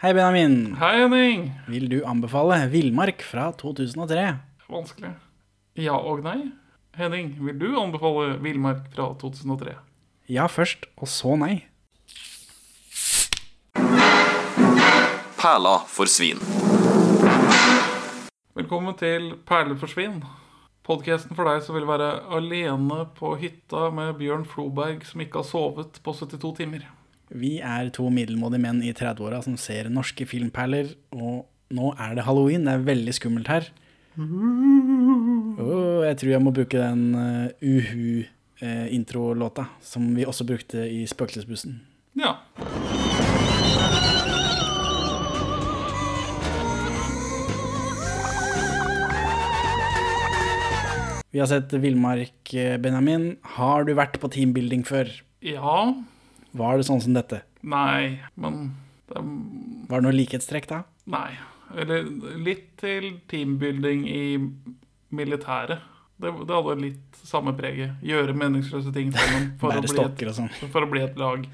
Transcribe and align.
Hei, 0.00 0.14
Benjamin. 0.14 0.76
Hei, 0.80 0.94
Henning. 1.02 1.42
Vil 1.68 1.90
du 1.92 1.98
anbefale 2.08 2.56
Villmark 2.72 3.20
fra 3.20 3.50
2003? 3.52 4.22
Vanskelig. 4.72 5.10
Ja 5.76 5.98
og 6.00 6.22
nei. 6.24 6.38
Henning, 6.96 7.34
vil 7.44 7.58
du 7.60 7.66
anbefale 7.76 8.38
Villmark 8.40 8.86
fra 8.94 9.10
2003? 9.20 9.74
Ja 10.32 10.46
først, 10.48 10.86
og 10.96 11.10
så 11.12 11.34
nei. 11.36 11.66
Perla 15.36 15.74
for 15.92 16.08
svin. 16.08 16.40
Velkommen 18.56 18.96
til 18.96 19.34
Perler 19.44 19.76
for 19.82 19.92
svin. 19.92 20.22
Podkasten 20.80 21.36
for 21.36 21.44
deg 21.44 21.60
som 21.66 21.76
vil 21.76 21.84
være 21.84 22.08
alene 22.38 23.02
på 23.20 23.34
hytta 23.44 23.90
med 23.92 24.16
Bjørn 24.16 24.48
Floberg 24.48 25.04
som 25.04 25.20
ikke 25.20 25.42
har 25.44 25.50
sovet 25.50 26.00
på 26.00 26.16
72 26.16 26.54
timer. 26.62 26.88
Vi 27.30 27.60
er 27.62 27.92
to 27.94 28.08
middelmådige 28.10 28.62
menn 28.64 28.80
i 28.82 28.90
30-åra 28.90 29.38
som 29.44 29.54
ser 29.60 29.86
norske 29.92 30.24
filmperler, 30.26 30.88
og 31.14 31.46
nå 31.70 31.92
er 31.94 32.16
det 32.18 32.24
halloween. 32.26 32.64
Det 32.66 32.74
er 32.74 32.88
veldig 32.88 33.14
skummelt 33.14 33.50
her. 33.50 33.68
Oh, 34.18 36.02
jeg 36.02 36.18
tror 36.18 36.32
jeg 36.32 36.42
må 36.42 36.50
bruke 36.50 36.80
den 36.80 37.14
uh, 37.14 37.46
Uhu-introlåta, 37.62 39.68
som 39.78 40.10
vi 40.16 40.26
også 40.26 40.48
brukte 40.48 40.88
i 40.90 41.06
Spøkelsesbussen. 41.06 41.78
Ja. 42.18 42.34
Vi 51.30 51.38
har 51.38 51.46
sett 51.46 51.70
Villmark, 51.78 52.42
eh, 52.58 52.74
Benjamin. 52.82 53.36
Har 53.54 53.86
du 53.86 53.94
vært 53.94 54.18
på 54.18 54.26
teambuilding 54.34 54.82
før? 54.82 55.06
Ja. 55.46 55.94
Var 56.56 56.80
det 56.80 56.86
sånn 56.88 57.02
som 57.04 57.14
dette? 57.16 57.42
Nei. 57.62 58.18
Men 58.40 58.72
det 59.10 59.18
er 59.20 59.30
Var 59.90 60.00
det 60.00 60.06
noe 60.06 60.16
likhetstrekk 60.16 60.68
da? 60.70 60.82
Nei. 61.10 61.30
Eller 61.78 62.06
litt 62.42 62.72
til 62.80 63.12
teambuilding 63.30 64.06
i 64.10 64.24
militæret. 65.14 65.86
Det, 66.20 66.32
det 66.46 66.56
hadde 66.56 66.76
litt 66.82 67.20
samme 67.24 67.54
preget. 67.56 67.94
Gjøre 68.04 68.34
meningsløse 68.36 68.92
ting 68.94 69.12
sammen 69.14 69.52
for, 69.60 69.72
å 69.72 69.84
bli, 69.84 70.02
et, 70.04 70.34
sånn. 70.36 70.50
for 70.72 70.84
å 70.84 70.90
bli 70.90 71.04
et 71.06 71.16
lag. 71.20 71.46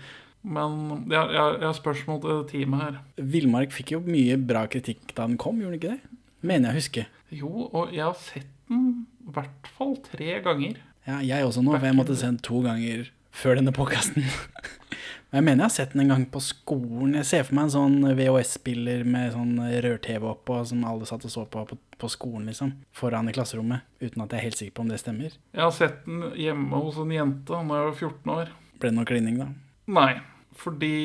Men 0.47 0.79
jeg, 1.11 1.21
jeg, 1.35 1.55
jeg 1.61 1.67
har 1.67 1.77
spørsmål 1.77 2.21
til 2.23 2.43
teamet 2.51 2.83
her. 2.85 2.99
Villmark 3.35 3.75
fikk 3.75 3.97
jo 3.97 4.03
mye 4.05 4.39
bra 4.39 4.67
kritikk 4.71 5.15
da 5.15 5.27
den 5.27 5.39
kom, 5.41 5.61
gjorde 5.63 5.77
den 5.77 5.81
ikke 5.81 5.95
det? 5.97 6.19
Mener 6.47 6.69
jeg 6.69 6.75
å 6.75 6.81
huske. 6.81 7.07
Jo, 7.35 7.53
og 7.67 7.95
jeg 7.95 8.05
har 8.05 8.19
sett 8.21 8.53
den 8.71 9.07
i 9.27 9.35
hvert 9.35 9.71
fall 9.77 9.97
tre 10.05 10.39
ganger. 10.45 10.79
Ja, 11.07 11.21
jeg 11.23 11.47
også 11.47 11.63
nå, 11.63 11.75
for 11.77 11.87
jeg 11.87 11.99
måtte 11.99 12.19
se 12.19 12.29
den 12.29 12.39
to 12.43 12.61
ganger 12.65 13.09
før 13.37 13.61
denne 13.61 13.75
påkasten. 13.77 14.25
Men 15.31 15.41
jeg 15.41 15.45
mener 15.49 15.65
jeg 15.65 15.67
har 15.67 15.75
sett 15.75 15.95
den 15.95 16.05
en 16.05 16.13
gang 16.15 16.25
på 16.33 16.41
skolen. 16.41 17.17
Jeg 17.19 17.27
ser 17.29 17.47
for 17.49 17.59
meg 17.59 17.67
en 17.67 17.75
sånn 17.75 17.97
VHS-spiller 18.17 19.03
med 19.09 19.35
sånn 19.35 19.59
rør-TV 19.59 20.29
oppå, 20.31 20.61
som 20.69 20.85
alle 20.87 21.09
satt 21.09 21.27
og 21.27 21.33
så 21.33 21.43
på, 21.51 21.65
på 21.67 21.79
på 21.99 22.09
skolen, 22.09 22.47
liksom. 22.47 22.73
Foran 22.93 23.29
i 23.29 23.33
klasserommet. 23.33 23.87
Uten 24.01 24.23
at 24.25 24.33
jeg 24.33 24.39
er 24.39 24.47
helt 24.47 24.61
sikker 24.61 24.77
på 24.77 24.85
om 24.85 24.93
det 24.93 25.01
stemmer. 25.01 25.37
Jeg 25.53 25.63
har 25.63 25.75
sett 25.75 26.05
den 26.05 26.31
hjemme 26.41 26.81
hos 26.85 26.99
en 27.01 27.13
jente 27.15 27.53
da 27.53 27.61
jeg 27.63 27.89
var 27.89 27.95
14 27.95 28.33
år. 28.37 28.55
Ble 28.77 28.91
det 28.91 28.97
noe 28.99 29.09
klining, 29.09 29.39
da? 29.41 29.49
Nei, 29.97 30.11
fordi 30.57 30.97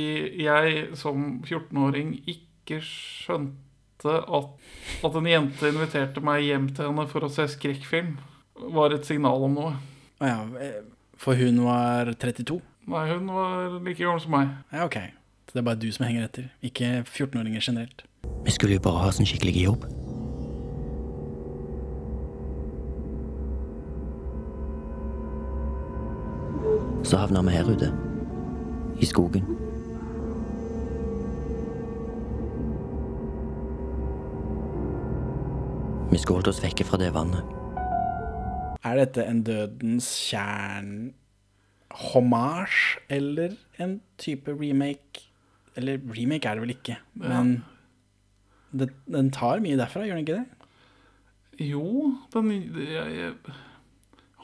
jeg 0.42 0.88
som 1.00 1.28
14-åring 1.46 2.16
ikke 2.26 2.82
skjønte 2.84 4.18
at, 4.20 4.50
at 5.06 5.20
en 5.20 5.30
jente 5.30 5.72
inviterte 5.72 6.24
meg 6.26 6.48
hjem 6.48 6.72
til 6.76 6.90
henne 6.90 7.08
for 7.12 7.28
å 7.28 7.32
se 7.32 7.48
skrekkfilm, 7.54 8.18
var 8.76 8.94
et 8.94 9.08
signal 9.08 9.48
om 9.48 9.56
noe. 9.58 9.76
Å 10.22 10.28
ja, 10.28 10.42
eh, 10.60 10.82
for 11.22 11.38
hun 11.38 11.64
var 11.64 12.14
32? 12.18 12.62
Nei, 12.90 13.08
hun 13.14 13.28
var 13.30 13.80
like 13.86 14.04
gammel 14.04 14.22
som 14.22 14.34
meg. 14.34 14.56
Ja, 14.74 14.86
ok. 14.86 14.98
Så 15.48 15.54
det 15.54 15.62
er 15.62 15.68
bare 15.68 15.82
du 15.82 15.92
som 15.94 16.06
henger 16.08 16.26
etter, 16.26 16.48
ikke 16.66 17.04
14-åringer 17.06 17.62
generelt. 17.62 18.06
Vi 18.46 18.52
skulle 18.52 18.78
jo 18.80 18.82
bare 18.82 19.04
ha 19.04 19.12
sånn 19.14 19.30
skikkelig 19.30 19.68
jobb. 19.68 19.86
Så 27.06 27.18
havna 27.22 27.42
vi 27.46 27.54
her 27.54 27.70
ute. 27.70 27.92
I 29.02 29.06
skogen. 29.06 29.46
Vi 36.12 36.18
skulle 36.18 36.42
holdt 36.42 36.52
oss 36.52 36.64
vekke 36.64 36.86
fra 36.86 36.98
det 37.02 37.14
vannet. 37.14 37.61
Er 38.84 38.96
dette 38.98 39.26
en 39.28 39.44
Dødens 39.46 40.08
kjern-hommage, 40.30 42.98
eller 43.10 43.50
en 43.80 44.02
type 44.18 44.52
remake? 44.58 45.28
Eller 45.78 45.98
remake 46.02 46.50
er 46.50 46.54
det 46.58 46.62
vel 46.66 46.76
ikke, 46.76 46.98
men 47.22 47.64
det, 48.76 48.90
den 49.12 49.32
tar 49.32 49.60
mye 49.64 49.78
derfra, 49.80 50.06
gjør 50.08 50.16
den 50.18 50.26
ikke 50.26 50.40
det? 50.42 50.48
Jo, 51.62 52.16
den 52.34 52.52
jeg, 52.52 52.64
jeg, 53.18 53.34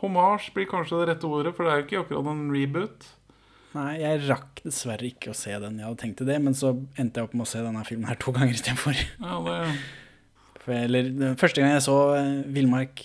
Hommage 0.02 0.52
blir 0.54 0.68
kanskje 0.70 1.00
det 1.02 1.08
rette 1.10 1.26
ordet, 1.26 1.56
for 1.58 1.64
det 1.66 1.72
er 1.74 1.78
jo 1.80 1.86
ikke 1.88 2.00
akkurat 2.04 2.28
en 2.30 2.52
reboot. 2.54 3.00
Nei, 3.74 3.94
jeg 4.02 4.22
rakk 4.28 4.62
dessverre 4.64 5.06
ikke 5.10 5.32
å 5.34 5.38
se 5.38 5.54
den. 5.62 5.80
Jeg 5.80 5.86
hadde 5.88 6.02
tenkt 6.02 6.18
til 6.22 6.30
det, 6.30 6.38
men 6.44 6.54
så 6.58 6.68
endte 7.00 7.18
jeg 7.20 7.26
opp 7.28 7.36
med 7.38 7.46
å 7.48 7.50
se 7.50 7.60
denne 7.66 7.86
filmen 7.88 8.10
her 8.10 8.20
to 8.22 8.30
ganger 8.38 8.54
istedenfor. 8.54 8.96
Ja, 9.18 9.34
det, 9.48 9.56
For, 10.62 10.72
eller 10.78 11.02
den 11.18 11.38
første 11.42 11.60
gang 11.64 11.72
jeg 11.74 11.86
så 11.88 11.98
eh, 12.20 12.36
Villmark, 12.54 12.96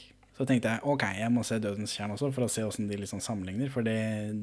så 0.42 0.48
tenkte 0.48 0.72
jeg 0.72 0.82
ok, 0.90 1.04
jeg 1.20 1.30
må 1.30 1.44
se 1.46 1.60
Dødens 1.62 1.92
Kjern 1.94 2.16
også, 2.16 2.32
for 2.34 2.48
å 2.48 2.50
se 2.50 2.64
hvordan 2.66 2.88
de 2.90 2.96
liksom 2.98 3.20
sammenligner. 3.22 3.68
For 3.70 3.86
det, 3.86 3.94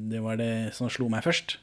det 0.08 0.22
var 0.24 0.38
det 0.40 0.72
som 0.76 0.88
slo 0.88 1.10
meg 1.12 1.26
først. 1.26 1.58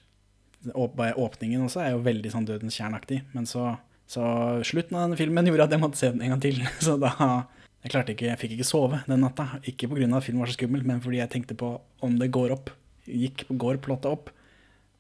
Åpningen 0.78 1.64
også 1.66 1.82
er 1.82 1.96
jo 1.96 2.04
veldig 2.06 2.34
sånn 2.34 2.46
Dødens 2.46 2.78
Kjern-aktig, 2.78 3.24
Men 3.34 3.50
så, 3.50 3.72
så 4.06 4.24
slutten 4.68 4.98
av 4.98 5.08
denne 5.08 5.18
filmen 5.18 5.48
gjorde 5.50 5.66
at 5.66 5.74
jeg 5.74 5.82
måtte 5.82 6.02
se 6.02 6.12
den 6.14 6.22
en 6.22 6.36
gang 6.36 6.44
til. 6.44 6.62
Så 6.86 7.00
da 7.02 7.14
jeg 7.18 7.94
klarte 7.94 8.14
ikke, 8.14 8.28
jeg 8.30 8.42
fikk 8.42 8.54
ikke 8.58 8.68
sove 8.68 9.02
den 9.08 9.22
natta. 9.26 9.48
Ikke 9.70 9.90
pga. 9.90 10.06
at 10.06 10.26
filmen 10.26 10.44
var 10.44 10.52
så 10.52 10.58
skummel, 10.58 10.86
men 10.86 11.02
fordi 11.02 11.22
jeg 11.22 11.32
tenkte 11.34 11.58
på 11.58 11.72
om 12.04 12.18
det 12.20 12.30
går 12.36 12.54
opp. 12.54 12.74
Gikk, 13.08 13.46
går 13.50 13.82
plottet 13.82 14.10
opp? 14.12 14.32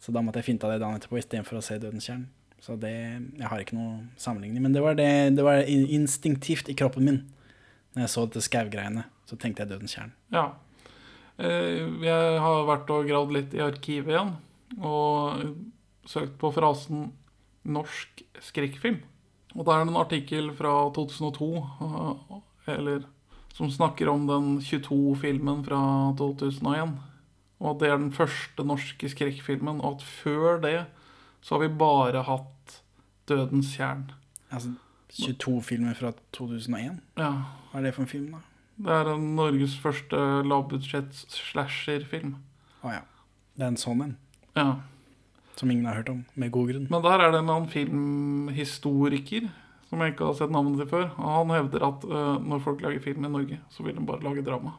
Så 0.01 0.13
da 0.15 0.21
måtte 0.23 0.39
jeg 0.39 0.49
finne 0.49 0.65
av 0.65 0.73
det 0.73 0.81
dagen 0.81 0.97
etterpå 0.97 1.17
istedenfor 1.19 1.59
å 1.59 1.65
se 1.65 1.77
Dødens 1.81 2.09
Kjern. 2.09 2.27
Så 2.63 2.77
det, 2.79 2.93
jeg 3.37 3.49
har 3.49 3.61
ikke 3.61 3.77
noe 3.77 3.99
sammenligning. 4.17 4.63
Men 4.65 4.73
det 4.73 4.81
var, 4.85 4.97
det, 4.97 5.09
det 5.37 5.45
var 5.45 5.65
instinktivt 5.67 6.69
i 6.71 6.77
kroppen 6.77 7.05
min. 7.05 7.19
Når 7.97 8.03
jeg 8.06 8.13
så 8.13 8.24
dette 8.28 8.46
skaugreiene, 8.46 9.03
så 9.25 9.35
tenkte 9.41 9.63
jeg 9.63 9.72
Dødens 9.72 9.96
kjern. 9.97 10.12
ja. 10.30 10.52
Eh, 11.40 11.81
Jeg 12.06 12.40
har 12.41 12.66
vært 12.66 12.90
og 12.94 13.08
gravd 13.09 13.34
litt 13.34 13.53
i 13.58 13.62
arkivet 13.62 14.13
igjen, 14.13 14.35
og 14.78 15.56
søkt 16.06 16.38
på 16.38 16.52
frasen 16.53 17.12
'norsk 17.66 18.22
skrekkfilm'. 18.41 19.02
Og 19.56 19.66
da 19.66 19.72
er 19.72 19.85
det 19.85 19.94
en 19.94 20.02
artikkel 20.02 20.53
fra 20.53 20.91
2002, 20.94 21.50
eh, 21.81 22.74
eller 22.75 23.06
som 23.53 23.69
snakker 23.69 24.08
om 24.14 24.28
den 24.28 24.59
22-filmen 24.62 25.66
fra 25.66 26.14
2001. 26.18 27.00
Og 27.59 27.72
at 27.72 27.79
det 27.79 27.90
er 27.90 27.97
den 27.97 28.12
første 28.12 28.64
norske 28.64 29.09
skrekkfilmen, 29.09 29.81
og 29.81 29.96
at 29.96 30.02
før 30.03 30.62
det 30.62 30.85
så 31.41 31.56
har 31.58 31.68
vi 31.68 31.74
bare 31.74 32.24
hatt 32.24 32.81
'Dødens 33.25 33.74
kjern'. 33.75 34.12
Altså 34.52 34.75
22 35.13 35.62
filmer 35.63 35.97
fra 35.97 36.12
2001. 36.35 37.00
Ja, 37.18 37.31
Hva 37.72 37.79
er 37.79 37.88
det 37.88 37.95
for 37.95 38.06
en 38.06 38.12
film, 38.12 38.31
da? 38.35 38.44
det 38.78 38.94
er 38.94 39.07
en 39.09 39.29
Norges 39.38 39.73
første 39.81 40.18
lavbudsjetts 40.45 41.23
slasherfilm. 41.34 42.35
Å 42.85 42.94
ja. 42.94 43.06
Det 43.57 43.66
er 43.66 43.72
en 43.72 43.79
sånn 43.81 44.03
en. 44.06 44.17
Ja. 44.57 44.67
Som 45.57 45.72
ingen 45.73 45.88
har 45.90 45.97
hørt 45.97 46.12
om, 46.13 46.25
med 46.38 46.51
god 46.53 46.69
grunn. 46.69 46.90
Men 46.94 47.06
der 47.06 47.23
er 47.23 47.34
det 47.34 47.40
en 47.41 47.50
annen 47.50 47.72
filmhistoriker 47.72 49.47
som 49.88 50.03
jeg 50.03 50.13
ikke 50.13 50.28
har 50.28 50.35
sett 50.38 50.53
navnet 50.53 50.78
til 50.81 50.90
før. 50.91 51.07
Og 51.16 51.31
han 51.31 51.56
hevder 51.56 51.88
at 51.88 52.06
uh, 52.06 52.35
når 52.44 52.62
folk 52.66 52.84
lager 52.85 53.01
film 53.01 53.25
i 53.25 53.31
Norge, 53.34 53.57
så 53.73 53.85
vil 53.85 53.97
de 53.97 54.06
bare 54.06 54.25
lage 54.25 54.46
drama. 54.46 54.75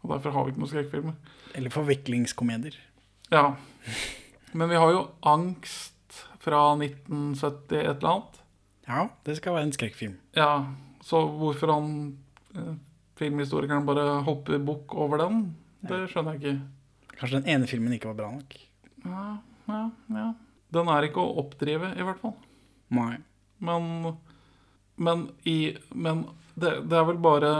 Og 0.00 0.14
derfor 0.14 0.34
har 0.34 0.46
vi 0.46 0.54
ikke 0.54 0.62
noen 0.62 0.72
skrekkfilmer. 0.72 1.36
Eller 1.60 1.74
forviklingskomedier. 1.74 2.78
Ja. 3.30 3.52
Men 4.56 4.72
vi 4.72 4.80
har 4.80 4.94
jo 4.96 5.02
Angst 5.28 6.24
fra 6.40 6.72
1970 6.80 7.76
et 7.78 7.92
eller 7.92 8.14
annet. 8.14 8.39
Ja, 8.90 9.04
det 9.26 9.36
skal 9.38 9.54
være 9.54 9.68
en 9.68 9.74
skrekkfilm. 9.76 10.16
Ja, 10.36 10.50
så 11.06 11.20
hvorfor 11.38 11.70
han 11.76 11.90
eh, 12.58 12.72
filmhistorikeren 13.20 13.86
bare 13.86 14.18
hopper 14.26 14.58
bukk 14.66 14.94
over 14.98 15.22
den, 15.22 15.42
det 15.86 16.02
skjønner 16.10 16.36
jeg 16.36 16.42
ikke. 16.42 17.16
Kanskje 17.20 17.40
den 17.42 17.50
ene 17.54 17.68
filmen 17.70 17.94
ikke 17.94 18.10
var 18.10 18.18
bra 18.22 18.30
nok. 18.34 18.56
Ja, 19.04 19.24
ja, 19.70 19.82
ja. 20.16 20.26
Den 20.74 20.88
er 20.92 21.06
ikke 21.06 21.22
å 21.22 21.36
oppdrive, 21.42 21.92
i 21.98 22.04
hvert 22.06 22.20
fall. 22.22 22.34
Nei. 22.94 23.16
Men, 23.60 23.86
men, 24.96 25.24
i, 25.48 25.74
men 25.94 26.24
det, 26.54 26.74
det 26.90 26.98
er 26.98 27.06
vel 27.10 27.18
bare 27.22 27.50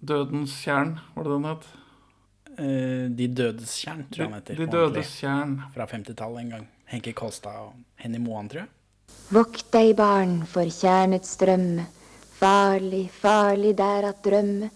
Dødens 0.00 0.54
tjern, 0.62 0.94
var 1.14 1.26
det 1.26 1.32
den 1.34 1.46
het? 1.48 1.64
Eh, 2.56 3.06
De 3.16 3.26
dødes 3.36 3.74
tjern, 3.82 4.06
tror 4.08 4.22
jeg 4.24 4.30
han 4.30 4.38
heter. 4.38 4.56
de 4.60 4.66
dødes 4.72 5.10
tjern. 5.20 5.56
Fra 5.74 5.86
50-tallet 5.90 6.40
en 6.46 6.52
gang. 6.54 6.68
Henki 6.90 7.12
Kolstad 7.16 7.58
og 7.66 7.74
Henny 8.00 8.18
Moan, 8.22 8.48
tror 8.48 8.62
jeg. 8.64 8.70
Vokt 9.30 9.68
deg, 9.70 9.92
barn, 9.94 10.40
for 10.50 10.66
tjernets 10.66 11.36
drømme. 11.38 11.84
Farlig, 12.40 13.04
farlig 13.14 13.76
der 13.78 14.08
at 14.08 14.24
drømme. 14.24 14.70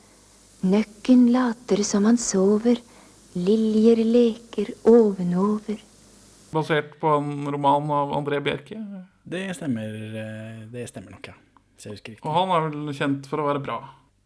Nøkken 0.65 1.25
later 1.35 1.83
som 1.83 2.07
han 2.07 2.21
sover. 2.21 2.79
Liljer 3.35 4.05
leker 4.07 4.71
ovenover. 4.87 5.81
Basert 6.55 6.95
på 7.01 7.17
en 7.17 7.49
roman 7.51 7.91
av 7.91 8.15
André 8.15 8.39
Bjerke. 8.45 8.79
Det 9.25 9.43
stemmer, 9.59 9.91
eh, 10.23 10.63
det 10.71 10.87
stemmer 10.89 11.17
nok, 11.17 11.33
ja. 11.33 11.35
Hvis 11.75 11.89
jeg 11.89 11.97
husker 11.97 12.15
riktig. 12.15 12.27
Og 12.29 12.37
han 12.37 12.55
er 12.55 12.69
vel 12.69 12.95
kjent 12.95 13.27
for 13.27 13.43
å 13.43 13.49
være 13.49 13.65
bra. 13.65 13.81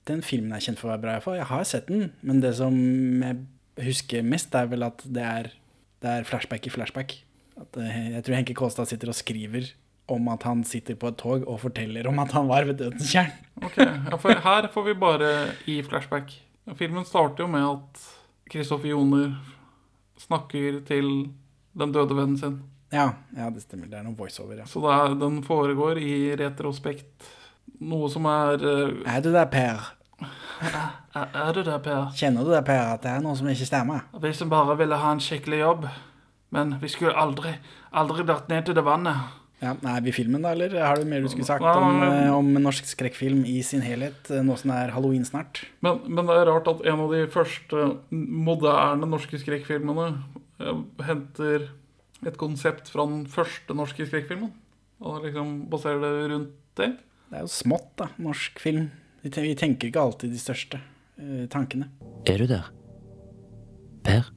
Den 0.04 0.20
filmen 0.20 0.52
er 0.52 0.60
kjent 0.60 0.78
for 0.78 0.90
å 0.90 0.92
være 0.92 1.04
bra, 1.06 1.10
i 1.10 1.16
hvert 1.16 1.24
fall. 1.24 1.40
Jeg 1.40 1.50
har 1.54 1.64
sett 1.64 1.88
den, 1.88 2.12
men 2.20 2.44
det 2.44 2.54
som 2.60 2.76
jeg 2.76 3.40
husker 3.88 4.22
mest, 4.22 4.54
er 4.54 4.68
vel 4.68 4.84
at 4.84 5.00
det 5.06 5.24
er, 5.24 5.52
det 6.04 6.14
er 6.18 6.28
flashback 6.28 6.66
i 6.66 6.74
flashback. 6.74 7.16
At, 7.56 7.76
eh, 7.80 8.12
jeg 8.18 8.24
tror 8.24 8.34
Henke 8.42 8.54
Kolstad 8.54 8.92
sitter 8.92 9.08
og 9.08 9.16
skriver 9.16 9.72
om 10.08 10.28
at 10.32 10.44
han 10.48 10.64
sitter 10.64 10.96
på 10.98 11.10
et 11.12 11.18
tog 11.20 11.44
og 11.44 11.60
forteller 11.62 12.06
om 12.08 12.18
at 12.22 12.32
han 12.36 12.48
var 12.48 12.64
ved 12.68 12.80
dødens 12.80 13.10
tjern. 13.12 13.32
Ok, 13.60 13.76
ja, 13.82 14.16
for 14.16 14.40
Her 14.44 14.68
får 14.72 14.86
vi 14.86 14.94
bare 14.98 15.32
i 15.68 15.82
flashback. 15.84 16.32
Filmen 16.78 17.04
starter 17.04 17.44
jo 17.44 17.50
med 17.52 17.64
at 17.64 18.02
Kristoffer 18.48 18.88
Joner 18.92 19.36
snakker 20.18 20.80
til 20.88 21.28
den 21.78 21.92
døde 21.92 22.16
vennen 22.16 22.38
sin. 22.40 22.58
Ja, 22.92 23.10
ja, 23.36 23.50
det 23.52 23.62
stemmer. 23.62 23.88
Det 23.90 23.98
er 23.98 24.06
noen 24.06 24.16
voiceover, 24.16 24.62
ja. 24.62 24.66
Så 24.68 24.80
er, 24.88 25.14
den 25.20 25.42
foregår 25.44 26.00
i 26.00 26.32
retrospekt. 26.40 27.28
Noe 27.84 28.08
som 28.10 28.26
er 28.30 28.64
uh... 28.64 29.00
Er 29.04 29.20
du 29.24 29.28
der, 29.34 29.44
Per? 29.52 29.84
Er, 30.64 30.86
er 31.14 31.52
du 31.52 31.60
der, 31.62 31.78
Per? 31.84 32.08
Kjenner 32.16 32.46
du 32.46 32.52
det, 32.54 32.64
Per, 32.66 32.94
at 32.96 33.04
det 33.04 33.12
er 33.12 33.24
noe 33.24 33.36
som 33.38 33.48
ikke 33.52 33.68
stemmer? 33.68 34.08
Vi 34.24 34.32
som 34.34 34.50
bare 34.52 34.76
ville 34.80 34.96
ha 34.98 35.12
en 35.12 35.22
skikkelig 35.22 35.60
jobb. 35.60 35.90
Men 36.56 36.78
vi 36.80 36.88
skulle 36.88 37.12
aldri, 37.12 37.52
aldri 37.92 38.24
vært 38.24 38.48
ned 38.48 38.64
til 38.64 38.76
det 38.78 38.84
vannet. 38.86 39.36
Ja, 39.58 39.72
Er 39.74 40.02
vi 40.04 40.12
i 40.12 40.14
filmen, 40.14 40.44
da, 40.44 40.52
eller 40.54 40.76
har 40.78 41.00
du 41.00 41.06
mer 41.08 41.24
du 41.24 41.28
skulle 41.28 41.46
sagt 41.46 41.64
om, 41.66 42.02
eh, 42.02 42.30
om 42.30 42.52
norsk 42.62 42.86
skrekkfilm 42.86 43.42
i 43.42 43.58
sin 43.66 43.82
helhet, 43.82 44.30
eh, 44.30 44.42
nå 44.46 44.54
som 44.56 44.70
det 44.70 44.76
er 44.84 44.92
halloween 44.94 45.24
snart? 45.26 45.64
Men, 45.82 45.98
men 46.06 46.28
det 46.28 46.36
er 46.36 46.46
rart 46.46 46.70
at 46.70 46.84
en 46.86 47.02
av 47.02 47.10
de 47.10 47.24
første 47.26 47.88
moderne 48.14 49.08
norske 49.10 49.40
skrekkfilmene 49.42 50.06
eh, 50.62 50.78
henter 51.08 51.72
et 52.26 52.38
konsept 52.38 52.90
fra 52.92 53.06
den 53.10 53.26
første 53.26 53.74
norske 53.74 54.06
skrekkfilmen. 54.06 54.52
Og 55.02 55.22
liksom 55.26 55.66
baserer 55.70 56.02
det 56.02 56.30
rundt 56.32 56.54
det. 56.78 56.90
Det 57.30 57.38
er 57.38 57.46
jo 57.46 57.52
smått, 57.52 57.92
da, 57.98 58.08
norsk 58.18 58.58
film. 58.62 58.90
Vi 59.22 59.30
tenker 59.58 59.90
ikke 59.90 60.02
alltid 60.02 60.32
de 60.34 60.40
største 60.42 60.80
uh, 61.20 61.46
tankene. 61.50 61.90
Er 62.26 62.42
du 62.42 62.46
der? 62.50 62.70
Per? 64.06 64.30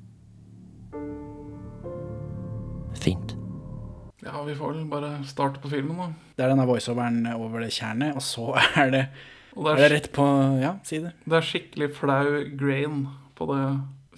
Fint. 3.02 3.41
Ja, 4.22 4.42
vi 4.46 4.54
får 4.58 4.74
vel 4.76 4.86
bare 4.92 5.14
starte 5.26 5.62
på 5.64 5.70
filmen, 5.72 5.98
da. 5.98 6.10
Det 6.38 6.44
er 6.46 6.52
denne 6.54 6.68
voiceoveren 6.70 7.24
over 7.34 7.64
det 7.66 7.72
tjernet, 7.74 8.14
og 8.18 8.22
så 8.26 8.52
er 8.84 8.92
det, 8.94 9.06
Og 9.56 9.66
det 9.66 9.72
er 9.74 9.80
er, 9.80 9.82
det 9.88 9.96
rett 9.96 10.12
på 10.16 10.28
Ja, 10.62 10.76
si 10.88 11.00
det. 11.04 11.16
det 11.26 11.40
er 11.40 11.48
skikkelig 11.48 11.90
flau 11.98 12.28
grain 12.60 13.02
på 13.40 13.48
det 13.50 13.64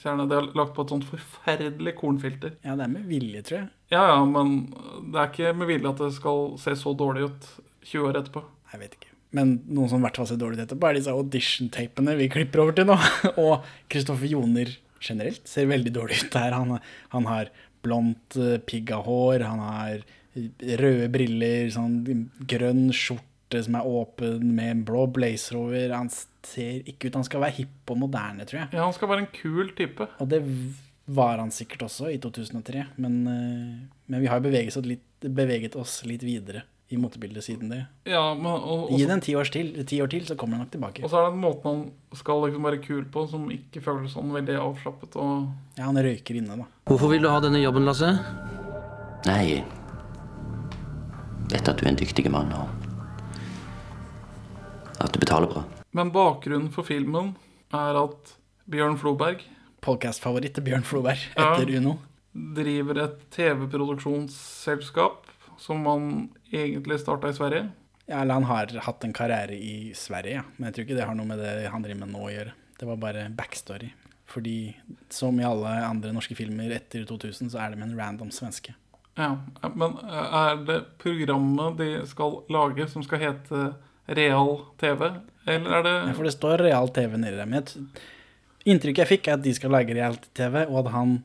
kjernet. 0.03 0.27
Det 0.31 0.38
er 0.41 0.50
lagt 0.59 0.75
på 0.75 0.83
et 0.83 0.91
sånt 0.95 1.07
forferdelig 1.07 1.95
kornfilter. 2.01 2.57
Ja, 2.67 2.75
det 2.75 2.88
er 2.89 2.91
med 2.97 3.07
vilje, 3.07 3.41
tror 3.47 3.59
jeg. 3.61 3.69
Ja, 3.94 4.03
ja, 4.11 4.19
men 4.27 4.53
det 5.13 5.19
er 5.21 5.31
ikke 5.31 5.55
med 5.55 5.69
vilje 5.69 5.89
at 5.94 6.01
det 6.03 6.11
skal 6.17 6.53
se 6.59 6.75
så 6.79 6.94
dårlig 6.97 7.29
ut 7.29 7.50
20 7.88 8.07
år 8.09 8.19
etterpå. 8.23 8.44
Jeg 8.73 8.81
vet 8.83 8.95
ikke. 9.00 9.09
Men 9.33 9.55
noen 9.65 9.89
som 9.89 10.01
i 10.01 10.05
hvert 10.05 10.17
fall 10.19 10.27
ser 10.29 10.38
dårlig 10.41 10.59
ut 10.59 10.65
etterpå, 10.67 10.89
er 10.91 10.97
disse 11.00 11.13
audition-tapene 11.13 12.13
vi 12.19 12.27
klipper 12.33 12.61
over 12.65 12.75
til 12.77 12.89
nå. 12.89 12.97
Og 13.45 13.63
Kristoffer 13.89 14.29
Joner 14.29 14.69
generelt 15.03 15.47
ser 15.50 15.69
veldig 15.71 15.94
dårlig 15.95 16.19
ut 16.25 16.33
der. 16.35 16.53
Han, 16.57 16.75
han 17.15 17.29
har 17.31 17.50
blondt, 17.83 18.38
piggahår, 18.68 19.39
hår, 19.39 19.47
han 19.47 19.63
har 19.63 20.03
røde 20.81 21.09
briller, 21.13 21.69
sånn 21.74 22.00
grønn 22.50 22.88
skjorte 22.95 23.62
som 23.65 23.77
er 23.77 23.85
åpen 23.85 24.47
med 24.56 24.71
en 24.71 24.85
blå 24.88 25.06
blazer 25.13 25.59
over. 25.59 25.94
Han 25.94 26.09
ser 26.09 26.81
ikke 26.89 27.09
ut 27.09 27.19
Han 27.19 27.27
skal 27.27 27.44
være 27.44 27.57
hipp 27.59 27.94
og 27.94 28.01
moderne, 28.01 28.47
tror 28.50 28.63
jeg. 28.63 28.71
Ja, 28.74 28.88
han 28.88 28.95
skal 28.95 29.12
være 29.12 29.25
en 29.25 29.33
kul 29.35 29.74
type. 29.77 30.09
Og 30.24 30.31
det 30.31 30.41
var 31.06 31.38
han 31.41 31.51
sikkert 31.51 31.85
også 31.89 32.09
i 32.13 32.19
2003, 32.24 32.85
men, 33.03 33.15
eh, 33.27 34.03
men 34.07 34.24
vi 34.24 34.29
har 34.31 34.39
beveget 34.44 34.77
oss 34.79 34.88
litt, 34.88 35.06
beveget 35.24 35.75
oss 35.75 36.01
litt 36.07 36.24
videre 36.24 36.63
i 36.93 36.97
motebildet 37.01 37.43
siden 37.45 37.69
det. 37.73 37.81
Ja, 38.09 38.21
men 38.37 38.45
og, 38.51 38.91
og, 38.91 38.97
Gi 38.97 39.05
det 39.09 39.15
en 39.17 39.21
ti, 39.25 39.33
år, 39.35 39.49
til, 39.51 39.71
ti 39.89 39.99
år 40.03 40.09
til, 40.13 40.23
så 40.29 40.35
kommer 40.39 40.55
den 40.57 40.63
nok 40.67 40.71
tilbake. 40.75 41.03
og 41.03 41.09
så 41.11 41.17
er 41.19 41.27
det 41.27 41.33
en 41.35 41.41
måte 41.43 41.65
han 41.67 41.81
skal 42.15 42.43
liksom 42.45 42.63
være 42.69 42.81
kul 42.85 43.03
på, 43.13 43.25
som 43.31 43.49
ikke 43.53 43.81
føles 43.83 44.13
sånn 44.15 44.31
veldig 44.35 44.55
avslappet. 44.61 45.15
Og 45.17 45.47
Ja, 45.79 45.87
han 45.89 45.97
røyker 45.97 46.37
inne, 46.39 46.57
da. 46.61 46.65
Hvorfor 46.89 47.09
vil 47.13 47.21
du 47.25 47.29
ha 47.33 47.39
denne 47.43 47.59
jobben, 47.63 47.85
Lasse? 47.89 48.11
Nei 49.25 49.63
Vet 51.51 51.67
at 51.69 51.77
du 51.77 51.83
er 51.85 51.91
en 51.91 51.99
dyktig 51.99 52.29
mann, 52.31 52.49
og 52.55 52.67
at 55.03 55.11
du 55.13 55.19
betaler 55.19 55.47
bra. 55.51 55.63
Men 55.93 56.09
bakgrunnen 56.15 56.69
for 56.73 56.83
filmen 56.87 57.33
er 57.73 57.97
at 57.99 58.31
Bjørn 58.71 58.95
Floberg 58.97 59.41
Podcast-favoritt 59.83 60.53
til 60.55 60.63
Bjørn 60.63 60.85
Floberg 60.87 61.19
Ja. 61.35 61.53
etter 61.57 61.67
Uno. 61.77 61.97
driver 62.33 62.97
et 63.03 63.17
TV-produksjonsselskap 63.35 65.27
som 65.63 65.86
han 65.88 66.30
egentlig 66.51 67.00
starta 67.00 67.31
i 67.31 67.38
Sverige. 67.38 67.69
Ja, 68.06 68.21
eller 68.21 68.33
han 68.33 68.44
har 68.50 68.71
hatt 68.83 69.04
en 69.04 69.15
karriere 69.15 69.56
i 69.56 69.94
Sverige, 69.95 70.42
ja. 70.42 70.45
men 70.57 70.68
jeg 70.68 70.75
tror 70.75 70.86
ikke 70.88 70.98
det 70.98 71.07
har 71.07 71.15
noe 71.15 71.30
med 71.30 71.39
det 71.39 71.69
han 71.71 71.86
driver 71.86 72.01
med 72.04 72.12
nå 72.12 72.24
å 72.25 72.31
gjøre. 72.33 72.56
Det 72.80 72.88
var 72.89 73.00
bare 73.00 73.30
backstory. 73.31 73.94
Fordi 74.27 74.74
som 75.13 75.39
i 75.39 75.45
alle 75.48 75.71
andre 75.86 76.12
norske 76.15 76.36
filmer 76.36 76.74
etter 76.75 77.06
2000, 77.07 77.54
så 77.54 77.62
er 77.62 77.71
det 77.71 77.80
med 77.80 77.92
en 77.92 78.00
random 78.00 78.31
svenske. 78.33 78.75
Ja, 79.15 79.38
Men 79.77 79.95
er 80.10 80.63
det 80.65 80.80
programmet 80.98 81.77
de 81.77 81.89
skal 82.10 82.42
lage, 82.51 82.88
som 82.89 83.06
skal 83.06 83.21
hete 83.21 83.65
Real 84.10 84.57
TV? 84.81 85.06
Eller 85.45 85.77
er 85.77 85.86
det 85.86 85.94
Ja, 85.94 86.13
for 86.18 86.27
det 86.27 86.33
står 86.33 86.63
real 86.65 86.89
TV 86.89 87.15
nedi 87.21 87.38
der. 87.38 87.45
Men 87.45 87.92
inntrykket 88.65 89.04
jeg 89.04 89.12
fikk, 89.12 89.27
er 89.27 89.38
at 89.38 89.45
de 89.45 89.54
skal 89.54 89.71
lage 89.75 89.95
real 89.95 90.18
TV, 90.33 90.65
og 90.65 90.81
at 90.83 90.92
han 90.95 91.21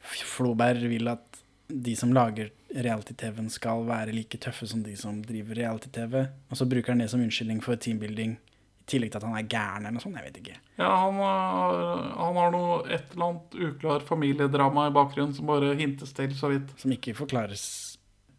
Floberg 0.00 0.84
vil 0.90 1.08
at 1.10 1.42
de 1.68 1.96
som 1.96 2.12
lager 2.12 2.50
reality-TV-en 2.74 3.50
skal 3.50 3.82
være 3.88 4.12
like 4.14 4.38
tøffe 4.42 4.66
som 4.70 4.82
de 4.84 4.94
som 4.98 5.20
driver 5.26 5.58
reality-TV. 5.58 6.26
Og 6.50 6.56
så 6.60 6.66
bruker 6.70 6.92
han 6.94 7.02
det 7.02 7.10
som 7.12 7.20
unnskyldning 7.24 7.62
for 7.64 7.74
teambuilding, 7.80 8.36
i 8.36 8.84
tillegg 8.90 9.12
til 9.12 9.20
at 9.20 9.26
han 9.28 9.36
er 9.38 9.48
gæren 9.50 9.84
eller 9.86 9.96
noe 9.98 10.02
sånt. 10.04 10.16
Jeg 10.18 10.26
vet 10.30 10.38
ikke. 10.42 10.56
Ja, 10.80 10.88
han 11.04 11.18
har, 11.22 11.80
han 12.16 12.38
har 12.40 12.54
noe 12.54 12.78
et 12.90 13.12
eller 13.14 13.26
annet 13.28 13.58
uklar 13.68 14.06
familiedrama 14.06 14.88
i 14.90 14.94
bakgrunnen 14.96 15.34
som 15.36 15.46
bare 15.50 15.74
hintes 15.78 16.12
til 16.16 16.32
så 16.38 16.50
vidt. 16.52 16.72
Som 16.80 16.94
ikke 16.96 17.14
forklares. 17.18 17.64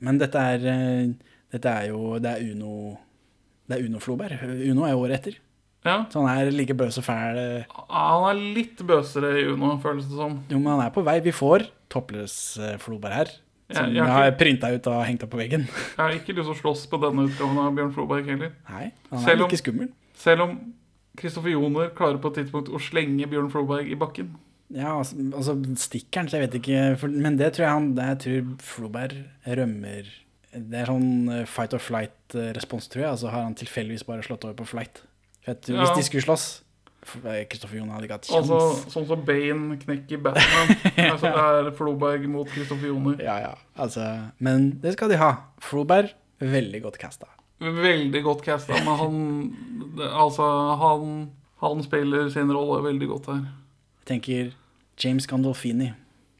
Men 0.02 0.18
dette 0.20 0.40
er, 0.56 0.66
eh, 0.66 1.14
dette 1.54 1.70
er 1.70 1.92
jo 1.92 2.18
Det 2.20 2.32
er 2.32 2.52
Uno 2.56 2.98
Det 3.70 3.78
er 3.78 3.86
Uno 3.86 4.00
Floberg. 4.00 4.40
Uno 4.44 4.84
er 4.88 4.92
jo 4.96 5.04
året 5.06 5.20
etter. 5.20 5.38
Ja, 5.86 6.06
Så 6.12 6.22
han 6.26 6.38
er 6.48 6.52
like 6.52 6.74
bøs 6.78 6.98
og 6.98 7.04
fæl. 7.06 7.38
eh, 7.38 7.64
Han 7.90 8.26
er 8.30 8.42
litt 8.56 8.78
bøsere 8.86 9.40
i 9.40 9.46
Uno, 9.54 9.78
føles 9.82 10.06
det 10.10 10.18
som. 10.18 10.44
Jo, 10.50 10.60
men 10.60 10.74
han 10.80 10.82
er 10.88 10.92
på 10.92 11.04
vei. 11.04 11.20
Vi 11.22 11.32
får 11.32 11.68
topless 11.90 12.58
eh, 12.60 12.78
Floberg 12.78 13.14
her. 13.14 13.32
Som 13.76 13.86
jeg 13.92 13.96
jeg 14.02 14.12
har 14.12 14.28
ikke... 14.32 14.38
printa 14.44 14.70
ut 14.76 14.88
og 14.92 15.06
hengt 15.06 15.24
opp 15.24 15.32
på 15.34 15.38
veggen. 15.42 15.66
Jeg 15.68 15.98
har 16.02 16.12
ikke 16.18 16.34
lyst 16.38 16.48
til 16.50 16.54
å 16.56 16.60
slåss 16.62 16.86
på 16.92 17.00
denne 17.02 17.26
utgaven 17.30 17.58
av 17.64 17.74
Bjørn 17.78 17.92
Floberg 17.96 18.26
heller. 18.32 18.52
Nei, 18.70 18.92
han 19.12 19.30
er 19.30 19.42
om- 19.44 19.50
ikke 19.50 19.62
skummel. 19.64 19.90
Selv 20.16 20.42
om 20.48 20.56
Kristoffer 21.18 21.50
Joner 21.52 21.90
klarer 21.98 22.18
på 22.24 22.32
et 22.32 22.40
tidspunkt 22.42 22.70
å 22.72 22.80
slenge 22.80 23.28
Bjørn 23.28 23.50
Floberg 23.52 23.90
i 23.92 23.96
bakken. 24.00 24.34
Ja, 24.72 24.94
altså, 25.02 25.18
altså 25.36 25.58
stikkeren, 25.76 26.30
så 26.32 26.38
jeg 26.40 26.48
vet 26.50 26.54
ikke 26.62 26.84
for, 27.02 27.08
Men 27.12 27.36
det 27.36 27.50
tror 27.54 27.66
jeg 27.66 27.74
han 27.76 27.90
det, 27.98 28.06
Jeg 28.08 28.20
tror 28.24 28.52
Floberg 28.64 29.16
rømmer 29.46 30.06
Det 30.54 30.78
er 30.80 30.86
sånn 30.88 31.10
eh, 31.30 31.42
fight 31.46 31.74
or 31.76 31.80
flight-respons, 31.84 32.88
tror 32.88 33.04
jeg. 33.04 33.10
Altså 33.12 33.28
har 33.34 33.44
han 33.44 33.56
tilfeldigvis 33.60 34.06
bare 34.08 34.24
slått 34.24 34.46
over 34.48 34.56
på 34.62 34.68
flight. 34.72 35.02
For 35.44 35.52
jeg 35.54 35.76
Ja. 35.76 35.82
Hvis 35.84 35.96
de 35.98 36.04
skulle 36.08 36.24
slåss 36.24 36.46
Kristoffer 37.02 37.80
Jon 37.80 37.90
hadde 37.90 38.06
ikke 38.06 38.18
hatt 38.20 38.30
kjangs. 38.30 38.50
Altså 38.52 38.92
sånn 38.94 39.08
som 39.10 39.22
Bane 39.26 39.78
knekker 39.82 40.22
Batman. 40.22 40.74
altså, 41.12 41.32
det 41.32 41.46
er 41.46 41.70
Floberg 41.78 42.28
mot 42.30 42.50
Kristoffer 42.52 42.92
Joner. 42.92 43.22
Ja, 43.24 43.38
ja. 43.42 43.54
Altså, 43.82 44.06
men 44.38 44.72
det 44.84 44.96
skal 44.96 45.12
de 45.12 45.18
ha. 45.22 45.32
Floberg, 45.66 46.14
veldig 46.42 46.84
godt 46.86 47.00
casta. 47.02 47.30
Veldig 47.62 48.22
godt 48.26 48.46
casta, 48.46 48.78
men 48.82 48.98
han 48.98 49.18
Altså, 50.02 50.46
han, 50.82 51.18
han 51.62 51.84
spiller 51.86 52.30
sin 52.34 52.54
rolle 52.54 52.80
veldig 52.86 53.10
godt 53.10 53.28
her. 53.34 53.44
Jeg 54.02 54.08
tenker 54.14 54.54
James 55.02 55.28
Gandolfini. 55.30 55.92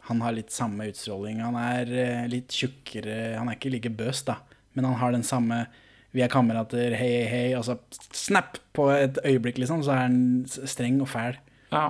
Han 0.10 0.22
har 0.26 0.34
litt 0.34 0.54
samme 0.54 0.88
utstråling. 0.90 1.42
Han 1.44 1.58
er 1.60 1.92
eh, 1.94 2.24
litt 2.32 2.54
tjukkere. 2.54 3.36
Han 3.38 3.50
er 3.50 3.58
ikke 3.58 3.74
like 3.74 3.92
bøs, 3.94 4.24
da. 4.28 4.40
Men 4.74 4.88
han 4.90 4.98
har 5.02 5.14
den 5.14 5.26
samme 5.26 5.66
Vi 6.12 6.24
er 6.24 6.32
kamerater, 6.32 6.96
hei, 6.98 7.10
hei, 7.22 7.28
hei. 7.32 7.46
Og 7.60 7.66
så 7.68 7.78
snap! 8.16 8.60
På 8.76 8.88
et 8.94 9.18
øyeblikk, 9.28 9.58
liksom, 9.60 9.82
så 9.84 9.96
er 9.96 10.06
han 10.06 10.20
streng 10.48 11.02
og 11.04 11.10
fæl. 11.12 11.40
Ja. 11.72 11.90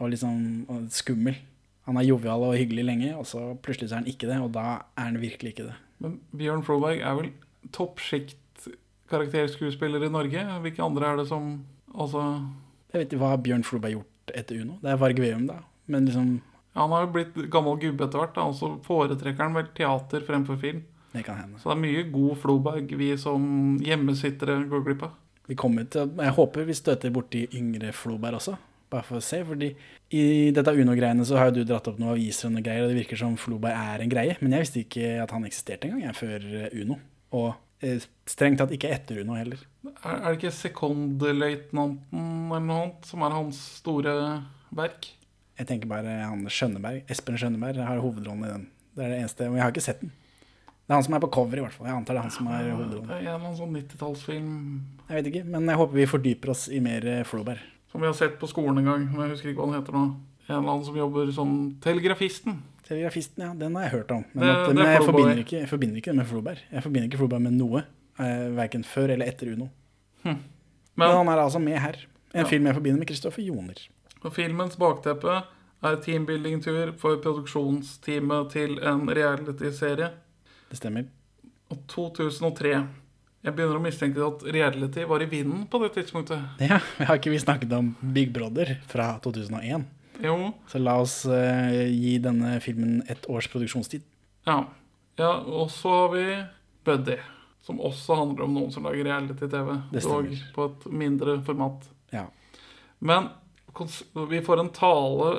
Og 0.00 0.12
liksom 0.12 0.64
og 0.72 0.86
skummel. 0.92 1.36
Han 1.84 1.98
er 2.00 2.06
jovial 2.08 2.46
og 2.46 2.56
hyggelig 2.56 2.84
lenge, 2.88 3.10
og 3.16 3.26
så 3.28 3.42
plutselig 3.60 3.90
så 3.90 3.98
er 3.98 4.04
han 4.04 4.08
ikke 4.08 4.28
det. 4.30 4.38
Og 4.40 4.54
da 4.54 4.64
er 4.96 5.10
han 5.10 5.20
virkelig 5.20 5.52
ikke 5.52 5.68
det. 5.68 5.76
Men 6.00 6.16
Bjørn 6.36 6.64
Froberg 6.64 7.04
er 7.04 7.18
vel 7.18 7.30
toppsjikt 7.76 8.68
karakterskuespiller 9.12 10.04
i 10.04 10.12
Norge? 10.12 10.46
Hvilke 10.64 10.82
andre 10.84 11.12
er 11.12 11.22
det 11.22 11.28
som 11.30 11.54
Altså 11.94 12.20
Jeg 12.90 12.98
vet 12.98 13.12
ikke 13.12 13.20
hva 13.22 13.36
Bjørn 13.38 13.62
Froberg 13.62 13.92
har 13.92 14.00
gjort 14.00 14.34
etter 14.40 14.62
Uno. 14.62 14.80
Det 14.82 14.90
er 14.90 14.98
Varg 14.98 15.20
Veum, 15.22 15.44
da. 15.46 15.60
Men 15.86 16.08
liksom 16.08 16.30
ja, 16.40 16.80
Han 16.80 16.90
har 16.90 17.04
jo 17.04 17.12
blitt 17.14 17.36
gammel 17.52 17.78
gubbe 17.78 18.08
etter 18.08 18.18
hvert, 18.22 18.34
da, 18.34 18.48
og 18.48 18.56
så 18.58 18.72
foretrekker 18.82 19.44
han 19.44 19.54
vel 19.54 19.68
teater 19.76 20.24
fremfor 20.26 20.58
film. 20.58 20.82
Det 21.14 21.22
kan 21.26 21.38
hende. 21.38 21.60
Så 21.62 21.70
det 21.70 21.76
er 21.76 21.82
mye 21.84 22.04
god 22.12 22.36
Floberg 22.42 22.94
vi 22.98 23.12
som 23.20 23.44
hjemmesittere 23.82 24.64
går 24.70 24.84
glipp 24.88 25.04
av. 25.06 25.12
Vi 25.46 25.54
kommer 25.60 25.84
til 25.92 26.08
Jeg 26.18 26.32
håper 26.38 26.64
vi 26.66 26.74
støter 26.74 27.12
borti 27.14 27.44
yngre 27.54 27.92
Floberg 27.94 28.40
også. 28.40 28.56
bare 28.90 29.02
for 29.06 29.18
å 29.18 29.24
se. 29.24 29.40
Fordi 29.46 29.68
i 30.14 30.50
dette 30.54 30.72
Uno-greiene 30.74 31.24
så 31.26 31.38
har 31.40 31.50
jo 31.50 31.60
du 31.60 31.64
dratt 31.68 31.88
opp 31.90 31.98
noen 31.98 32.14
aviser 32.14 32.48
og 32.48 32.54
noe 32.54 32.62
greier, 32.66 32.84
og 32.84 32.92
det 32.92 33.00
virker 33.00 33.18
som 33.18 33.36
Floberg 33.40 33.74
er 33.74 34.02
en 34.04 34.12
greie. 34.12 34.36
Men 34.40 34.54
jeg 34.54 34.64
visste 34.66 34.82
ikke 34.84 35.12
at 35.24 35.34
han 35.34 35.46
eksisterte 35.48 35.88
engang, 35.88 36.04
jeg, 36.06 36.18
før 36.18 36.46
eh, 36.60 36.76
Uno. 36.82 36.98
Og 37.34 37.48
eh, 37.82 38.04
strengt 38.30 38.60
tatt 38.62 38.74
ikke 38.76 38.92
etter 38.94 39.22
Uno 39.24 39.34
heller. 39.38 39.62
Er, 40.04 40.14
er 40.14 40.28
det 40.28 40.38
ikke 40.38 40.54
Sekondløytnanten 40.60 42.26
eller 42.50 42.66
noe 42.68 42.80
annet 42.84 43.08
som 43.10 43.24
er 43.26 43.34
hans 43.34 43.60
store 43.80 44.14
verk? 44.74 45.10
Jeg 45.58 45.68
tenker 45.70 45.90
bare 45.90 46.18
han 46.24 46.46
Skjønneberg, 46.50 47.04
Espen 47.10 47.38
Skjønneberg 47.38 47.82
har 47.86 48.02
hovedrollen 48.02 48.46
i 48.46 48.52
den. 48.52 48.68
Det 48.94 49.04
er 49.04 49.10
det 49.12 49.18
eneste, 49.22 49.48
og 49.50 49.58
jeg 49.58 49.62
har 49.64 49.74
ikke 49.74 49.84
sett 49.88 50.00
den. 50.02 50.14
Det 50.84 50.92
er 50.92 50.94
han 50.98 51.04
som 51.06 51.14
er 51.16 51.20
på 51.24 51.30
cover, 51.32 51.56
i 51.56 51.60
hvert 51.64 51.72
fall. 51.72 51.86
Jeg 51.88 51.96
antar 51.96 52.14
det 52.14 52.18
er 52.20 52.26
han 52.26 52.30
som 52.34 52.46
er 52.52 52.64
Det 52.64 52.70
er 52.70 52.74
en 52.74 53.08
eller 53.18 53.34
annen 53.38 53.56
sånn 53.56 53.72
90-tallsfilm 53.72 54.50
Jeg 55.08 55.16
vet 55.16 55.26
ikke, 55.32 55.44
men 55.48 55.66
jeg 55.70 55.76
håper 55.80 55.94
vi 55.96 56.06
fordyper 56.06 56.50
oss 56.52 56.68
i 56.68 56.80
mer 56.84 57.06
eh, 57.06 57.22
Floberg. 57.24 57.58
som 57.90 58.00
vi 58.02 58.06
har 58.06 58.14
sett 58.18 58.38
på 58.40 58.46
skolen 58.50 58.78
en 58.78 58.84
gang. 58.84 59.06
Men 59.12 59.20
jeg 59.28 59.30
husker 59.36 59.48
ikke 59.52 59.62
hva 59.64 59.70
den 59.72 59.80
heter 59.80 59.92
nå. 59.96 60.04
En 60.48 60.56
eller 60.58 60.70
annen 60.74 60.84
som 60.84 60.96
jobber 60.96 61.30
som 61.32 61.54
telegrafisten. 61.80 62.58
Telegrafisten, 62.84 63.40
ja, 63.46 63.54
den 63.54 63.74
har 63.76 63.82
jeg 63.86 63.92
hørt 63.92 64.10
om. 64.12 64.24
Men, 64.34 64.44
Det- 64.44 64.56
at, 64.68 64.74
men 64.74 64.86
jeg, 64.86 65.02
forbinder 65.06 65.38
ikke, 65.40 65.56
jeg 65.60 65.68
forbinder 65.68 65.96
ikke 66.02 66.10
det 66.12 66.16
med 66.16 66.26
Floberg. 66.26 66.58
Jeg 66.72 66.82
forbinder 66.82 67.08
ikke 67.08 67.18
Floberg 67.22 67.40
med 67.46 67.52
noe. 67.56 67.84
Eh, 68.18 68.48
verken 68.56 68.84
før 68.84 69.08
eller 69.14 69.26
etter 69.26 69.52
Uno. 69.54 69.70
Men, 70.24 70.38
Men 70.96 71.08
han 71.16 71.28
er 71.28 71.40
altså 71.46 71.58
med 71.58 71.78
her. 71.78 71.96
En 72.34 72.42
Ja. 72.44 72.48
film 72.50 72.66
jeg 72.66 72.74
forbinder 72.74 72.98
med 72.98 73.08
Kristoffer 73.08 73.42
Joner. 73.42 73.74
Og 74.22 74.32
filmens 74.34 74.76
bakteppe 74.76 75.42
er 75.82 75.96
teambuilding-tur 75.96 76.92
for 76.98 77.16
produksjonsteamet 77.24 78.50
til 78.52 78.78
en 78.82 79.06
reality-serie. 79.08 80.10
Det 80.74 80.80
stemmer. 80.80 81.04
Og 81.70 81.84
2003. 81.86 82.70
Jeg 83.44 83.54
begynner 83.54 83.78
å 83.78 83.82
mistenke 83.84 84.22
at 84.26 84.40
reality 84.56 85.04
var 85.06 85.22
i 85.22 85.28
vinden 85.30 85.68
på 85.70 85.78
det 85.84 85.92
tidspunktet. 85.94 86.40
Ja, 86.58 86.80
vi 86.98 87.06
Har 87.06 87.20
ikke 87.20 87.30
vi 87.30 87.38
snakket 87.38 87.74
om 87.76 87.92
Big 88.16 88.32
Brother 88.34 88.72
fra 88.90 89.12
2001? 89.22 89.84
Jo, 90.24 90.50
Så 90.66 90.80
la 90.82 90.96
oss 90.98 91.20
uh, 91.30 91.70
gi 91.86 92.16
denne 92.18 92.56
filmen 92.64 93.04
ett 93.06 93.28
års 93.30 93.46
produksjonstid. 93.52 94.02
ja. 94.50 94.64
ja 95.16 95.30
og 95.46 95.70
så 95.70 95.94
har 95.94 96.10
vi 96.16 96.26
Buddy, 96.84 97.20
som 97.62 97.78
også 97.78 98.18
handler 98.18 98.48
om 98.48 98.58
noen 98.58 98.74
som 98.74 98.82
lager 98.88 99.06
reality-TV. 99.06 99.70
Dog 99.94 100.34
på 100.56 100.66
et 100.72 100.90
mindre 100.90 101.38
format. 101.46 101.86
Ja. 102.10 102.26
Men 102.98 103.30
vi 104.26 104.42
får 104.42 104.64
en 104.64 104.74
tale 104.74 105.30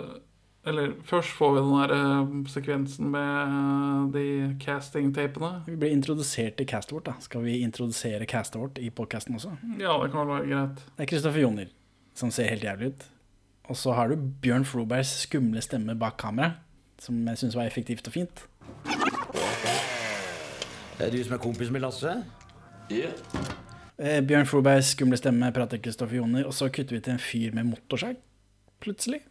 Eller 0.66 0.96
først 1.06 1.30
får 1.38 1.52
vi 1.54 1.60
den 1.62 1.74
der 1.78 1.92
eh, 1.94 2.30
sekvensen 2.50 3.10
med 3.14 4.14
de 4.16 4.26
casting-tapene. 4.64 5.52
Vi 5.68 5.76
ble 5.78 5.92
introdusert 5.94 6.56
til 6.58 6.66
castet 6.66 6.96
vårt. 6.96 7.06
da. 7.06 7.14
Skal 7.22 7.44
vi 7.46 7.60
introdusere 7.62 8.26
castet 8.26 8.58
vårt 8.62 8.80
i 8.82 8.90
podkasten 8.90 9.38
også? 9.38 9.54
Ja, 9.80 9.94
det 10.02 10.10
kan 10.12 10.28
være 10.28 10.48
greit. 10.50 10.82
Det 10.98 11.06
er 11.06 11.12
Kristoffer 11.12 11.44
Joner, 11.46 11.70
som 12.18 12.32
ser 12.34 12.50
helt 12.50 12.66
jævlig 12.66 12.88
ut. 12.96 13.06
Og 13.70 13.78
så 13.78 13.94
har 13.94 14.10
du 14.10 14.16
Bjørn 14.42 14.66
Flobergs 14.66 15.14
skumle 15.26 15.62
stemme 15.62 15.96
bak 16.00 16.18
kamera, 16.18 16.52
som 17.02 17.22
jeg 17.28 17.38
syns 17.44 17.56
var 17.58 17.70
effektivt 17.70 18.08
og 18.08 18.14
fint. 18.14 18.44
Det 20.96 21.06
er 21.08 21.12
du 21.12 21.22
som 21.24 21.38
er 21.38 21.42
kompis 21.44 21.70
med 21.70 21.82
Lasse? 21.86 22.16
Ja. 22.90 23.14
Eh, 24.00 24.22
Bjørn 24.26 24.50
Flobergs 24.50 24.96
skumle 24.98 25.18
stemme 25.18 25.54
prater 25.54 25.78
Kristoffer 25.78 26.18
Joner, 26.18 26.46
og 26.46 26.54
så 26.58 26.70
kutter 26.74 26.98
vi 26.98 27.06
til 27.06 27.14
en 27.14 27.22
fyr 27.22 27.54
med 27.54 27.70
motorsag, 27.70 28.18
plutselig. 28.82 29.22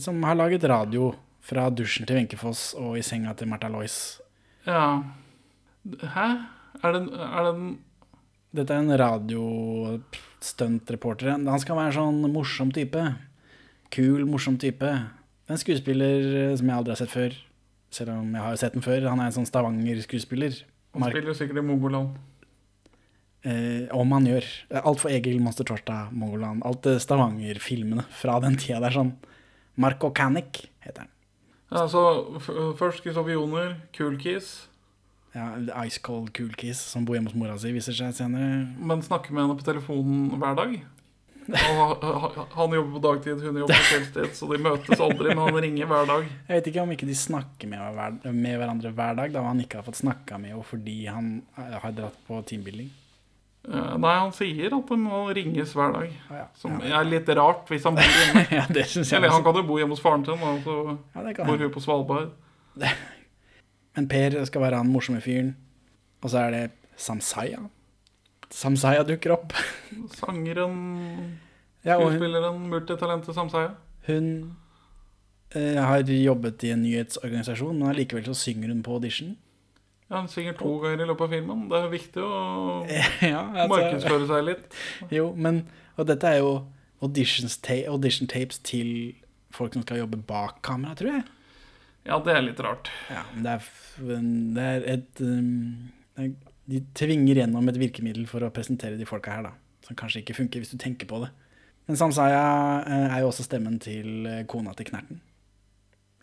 Som 0.00 0.22
har 0.26 0.34
laget 0.34 0.64
radio 0.64 1.12
fra 1.44 1.68
dusjen 1.70 2.06
til 2.08 2.16
Wenchefoss 2.18 2.74
og 2.80 2.96
i 2.98 3.02
senga 3.04 3.34
til 3.38 3.48
Martha 3.50 3.68
Lois. 3.70 4.20
Ja 4.66 5.02
Hæ? 5.84 6.28
Er 6.82 6.92
det, 6.92 7.02
er 7.12 7.42
det 7.44 7.54
en 7.54 7.78
Dette 8.54 8.70
er 8.70 8.78
en 8.84 8.98
radiostuntreporter. 8.98 11.30
Han 11.34 11.60
skal 11.60 11.76
være 11.76 11.86
en 11.90 11.96
sånn 11.96 12.30
morsom 12.30 12.70
type. 12.72 13.14
Kul, 13.90 14.26
morsom 14.30 14.58
type. 14.62 14.86
En 15.50 15.58
skuespiller 15.58 16.22
eh, 16.38 16.54
som 16.54 16.68
jeg 16.70 16.78
aldri 16.78 16.94
har 16.94 17.00
sett 17.02 17.10
før. 17.10 17.34
Selv 17.90 18.14
om 18.14 18.30
jeg 18.30 18.42
har 18.44 18.54
sett 18.60 18.74
den 18.76 18.86
før. 18.86 19.10
Han 19.10 19.18
er 19.18 19.26
en 19.32 19.34
sånn 19.34 19.50
Stavanger-skuespiller. 19.50 20.54
Han 20.94 21.02
spiller 21.10 21.30
jo 21.32 21.38
sikkert 21.40 21.58
i 21.64 21.66
Mongoland. 21.66 22.14
Eh, 23.42 23.90
om 23.90 24.06
han 24.14 24.22
gjør. 24.30 24.46
Alt 24.84 25.00
for 25.02 25.10
Egil 25.10 25.42
Monster 25.42 25.66
Torsdag, 25.66 26.14
Mongoland. 26.14 26.62
Alt 26.62 26.86
Stavanger-filmene 27.02 28.06
fra 28.22 28.38
den 28.44 28.54
tida. 28.54 28.78
Det 28.78 28.86
er 28.92 28.98
sånn 29.00 29.10
Marco 29.74 30.10
Canic 30.14 30.64
heter 30.84 31.06
han. 31.06 31.10
Ja, 31.74 31.88
så 31.90 32.00
Først 32.78 33.02
Kristoffer 33.02 33.34
Joner, 33.34 33.74
Cool 33.96 34.18
Kiss. 34.20 34.68
Ja, 35.34 35.56
Ice 35.82 35.98
Cold 35.98 36.30
Cool 36.36 36.54
Kiss, 36.54 36.78
som 36.78 37.04
bor 37.04 37.16
hjemme 37.16 37.32
hos 37.32 37.38
mora 37.38 37.56
si, 37.58 37.72
viser 37.74 37.96
seg 37.96 38.14
senere. 38.14 38.68
Men 38.78 39.02
snakker 39.02 39.34
med 39.34 39.48
henne 39.48 39.56
på 39.58 39.66
telefonen 39.66 40.28
hver 40.38 40.58
dag. 40.60 40.76
Han 42.54 42.72
jobber 42.72 42.92
på 42.94 43.00
dagtid, 43.04 43.42
hun 43.42 43.58
jobber 43.60 43.74
på 43.74 43.88
kveldstid, 43.90 44.30
så 44.38 44.48
de 44.48 44.60
møtes 44.64 45.02
aldri, 45.02 45.34
men 45.34 45.42
han 45.44 45.58
ringer 45.66 45.90
hver 45.90 46.06
dag. 46.08 46.28
Jeg 46.48 46.60
vet 46.60 46.70
ikke 46.70 46.84
om 46.86 46.94
ikke 46.94 47.08
de 47.10 47.16
snakker 47.18 47.68
med, 47.68 47.82
hver, 47.98 48.16
med 48.30 48.60
hverandre 48.62 48.92
hver 48.96 49.18
dag, 49.18 49.34
da 49.34 49.42
han 49.44 49.60
ikke 49.60 49.80
har 49.82 49.88
fått 49.88 50.00
snakka 50.00 50.38
med 50.40 50.54
henne 50.54 50.68
fordi 50.68 50.98
han 51.10 51.34
eh, 51.58 51.74
har 51.82 51.96
dratt 51.98 52.16
på 52.28 52.38
teambuilding. 52.48 52.88
Eh, 53.64 53.94
Nei, 53.96 54.14
han 54.20 54.32
sier 54.36 54.74
at 54.76 54.90
det 54.90 54.98
må 55.00 55.22
ringes 55.36 55.72
hver 55.76 55.92
dag. 55.94 56.10
Ah, 56.28 56.36
ja. 56.42 56.46
Som 56.60 56.76
er 56.84 57.06
litt 57.08 57.28
rart 57.38 57.70
hvis 57.72 57.86
han 57.88 57.96
bor 57.96 58.04
hjemme. 58.18 58.42
ja, 58.58 58.64
det 58.68 58.84
synes 58.90 59.08
jeg 59.12 59.16
Eller 59.18 59.32
han 59.32 59.44
kan 59.46 59.56
jo 59.56 59.62
bo 59.68 59.78
hjemme 59.80 59.96
hos 59.96 60.02
faren 60.04 60.24
sin, 60.26 60.42
og 60.44 60.60
så 60.66 60.76
Ja, 61.16 61.46
bor 61.46 61.56
hun 61.62 61.72
på 61.72 61.80
Svalbard. 61.84 62.34
Men 63.94 64.08
Per 64.10 64.36
skal 64.44 64.64
være 64.66 64.80
han 64.82 64.90
morsomme 64.92 65.22
fyren. 65.24 65.54
Og 66.24 66.32
så 66.32 66.42
er 66.46 66.50
det 66.54 66.64
Samsaya. 67.00 67.62
Samsaya 68.54 69.04
dukker 69.06 69.34
opp. 69.38 69.54
Sangeren, 70.20 70.76
Ja, 71.84 71.98
skuespilleren, 72.00 72.62
multitalentet 72.70 73.34
Samsaya. 73.36 73.74
hun 74.06 74.28
eh, 75.54 75.76
har 75.80 76.00
jobbet 76.00 76.62
i 76.64 76.70
en 76.72 76.82
nyhetsorganisasjon, 76.82 77.78
men 77.78 77.88
allikevel 77.90 78.24
så 78.24 78.34
synger 78.34 78.68
hun 78.72 78.82
på 78.82 78.92
audition. 78.96 79.34
Han 80.14 80.30
synger 80.30 80.56
to 80.58 80.70
ganger 80.82 81.04
i 81.04 81.08
løpet 81.10 81.26
av 81.26 81.34
filmen. 81.34 81.66
Det 81.70 81.80
er 81.80 81.90
viktig 81.92 82.22
å 82.24 82.30
ja, 83.34 83.42
altså, 83.42 83.68
markedsføre 83.74 84.28
seg 84.30 84.46
litt. 84.50 84.78
Jo, 85.14 85.32
men 85.36 85.64
Og 85.94 86.08
dette 86.08 86.26
er 86.26 86.40
jo 86.40 86.54
auditions 87.04 87.58
ta 87.62 87.76
audition 87.90 88.30
tapes 88.30 88.58
til 88.66 89.14
folk 89.54 89.76
som 89.76 89.84
skal 89.84 90.00
jobbe 90.00 90.18
bak 90.26 90.58
kamera, 90.66 90.96
tror 90.98 91.12
jeg. 91.12 91.26
Ja, 92.04 92.18
det 92.20 92.34
er 92.34 92.42
litt 92.44 92.60
rart. 92.60 92.90
Ja, 93.12 93.22
det 93.32 93.52
er, 93.52 93.68
det 94.56 94.64
er 94.64 94.88
et 94.96 95.22
um, 95.24 95.92
det 96.16 96.26
er, 96.26 96.34
De 96.68 96.80
tvinger 96.96 97.40
gjennom 97.40 97.68
et 97.70 97.78
virkemiddel 97.80 98.26
for 98.28 98.44
å 98.44 98.52
presentere 98.54 98.98
de 99.00 99.06
folka 99.08 99.36
her, 99.36 99.46
da. 99.46 99.54
Som 99.84 99.96
kanskje 100.00 100.22
ikke 100.22 100.36
funker 100.36 100.62
hvis 100.62 100.72
du 100.72 100.78
tenker 100.80 101.08
på 101.08 101.20
det. 101.22 101.30
Men 101.84 101.98
Samsaya 102.00 102.44
eh, 102.88 103.08
er 103.12 103.20
jo 103.20 103.28
også 103.28 103.44
stemmen 103.44 103.76
til 103.82 104.24
eh, 104.28 104.44
kona 104.48 104.72
til 104.72 104.88
Knerten. 104.88 105.20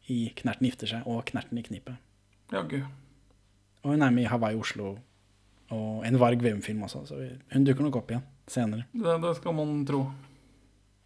I 0.10 0.34
'Knerten 0.36 0.66
gifter 0.66 0.90
seg' 0.90 1.06
og 1.06 1.22
'Knerten 1.30 1.60
i 1.62 1.66
knipet'. 1.68 2.00
Jaggu. 2.52 2.82
Og 3.82 3.94
hun 3.96 4.04
er 4.06 4.14
med 4.14 4.28
i 4.28 4.30
Hawaii 4.30 4.60
Oslo 4.60 4.96
og 5.72 6.04
en 6.06 6.20
Varg 6.20 6.42
Veum-film 6.44 6.84
også, 6.84 7.06
så 7.08 7.22
hun 7.54 7.64
dukker 7.66 7.86
nok 7.86 8.02
opp 8.02 8.12
igjen 8.12 8.26
senere. 8.52 8.86
Det, 8.92 9.16
det 9.24 9.32
skal 9.38 9.56
man 9.56 9.80
tro. 9.88 10.02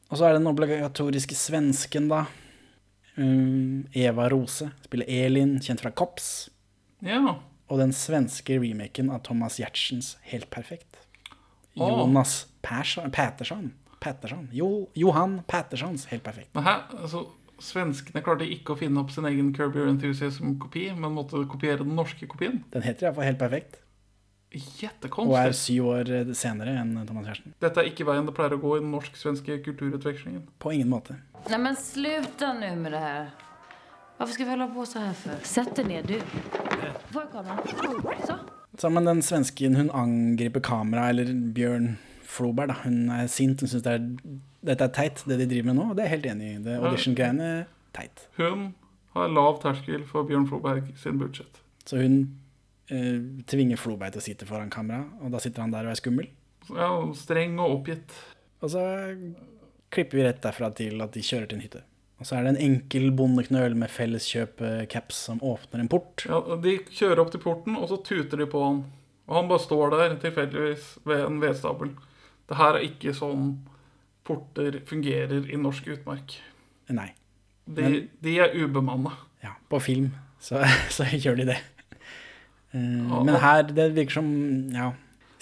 Og 0.10 0.18
så 0.18 0.26
er 0.26 0.36
det 0.36 0.42
den 0.42 0.50
obligatoriske 0.50 1.38
svensken, 1.38 2.10
da. 2.10 2.26
Um, 3.16 3.86
Eva 3.96 4.28
Rose 4.34 4.68
spiller 4.84 5.08
Elin, 5.08 5.56
kjent 5.64 5.84
fra 5.86 5.94
Kops. 5.96 6.50
Ja. 7.06 7.38
Og 7.70 7.82
den 7.82 7.94
svenske 7.96 8.58
remaken 8.62 9.10
av 9.14 9.24
Thomas 9.26 9.60
Giertsens 9.62 10.16
Helt 10.28 10.50
perfekt. 10.54 11.00
Oh. 11.76 11.88
Jonas 11.90 12.46
Persson, 12.66 13.12
Patterson. 13.12 13.72
Patterson. 14.02 14.50
Jo, 14.54 14.90
Johan 14.98 15.40
Pattersons 15.48 16.06
Helt 16.12 16.26
perfekt. 16.26 16.52
Hæ? 16.58 16.76
Altså, 17.00 17.26
svenskene 17.64 18.22
klarte 18.26 18.48
ikke 18.50 18.74
å 18.74 18.80
finne 18.80 19.02
opp 19.02 19.14
sin 19.14 19.28
egen 19.30 19.54
Curb 19.56 19.78
Your 19.78 19.90
Enthusiasm-kopi, 19.92 20.90
men 20.98 21.16
måtte 21.16 21.42
kopiere 21.52 21.84
den 21.84 21.96
norske 21.98 22.28
kopien. 22.32 22.64
Den 22.74 22.86
heter 22.86 23.10
iallfall 23.10 23.28
Helt 23.28 23.42
perfekt. 23.42 23.82
Jettekonstig. 24.56 25.32
Og 25.32 25.36
er 25.36 25.56
syv 25.58 25.88
år 25.92 26.12
eh, 26.16 26.30
senere 26.38 26.78
enn 26.80 26.94
Thomas 27.08 27.26
Giertsen. 27.28 27.56
Dette 27.60 27.82
er 27.82 27.90
ikke 27.90 28.06
veien 28.08 28.28
det 28.28 28.36
pleier 28.38 28.56
å 28.56 28.60
gå 28.62 28.78
i 28.78 28.84
den 28.84 28.94
norsk-svenske 28.94 29.58
kulturutvekslingen. 29.66 30.46
På 30.64 30.72
ingen 30.72 30.92
måte. 30.92 31.18
Nei, 31.50 31.60
men 31.60 31.76
sluta 31.80 32.54
nå 32.56 32.72
med 32.80 32.96
det 32.96 33.02
her. 33.04 33.34
Hvorfor 34.16 34.32
skal 34.38 34.48
vi 34.48 34.54
holde 34.54 34.70
på 34.72 34.86
så 34.88 35.04
her 35.04 35.18
for? 35.20 35.42
Sett 35.44 35.74
deg 35.76 35.90
ned, 35.92 36.08
du. 36.08 36.20
Får 37.12 37.26
jeg 37.26 37.32
kameran? 37.34 38.22
Så. 38.24 38.38
Så, 38.80 38.92
men 38.92 39.08
den 39.08 39.22
svensken, 39.24 39.76
hun 39.76 39.92
angriper 39.92 40.64
kamera, 40.64 41.10
eller 41.12 41.32
Bjørn 41.56 41.96
Floberg, 42.36 42.72
da. 42.72 42.78
Hun 42.84 43.12
er 43.16 43.30
sint. 43.32 43.64
Hun 43.64 43.72
syns 43.72 43.86
det 43.86 43.98
dette 44.66 44.88
er 44.88 44.94
teit, 44.96 45.22
det 45.30 45.38
de 45.42 45.48
driver 45.50 45.70
med 45.70 45.78
nå. 45.80 45.90
Og 45.92 45.98
det 45.98 46.06
er 46.06 46.10
jeg 46.10 46.18
helt 46.18 46.32
enig 46.34 46.50
i. 46.52 46.62
Det 46.66 46.78
audition-greiene 46.80 47.50
teit. 47.96 48.26
Hun 48.40 48.72
har 49.16 49.32
lav 49.32 49.60
terskel 49.64 50.04
for 50.10 50.28
Bjørn 50.28 50.48
Floberg 50.50 50.90
sin 51.00 51.20
budsjett. 51.22 51.62
Så 51.86 52.02
hun 52.02 52.18
eh, 52.90 53.22
tvinger 53.48 53.80
Floberg 53.80 54.16
til 54.16 54.24
å 54.24 54.26
sitte 54.26 54.48
foran 54.50 54.74
kamera, 54.74 55.06
og 55.22 55.36
da 55.36 55.42
sitter 55.44 55.64
han 55.64 55.76
der 55.76 55.88
og 55.88 55.94
er 55.94 56.02
skummel. 56.02 56.32
Ja, 56.74 56.90
streng 57.18 57.60
og 57.62 57.80
oppgitt. 57.80 58.16
Og 58.66 58.74
så 58.74 58.82
klipper 59.94 60.20
vi 60.20 60.26
rett 60.26 60.42
derfra 60.44 60.72
til 60.76 61.04
at 61.06 61.14
de 61.14 61.24
kjører 61.24 61.52
til 61.52 61.60
en 61.60 61.68
hytte. 61.68 61.84
Og 62.16 62.28
så 62.28 62.38
er 62.38 62.46
det 62.46 62.56
en 62.56 62.64
enkel 62.72 63.10
bondeknøl 63.16 63.76
med 63.78 63.92
felleskjøp-caps 63.92 65.18
som 65.28 65.42
åpner 65.44 65.84
en 65.84 65.92
port. 65.92 66.24
Ja, 66.30 66.40
de 66.64 66.78
kjører 66.88 67.22
opp 67.22 67.34
til 67.34 67.44
porten, 67.44 67.76
og 67.76 67.90
så 67.92 68.00
tuter 68.08 68.40
de 68.40 68.48
på 68.50 68.62
han. 68.64 68.86
Og 69.28 69.40
han 69.40 69.50
bare 69.50 69.64
står 69.64 69.94
der 69.94 70.16
tilfeldigvis 70.22 70.94
ved 71.08 71.26
en 71.26 71.42
vedstabel. 71.44 71.92
Det 72.50 72.58
her 72.60 72.78
er 72.78 72.86
ikke 72.88 73.14
sånn 73.18 73.54
porter 74.26 74.80
fungerer 74.90 75.48
i 75.52 75.58
norsk 75.58 75.88
utmark. 75.96 76.38
Nei. 76.90 77.12
Men- 77.66 78.10
de 78.22 78.38
er 78.40 78.54
ubemanna. 78.54 79.12
Ja, 79.44 79.56
på 79.70 79.80
film 79.82 80.12
så, 80.42 80.62
så 80.96 81.06
gjør 81.10 81.38
de 81.42 81.46
det. 81.54 81.58
Eh, 82.74 83.24
men 83.26 83.36
her, 83.42 83.64
det 83.64 83.92
virker 83.96 84.20
som 84.22 84.30
Ja. 84.74 84.92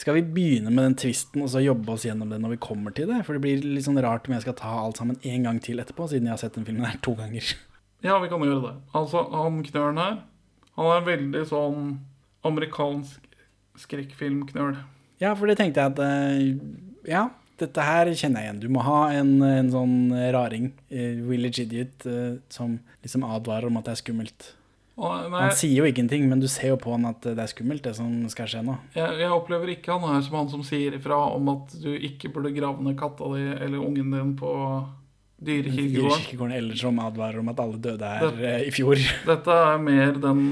Skal 0.04 0.16
vi 0.18 0.24
begynne 0.36 0.72
med 0.74 0.84
den 0.84 0.96
tvisten 1.00 1.44
og 1.46 1.50
så 1.54 1.62
jobbe 1.64 1.94
oss 1.94 2.04
gjennom 2.04 2.28
det 2.34 2.40
når 2.42 2.56
vi 2.56 2.64
kommer 2.66 2.92
til 2.92 3.08
det? 3.08 3.22
For 3.24 3.38
det 3.38 3.42
blir 3.46 3.62
litt 3.64 3.86
sånn 3.86 4.00
rart 4.04 4.26
om 4.28 4.34
jeg 4.36 4.42
skal 4.44 4.56
ta 4.60 4.72
alt 4.82 4.98
sammen 5.00 5.20
en 5.24 5.44
gang 5.48 5.60
til 5.64 5.80
etterpå, 5.80 6.10
siden 6.10 6.28
jeg 6.28 6.34
har 6.34 6.42
sett 6.42 6.58
den 6.58 6.66
filmen 6.68 6.86
her 6.90 6.98
to 7.02 7.16
ganger. 7.20 7.44
Ja, 8.04 8.18
vi 8.20 8.28
kan 8.28 8.42
gjøre 8.44 8.60
det. 8.66 8.72
Altså, 9.00 9.22
han 9.32 9.62
knølen 9.64 9.96
her, 10.02 10.16
han 10.76 10.90
er 10.92 11.06
veldig 11.08 11.44
sånn 11.48 11.86
amerikansk 12.44 13.22
skrekkfilmknøl. 13.80 14.76
Ja, 15.22 15.32
for 15.40 15.48
det 15.48 15.56
tenkte 15.62 15.80
jeg 15.86 15.94
at 15.94 16.02
eh, 16.04 16.58
Ja, 17.10 17.30
dette 17.60 17.82
her 17.86 18.10
kjenner 18.18 18.42
jeg 18.44 18.50
igjen. 18.50 18.60
Du 18.64 18.70
må 18.74 18.82
ha 18.86 19.12
en, 19.14 19.36
en 19.46 19.70
sånn 19.72 19.96
raring, 20.34 20.72
uh, 20.92 21.22
village 21.30 21.64
idiot, 21.66 22.06
uh, 22.10 22.36
som 22.50 22.80
liksom 23.06 23.24
advarer 23.28 23.68
om 23.70 23.78
at 23.80 23.86
det 23.90 23.98
er 23.98 24.02
skummelt. 24.04 24.50
Og, 24.94 25.10
nei, 25.34 25.40
Han 25.48 25.56
sier 25.58 25.80
jo 25.80 25.86
ingenting, 25.90 26.28
men 26.30 26.40
du 26.44 26.46
ser 26.48 26.70
jo 26.70 26.76
på 26.78 26.92
han 26.94 27.08
at 27.10 27.24
det 27.26 27.40
er 27.42 27.50
skummelt, 27.50 27.82
det 27.82 27.96
som 27.98 28.12
skal 28.30 28.46
skje 28.52 28.60
nå. 28.62 28.76
jeg, 28.94 29.16
jeg 29.24 29.32
opplever 29.34 29.72
ikke 29.74 29.96
han 29.96 30.04
her 30.06 30.20
som 30.22 30.36
han 30.38 30.52
som 30.52 30.62
sier 30.68 30.94
ifra 31.00 31.18
om 31.34 31.50
at 31.56 31.74
du 31.82 31.90
ikke 31.98 32.30
burde 32.36 32.52
grave 32.54 32.84
ned 32.86 32.94
katta 33.00 33.26
di 33.34 33.42
eller 33.56 33.80
ungen 33.82 34.12
din 34.14 34.36
på 34.38 34.52
dyrekirkegården. 35.44 35.98
Dyrekirkegården 35.98 36.56
eller 36.60 36.76
som 36.78 37.00
advarer 37.02 37.42
om 37.42 37.50
at 37.50 37.60
alle 37.60 37.82
døde 37.82 38.06
her 38.06 38.30
Det- 38.38 38.54
eh, 38.54 38.68
i 38.68 38.72
fjor. 38.72 39.02
Dette 39.26 39.50
er 39.74 39.78
mer 39.82 40.14
den 40.14 40.44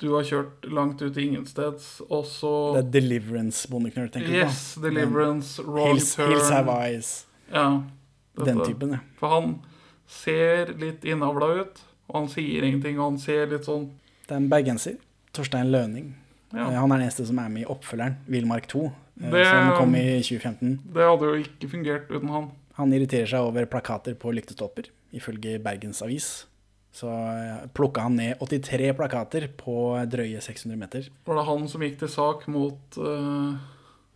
du 0.00 0.08
har 0.14 0.22
kjørt 0.24 0.66
langt 0.72 1.02
ut 1.02 1.16
i 1.16 1.26
ingensteds, 1.28 2.00
og 2.08 2.24
så 2.26 2.52
Det 2.76 2.84
er 2.86 2.90
Deliverance-bondeknøl, 3.00 4.10
tenker 4.12 4.26
du 4.28 4.32
på? 4.32 4.46
Yes, 4.46 4.74
Deliverance, 4.82 5.62
Wrong 5.66 5.92
Hills, 5.94 6.14
Turn. 6.16 6.30
Hills 6.32 6.50
Have 6.50 6.68
Eyes. 6.72 7.10
Ja, 7.52 7.82
Den 8.40 8.60
typen, 8.64 8.92
ja. 8.96 9.00
For 9.20 9.28
han 9.34 9.54
ser 10.10 10.72
litt 10.80 11.04
innavla 11.04 11.50
ut, 11.60 11.80
og 12.08 12.14
han 12.22 12.28
sier 12.32 12.64
ingenting, 12.66 12.98
og 12.98 13.12
han 13.12 13.18
ser 13.22 13.46
litt 13.50 13.66
sånn 13.68 13.90
Det 14.26 14.36
er 14.36 14.40
en 14.40 14.48
bergenser. 14.50 14.96
Torstein 15.34 15.70
Løning. 15.70 16.14
Ja. 16.52 16.68
Eh, 16.70 16.78
Han 16.80 16.90
er 16.92 16.96
den 16.98 17.06
eneste 17.06 17.26
som 17.26 17.38
er 17.38 17.48
med 17.48 17.62
i 17.62 17.66
oppfølgeren, 17.70 18.16
Villmark 18.26 18.66
2, 18.68 18.86
eh, 19.22 19.30
Det- 19.30 19.46
som 19.46 19.76
kom 19.76 19.94
i 19.94 20.20
2015. 20.22 20.78
Det 20.92 21.02
hadde 21.02 21.20
jo 21.22 21.34
ikke 21.44 21.68
fungert 21.70 22.08
uten 22.10 22.28
han. 22.28 22.50
Han 22.74 22.92
irriterer 22.92 23.26
seg 23.28 23.40
over 23.40 23.66
plakater 23.66 24.14
på 24.14 24.32
lyktestolper, 24.34 24.86
ifølge 25.12 25.58
Bergens 25.62 26.02
Avis. 26.02 26.46
Så 26.92 27.10
eh, 27.10 27.66
plukka 27.76 28.02
han 28.08 28.16
ned 28.18 28.40
83 28.42 28.92
plakater 28.98 29.46
på 29.56 29.74
drøye 30.10 30.40
600 30.42 30.78
meter. 30.78 31.10
Var 31.26 31.38
det 31.38 31.46
han 31.46 31.68
som 31.70 31.84
gikk 31.86 32.00
til 32.00 32.10
sak 32.10 32.48
mot 32.50 32.98
uh, 32.98 33.54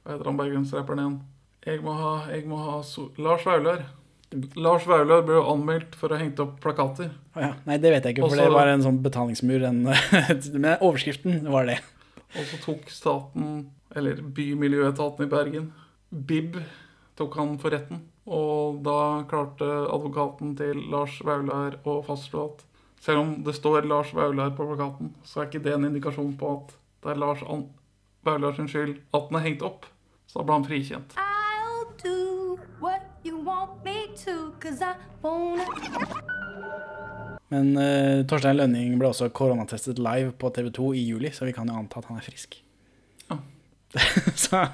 Hva 0.02 0.16
heter 0.16 0.30
han 0.30 0.40
bergensrapperen 0.40 1.02
igjen? 1.04 1.20
Jeg 1.64 1.84
må 1.84 1.94
ha, 1.96 2.14
jeg 2.34 2.48
må 2.50 2.58
ha 2.60 2.80
so 2.84 3.06
Lars 3.16 3.46
Vaular. 3.46 3.86
Lars 4.58 4.84
Vaular 4.90 5.22
ble 5.24 5.38
jo 5.38 5.44
anmeldt 5.52 5.94
for 5.96 6.10
å 6.10 6.18
ha 6.18 6.24
hengt 6.24 6.42
opp 6.42 6.58
plakater. 6.60 7.12
Oh, 7.36 7.40
ja. 7.40 7.52
Nei, 7.68 7.78
det 7.80 7.92
vet 7.94 8.08
jeg 8.08 8.16
ikke, 8.16 8.26
for 8.26 8.34
Også- 8.34 8.48
det 8.48 8.56
var 8.58 8.72
en 8.72 8.84
sånn 8.84 8.98
betalingsmur. 9.04 9.64
En, 9.70 9.80
men 10.64 10.82
overskriften 10.82 11.46
var 11.54 11.70
det. 11.70 11.78
Og 12.34 12.50
så 12.50 12.58
tok 12.64 12.90
staten, 12.90 13.70
eller 13.94 14.18
Bymiljøetaten 14.34 15.24
i 15.24 15.30
Bergen, 15.30 15.70
BIB, 16.10 16.58
tok 17.16 17.38
han 17.38 17.54
for 17.62 17.70
retten. 17.76 18.02
Og 18.24 18.80
da 18.84 19.24
klarte 19.28 19.66
advokaten 19.92 20.54
til 20.56 20.78
Lars 20.92 21.18
Vaular 21.24 21.76
å 21.84 21.98
fastslå 22.06 22.46
at 22.48 22.62
selv 23.04 23.20
om 23.20 23.32
det 23.44 23.52
står 23.58 23.84
Lars 23.84 24.14
Vaular 24.16 24.54
på 24.56 24.64
plakaten, 24.64 25.12
så 25.28 25.42
er 25.42 25.50
ikke 25.50 25.64
det 25.66 25.74
en 25.76 25.88
indikasjon 25.90 26.32
på 26.40 26.52
at 26.56 26.76
det 27.04 27.12
er 27.12 27.20
Lars 27.20 27.42
An 27.44 27.66
Vaular 28.24 28.56
sin 28.56 28.70
skyld 28.70 28.96
at 29.12 29.26
den 29.28 29.36
er 29.36 29.44
hengt 29.44 29.64
opp. 29.66 29.84
Så 30.24 30.40
da 30.40 30.46
ble 30.48 30.56
han 30.56 30.64
frikjent. 30.64 31.18
I'll 31.20 31.84
do 32.00 32.56
what 32.80 33.04
you 33.24 33.42
want 33.44 33.84
me 33.84 34.08
to, 34.24 34.54
cause 34.60 34.80
I 34.80 34.94
wanna. 35.20 35.68
Men 37.52 37.76
uh, 37.76 38.24
Torstein 38.26 38.56
Lønning 38.56 38.96
ble 38.98 39.10
også 39.12 39.28
koronatestet 39.36 40.00
live 40.00 40.32
på 40.40 40.48
TV 40.56 40.70
2 40.72 40.88
i 40.96 41.04
juli, 41.10 41.30
så 41.30 41.44
vi 41.44 41.52
kan 41.52 41.68
jo 41.68 41.76
anta 41.76 42.00
at 42.00 42.08
han 42.08 42.22
er 42.22 42.24
frisk. 42.24 42.56
Ja. 43.28 43.36
så 44.46 44.64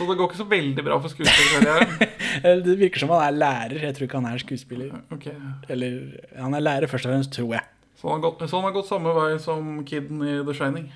Så 0.00 0.06
det 0.08 0.16
går 0.16 0.30
ikke 0.30 0.38
så 0.40 0.46
veldig 0.48 0.84
bra 0.86 0.96
for 1.04 1.12
skuespillerkarrieren. 1.12 2.62
det 2.64 2.76
virker 2.80 3.02
som 3.02 3.10
han 3.12 3.20
er 3.26 3.36
lærer. 3.36 3.82
Jeg 3.84 3.94
tror 3.98 4.06
ikke 4.08 4.20
han 4.22 4.30
er 4.32 4.40
skuespiller. 4.40 4.94
Okay. 5.12 5.34
Eller 5.68 5.98
han 6.40 6.56
er 6.56 6.64
lærer 6.64 6.88
først 6.88 7.04
og 7.04 7.12
fremst, 7.12 7.34
tror 7.36 7.52
jeg. 7.58 7.66
Så 8.00 8.08
han, 8.08 8.16
har 8.16 8.30
gått, 8.30 8.46
så 8.48 8.56
han 8.56 8.64
har 8.64 8.72
gått 8.78 8.88
samme 8.88 9.12
vei 9.12 9.34
som 9.44 9.74
kiden 9.84 10.22
i 10.24 10.38
The 10.48 10.54
Shining. 10.56 10.86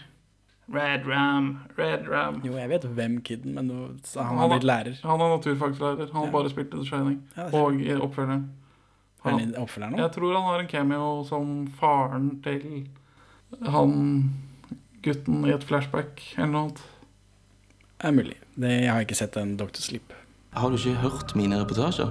Red 0.72 1.04
Ram, 1.04 1.50
Red 1.76 2.06
Ram. 2.08 2.38
Jo, 2.46 2.54
jeg 2.56 2.70
vet 2.70 2.86
hvem 2.96 3.18
kiden, 3.20 3.52
men 3.58 3.68
nå- 3.68 3.90
så 4.08 4.22
han 4.24 4.30
Han 4.30 4.38
har 4.38 4.48
har- 4.48 4.54
blitt 4.56 4.64
lærer. 4.70 4.96
Han 5.04 5.20
er 5.20 5.34
naturfagslærer. 5.36 6.06
Han 6.08 6.16
har 6.22 6.26
Ja. 6.30 6.32
bare 6.32 6.50
spilt 6.54 6.72
i 6.72 6.78
The 6.80 6.86
Shining. 6.88 7.18
Ja, 7.36 7.50
og 7.52 7.74
i 7.84 7.92
oppfølgeren. 7.92 8.46
Er 9.24 9.30
Han, 9.30 9.38
han 9.40 9.54
oppfølgeren 9.60 9.96
jeg 10.00 10.12
tror 10.16 10.32
han 10.34 10.48
har 10.48 10.58
en 10.64 10.66
cameo 10.72 11.24
som 11.28 11.66
faren 11.80 12.42
til 12.42 12.88
han 13.68 14.30
gutten 15.04 15.44
i 15.46 15.52
et 15.52 15.64
flashback 15.64 16.22
eller 16.38 16.46
noe 16.52 16.62
annet. 16.64 16.82
Det 18.04 18.10
er 18.10 18.16
mulig. 18.20 18.34
Det, 18.60 18.68
jeg 18.68 18.92
har 18.92 19.00
ikke 19.00 19.16
sett 19.16 19.36
en 19.40 19.54
Dr. 19.56 19.80
Sleep. 19.80 20.12
Har 20.52 20.68
du 20.68 20.74
ikke 20.76 20.98
hørt 21.00 21.30
mine 21.40 21.56
reportasjer? 21.56 22.10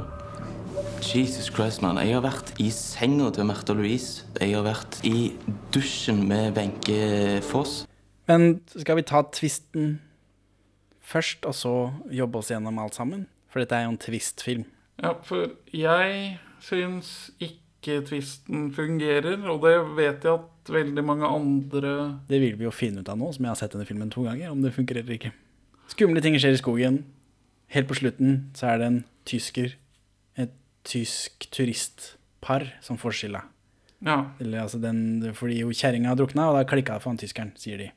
Jesus 1.06 1.52
Christ, 1.54 1.84
mann. 1.86 2.00
Jeg 2.02 2.16
har 2.16 2.24
vært 2.26 2.50
i 2.58 2.72
senga 2.74 3.28
til 3.30 3.46
Märtha 3.46 3.76
Louise. 3.78 4.24
Jeg 4.42 4.56
har 4.56 4.66
vært 4.66 4.98
i 5.06 5.36
dusjen 5.76 6.24
med 6.26 6.58
Wenche 6.58 7.44
Foss. 7.46 7.84
Men 8.26 8.64
skal 8.74 8.98
vi 8.98 9.04
ta 9.06 9.22
tvisten 9.38 10.00
først, 10.98 11.46
og 11.46 11.54
så 11.54 11.76
jobbe 12.10 12.42
oss 12.42 12.50
gjennom 12.50 12.82
alt 12.82 12.98
sammen? 12.98 13.28
For 13.54 13.62
dette 13.62 13.78
er 13.78 13.86
jo 13.86 13.94
en 13.94 14.02
twist-film. 14.02 14.66
Ja, 14.98 15.14
for 15.22 15.54
jeg 15.78 16.40
syns 16.72 17.30
ikke 17.38 18.02
tvisten 18.10 18.72
fungerer, 18.74 19.46
og 19.46 19.62
det 19.70 19.78
vet 19.94 20.26
jeg 20.26 20.42
at 20.42 20.74
veldig 20.74 21.06
mange 21.06 21.30
andre 21.30 21.96
Det 22.26 22.42
vil 22.42 22.58
vi 22.58 22.66
jo 22.66 22.74
finne 22.74 23.06
ut 23.06 23.14
av 23.14 23.22
nå, 23.22 23.30
som 23.30 23.46
jeg 23.46 23.54
har 23.54 23.62
sett 23.62 23.78
denne 23.78 23.86
filmen 23.86 24.10
to 24.10 24.26
ganger, 24.26 24.50
om 24.50 24.66
det 24.66 24.74
fungerer 24.74 25.06
eller 25.06 25.22
ikke. 25.22 25.36
Skumle 25.92 26.22
ting 26.24 26.38
skjer 26.40 26.56
i 26.56 26.62
skogen. 26.62 27.02
Helt 27.74 27.90
på 27.90 27.98
slutten 27.98 28.52
så 28.58 28.74
er 28.74 28.80
det 28.82 28.88
en 28.90 29.02
tysker, 29.30 29.76
et 30.40 30.54
tysk 30.88 31.48
turistpar, 31.54 32.68
som 32.86 33.00
får 33.02 33.18
skylda. 33.20 33.44
Ja. 34.04 34.18
Eller, 34.44 34.62
altså 34.66 34.80
den, 34.84 35.24
fordi 35.36 35.62
jo 35.62 35.72
kjerringa 35.72 36.12
har 36.12 36.20
drukna, 36.20 36.50
og 36.50 36.58
da 36.58 36.66
klikka 36.68 36.98
det 36.98 37.06
for 37.06 37.14
han 37.14 37.22
tyskeren, 37.22 37.54
sier 37.60 37.80
de. 37.80 37.90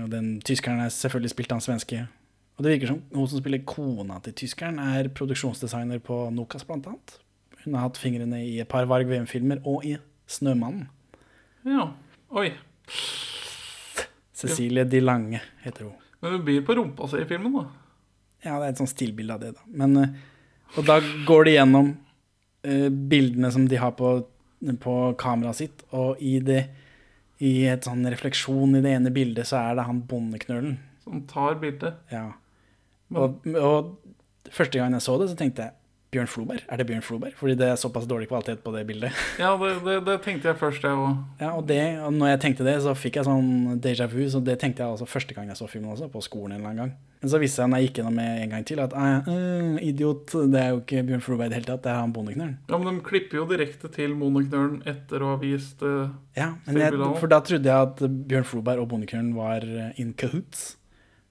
Og 0.00 0.10
den 0.12 0.38
tyskeren 0.46 0.80
er 0.84 0.92
selvfølgelig 0.94 1.34
spilt 1.34 1.52
av 1.52 1.60
en 1.60 1.66
svenske. 1.66 2.04
Og 2.56 2.64
det 2.64 2.74
virker 2.74 2.92
som 2.92 3.00
hun 3.14 3.28
som 3.28 3.40
spiller 3.40 3.62
kona 3.68 4.20
til 4.24 4.36
tyskeren, 4.42 4.78
er 4.78 5.10
produksjonsdesigner 5.16 6.00
på 6.04 6.22
Nokas, 6.34 6.66
blant 6.68 6.88
annet. 6.90 7.16
Hun 7.64 7.76
har 7.76 7.88
hatt 7.88 8.00
fingrene 8.00 8.40
i 8.44 8.58
et 8.62 8.68
par 8.68 8.88
Varg 8.88 9.08
VM-filmer 9.08 9.60
og 9.64 9.84
i 9.84 9.96
'Snømannen'. 10.28 10.86
ja. 11.64 11.92
Oi. 12.30 12.52
Cecilie 14.32 14.84
De 14.84 15.00
Lange 15.00 15.40
heter 15.64 15.84
hun. 15.84 15.96
Men 16.20 16.36
hun 16.36 16.44
byr 16.44 16.64
på 16.66 16.76
rumpa 16.76 17.08
si 17.08 17.22
i 17.22 17.28
filmen, 17.28 17.56
da. 17.56 17.64
Ja, 18.44 18.58
det 18.58 18.66
er 18.66 18.74
et 18.74 18.80
sånt 18.80 18.92
stillbilde 18.92 19.36
av 19.36 19.42
det, 19.42 19.54
da. 19.56 19.64
Men, 19.82 19.96
eh, 20.00 20.12
og 20.76 20.86
da 20.88 20.98
går 21.28 21.48
de 21.48 21.56
gjennom 21.56 21.90
eh, 22.64 22.88
bildene 22.88 23.50
som 23.52 23.66
de 23.68 23.80
har 23.80 23.96
på, 23.98 24.12
på 24.84 24.94
kameraet 25.20 25.60
sitt, 25.60 25.84
og 25.96 26.20
i, 26.24 26.38
det, 26.44 26.62
i 27.44 27.54
et 27.72 27.88
sånn 27.88 28.04
refleksjon 28.12 28.78
i 28.78 28.84
det 28.84 28.94
ene 28.98 29.12
bildet 29.14 29.48
så 29.48 29.60
er 29.62 29.80
det 29.80 29.88
han 29.88 30.04
bondeknølen. 30.08 30.78
Som 31.04 31.24
tar 31.28 31.58
bildet. 31.60 32.00
Ja. 32.12 32.28
Og, 33.16 33.44
og 33.56 34.52
første 34.52 34.78
gang 34.78 34.96
jeg 34.96 35.04
så 35.04 35.16
det, 35.20 35.32
så 35.32 35.38
tenkte 35.40 35.68
jeg 35.68 35.79
Bjørn 36.10 36.26
Floberg? 36.26 36.62
Er 36.66 36.80
det 36.80 36.88
Bjørn 36.88 37.04
Floberg? 37.06 37.34
Fordi 37.38 37.54
det 37.54 37.68
er 37.70 37.76
såpass 37.78 38.06
dårlig 38.10 38.26
kvalitet 38.26 38.64
på 38.64 38.72
det 38.74 38.82
bildet. 38.88 39.14
Ja, 39.38 39.52
det, 39.60 39.76
det, 39.86 40.00
det 40.08 40.16
tenkte 40.24 40.50
jeg 40.50 40.58
først, 40.58 40.82
jeg 40.82 40.98
òg. 40.98 41.20
Ja, 41.38 41.52
og, 41.52 41.62
det, 41.68 41.78
og 42.02 42.16
når 42.16 42.32
jeg 42.32 42.40
tenkte 42.42 42.66
det, 42.66 42.74
så 42.82 42.96
fikk 42.98 43.20
jeg 43.20 43.28
sånn 43.28 43.78
déjà 43.82 44.08
vu, 44.10 44.24
så 44.32 44.40
det 44.42 44.56
tenkte 44.58 44.82
jeg 44.82 44.96
altså 44.96 45.06
første 45.06 45.36
gang 45.36 45.52
jeg 45.52 45.60
så 45.60 45.68
filmen 45.70 45.92
også, 45.94 46.10
på 46.10 46.22
skolen 46.26 46.56
en 46.56 46.58
eller 46.58 46.72
annen 46.72 46.82
gang. 46.82 46.96
Men 47.22 47.30
så 47.30 47.38
viste 47.38 47.62
jeg 47.62 47.70
når 47.70 47.82
jeg 47.82 47.88
gikk 47.88 48.00
gjennom 48.00 48.18
med 48.18 48.42
en 48.42 48.56
gang 48.56 48.66
til, 48.66 48.82
at 48.82 48.96
øh, 48.96 49.78
idiot, 49.86 50.34
det 50.50 50.60
er 50.64 50.74
jo 50.74 50.82
ikke 50.82 51.06
Bjørn 51.12 51.24
Floberg 51.28 51.46
i 51.46 51.54
det 51.54 51.60
hele 51.60 51.70
tatt, 51.70 51.84
det 51.86 51.94
er 51.94 52.02
han 52.02 52.16
bondeknølen. 52.16 52.58
Ja, 52.72 52.82
men 52.82 52.90
de 52.90 53.06
klipper 53.06 53.42
jo 53.42 53.46
direkte 53.52 53.92
til 53.94 54.18
Bondeknølen 54.18 54.82
etter 54.90 55.22
å 55.22 55.34
ha 55.36 55.40
vist 55.40 55.86
uh, 55.86 56.10
Ja, 56.34 56.52
men 56.66 56.82
jeg, 56.82 56.98
for 57.22 57.30
da 57.30 57.42
trodde 57.46 57.70
jeg 57.70 57.90
at 57.90 58.02
Bjørn 58.02 58.50
Floberg 58.50 58.82
og 58.82 58.90
bondeknølen 58.96 59.34
var 59.38 59.66
in 60.00 60.14
cahoots, 60.18 60.72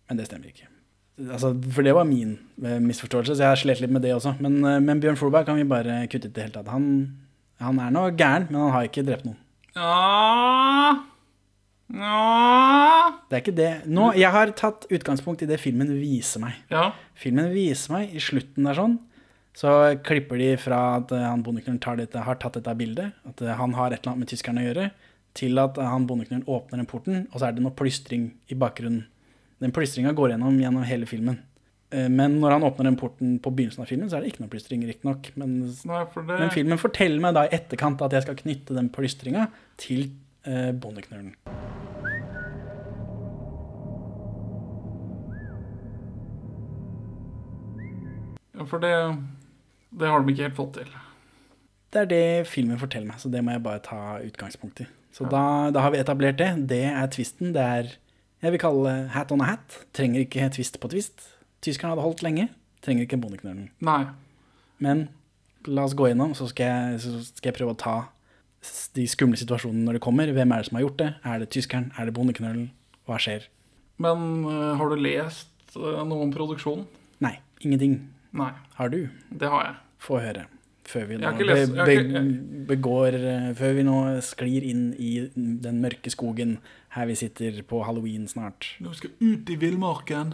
men 0.07 0.21
det 0.21 0.31
stemmer 0.31 0.53
ikke. 0.53 0.68
Altså, 1.19 1.51
for 1.75 1.83
det 1.83 1.93
var 1.95 2.07
min 2.07 2.37
eh, 2.63 2.79
misforståelse, 2.79 3.35
så 3.35 3.43
jeg 3.43 3.51
har 3.51 3.59
slet 3.59 3.81
litt 3.83 3.91
med 3.91 4.05
det 4.05 4.13
også. 4.15 4.37
Men, 4.39 4.59
eh, 4.63 4.79
men 4.83 5.01
Bjørn 5.03 5.19
Floberg 5.19 5.49
kan 5.49 5.59
vi 5.59 5.67
bare 5.67 6.01
kutte 6.07 6.29
ut 6.29 6.31
i 6.31 6.35
det 6.37 6.45
hele 6.47 6.55
tatt. 6.55 6.71
Han, 6.71 6.85
han 7.59 7.81
er 7.83 7.93
nå 7.95 8.05
gæren, 8.13 8.47
men 8.49 8.61
han 8.63 8.75
har 8.77 8.87
ikke 8.87 9.03
drept 9.07 9.27
noen. 9.27 9.39
Ja 9.75 11.05
Ja 11.89 13.11
Det 13.29 13.35
er 13.35 13.43
ikke 13.43 13.57
det. 13.57 13.69
Nå, 13.89 14.11
jeg 14.17 14.31
har 14.33 14.51
tatt 14.57 14.87
utgangspunkt 14.93 15.43
i 15.45 15.49
det 15.49 15.59
filmen 15.61 15.91
viser 15.99 16.41
meg. 16.43 16.57
Ja. 16.71 16.91
Filmen 17.19 17.51
viser 17.53 17.97
meg 17.97 18.15
i 18.15 18.23
slutten 18.23 18.69
der 18.69 18.77
sånn, 18.77 18.97
så 19.57 19.75
klipper 20.05 20.39
de 20.39 20.53
fra 20.61 20.81
at 21.01 21.11
eh, 21.15 21.27
han 21.27 21.43
bondeknølen 21.43 21.83
har 22.23 22.39
tatt 22.39 22.61
dette 22.61 22.79
bildet, 22.79 23.17
at 23.27 23.43
han 23.59 23.75
har 23.75 23.91
et 23.91 23.99
eller 23.99 24.13
annet 24.13 24.23
med 24.23 24.31
tyskerne 24.31 24.63
å 24.63 24.69
gjøre, 24.69 24.89
til 25.37 25.61
at 25.61 25.77
han 25.83 26.07
bondeknølen 26.09 26.47
åpner 26.47 26.79
den 26.79 26.89
porten, 26.89 27.25
og 27.29 27.39
så 27.41 27.49
er 27.49 27.57
det 27.57 27.65
noe 27.65 27.75
plystring 27.75 28.31
i 28.49 28.57
bakgrunnen. 28.57 29.07
Den 29.59 29.73
plystringa 29.75 30.13
går 30.15 30.33
gjennom 30.33 30.59
gjennom 30.61 30.85
hele 30.87 31.05
filmen. 31.09 31.39
Eh, 31.91 32.07
Men 32.09 32.39
når 32.39 32.51
han 32.57 32.63
åpner 32.63 32.87
den 32.89 32.97
porten 32.99 33.39
på 33.43 33.51
begynnelsen 33.55 33.83
av 33.83 33.89
filmen, 33.91 34.09
så 34.09 34.17
er 34.17 34.23
det 34.23 34.33
ikke 34.33 34.45
noe 34.45 34.53
plystring, 34.53 34.85
riktignok. 34.87 35.31
Men, 35.35 35.59
Nei, 35.89 36.03
for 36.13 36.23
det 36.23 36.39
men 36.39 36.53
filmen 36.53 36.79
forteller 36.81 37.19
meg 37.23 37.35
da 37.35 37.45
i 37.47 37.53
etterkant 37.59 38.01
at 38.05 38.15
jeg 38.15 38.27
skal 38.27 38.39
knytte 38.39 38.77
den 38.77 38.89
plystringa 38.93 39.49
til 39.81 40.09
eh, 40.45 40.71
bondeknølen. 40.71 41.33
For 48.67 48.81
det, 48.83 48.91
det 49.95 50.09
har 50.11 50.21
de 50.21 50.33
ikke 50.33 50.49
helt 50.49 50.57
fått 50.57 50.73
til. 50.81 50.89
Det 51.89 52.01
er 52.03 52.09
det 52.09 52.47
filmen 52.49 52.79
forteller 52.81 53.07
meg, 53.09 53.21
så 53.21 53.31
det 53.33 53.41
må 53.43 53.55
jeg 53.55 53.63
bare 53.65 53.81
ta 53.85 54.01
utgangspunkt 54.21 54.83
i. 54.83 54.87
Så 55.15 55.25
da, 55.31 55.71
da 55.73 55.81
har 55.81 55.93
vi 55.93 56.01
etablert 56.01 56.37
det. 56.37 56.49
Det 56.69 56.83
er 56.91 57.07
tvisten. 57.09 57.53
Det 57.55 57.63
er 57.63 57.89
jeg 58.41 58.53
vil 58.55 58.61
kalle 58.61 58.85
det 58.87 59.11
hat 59.15 59.31
on 59.35 59.41
a 59.43 59.49
hat. 59.51 59.79
Trenger 59.95 60.23
ikke 60.25 60.49
twist 60.55 60.79
på 60.81 60.89
twist. 60.91 61.25
Tyskerne 61.65 61.93
hadde 61.93 62.05
holdt 62.05 62.23
lenge. 62.23 62.47
Trenger 62.85 63.03
ikke 63.05 63.19
bondeknølen. 63.19 63.69
Nei. 63.83 64.01
Men 64.79 65.07
la 65.67 65.83
oss 65.83 65.95
gå 65.97 66.07
gjennom, 66.07 66.31
så 66.37 66.47
skal 66.47 66.69
jeg, 66.71 67.01
så 67.03 67.19
skal 67.27 67.51
jeg 67.51 67.57
prøve 67.59 67.75
å 67.75 67.79
ta 67.79 67.97
de 68.95 69.05
skumle 69.07 69.39
situasjonene 69.39 69.83
når 69.87 69.97
det 69.99 70.03
kommer. 70.03 70.31
Hvem 70.35 70.53
er 70.55 70.61
det 70.63 70.69
som 70.69 70.79
har 70.79 70.85
gjort 70.85 71.01
det? 71.01 71.09
Er 71.27 71.41
det 71.43 71.49
tyskeren? 71.55 71.89
Er 71.99 72.07
det 72.07 72.15
bondeknølen? 72.15 72.69
Hva 73.07 73.19
skjer? 73.19 73.47
Men 73.99 74.45
uh, 74.47 74.77
har 74.79 74.91
du 74.91 74.95
lest 75.03 75.75
uh, 75.75 75.99
noe 76.07 76.23
om 76.27 76.31
produksjonen? 76.35 76.85
Nei, 77.23 77.35
ingenting. 77.59 77.97
Nei, 78.31 78.51
Har 78.77 78.91
du? 78.93 79.09
det 79.31 79.49
har 79.51 79.63
jeg. 79.65 79.75
Få 79.99 80.19
høre. 80.23 80.45
Før 80.89 81.05
vi 81.05 81.17
nå 81.21 81.31
lest- 81.45 81.75
be, 81.75 81.95
be, 82.09 82.21
begår 82.71 83.13
eh, 83.19 83.49
Før 83.59 83.75
vi 83.77 83.83
nå 83.85 83.97
sklir 84.25 84.65
inn 84.65 84.87
i 84.97 85.11
den 85.35 85.81
mørke 85.83 86.09
skogen 86.09 86.57
her 86.95 87.05
vi 87.05 87.15
sitter 87.19 87.61
på 87.69 87.83
halloween 87.85 88.25
snart. 88.27 88.71
Nå 88.81 88.95
skal 88.97 89.11
ut 89.21 89.49
i 89.53 89.59
villmarken. 89.61 90.33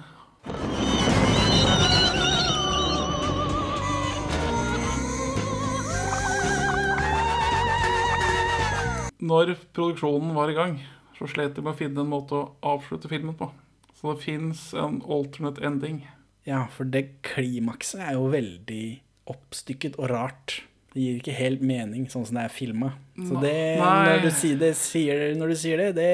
Når 9.25 9.55
produksjonen 9.73 10.33
var 10.35 10.51
i 10.51 10.55
gang, 10.57 10.75
så 11.17 11.27
slet 11.31 11.55
de 11.55 11.63
med 11.63 11.73
å 11.73 11.79
finne 11.79 12.03
en 12.03 12.11
måte 12.11 12.35
å 12.37 12.49
avslutte 12.75 13.09
filmen 13.09 13.35
på. 13.39 13.47
Så 13.95 14.11
det 14.13 14.25
fins 14.25 14.67
en 14.77 14.99
alternate 15.01 15.63
ending. 15.65 16.01
Ja, 16.45 16.65
for 16.69 16.85
det 16.85 17.23
klimakset 17.25 18.03
er 18.05 18.17
jo 18.19 18.27
veldig 18.33 18.83
oppstykket 19.31 19.99
og 19.99 20.09
rart. 20.11 20.61
Det 20.95 21.03
gir 21.03 21.19
ikke 21.19 21.35
helt 21.35 21.63
mening 21.65 22.07
sånn 22.11 22.25
som 22.27 22.37
det 22.39 22.45
er 22.47 22.53
filma. 22.55 22.93
Så 23.19 23.39
det, 23.43 23.55
når 23.81 24.23
du, 24.23 24.29
sier 24.31 24.59
det, 24.61 24.73
sier, 24.79 25.23
når 25.35 25.51
du 25.51 25.57
sier 25.59 25.81
det, 25.81 25.89
det, 25.97 26.11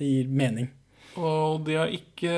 det 0.00 0.08
gir 0.08 0.32
mening. 0.42 0.70
Og 1.20 1.62
de 1.66 1.76
har 1.78 1.92
ikke 1.94 2.34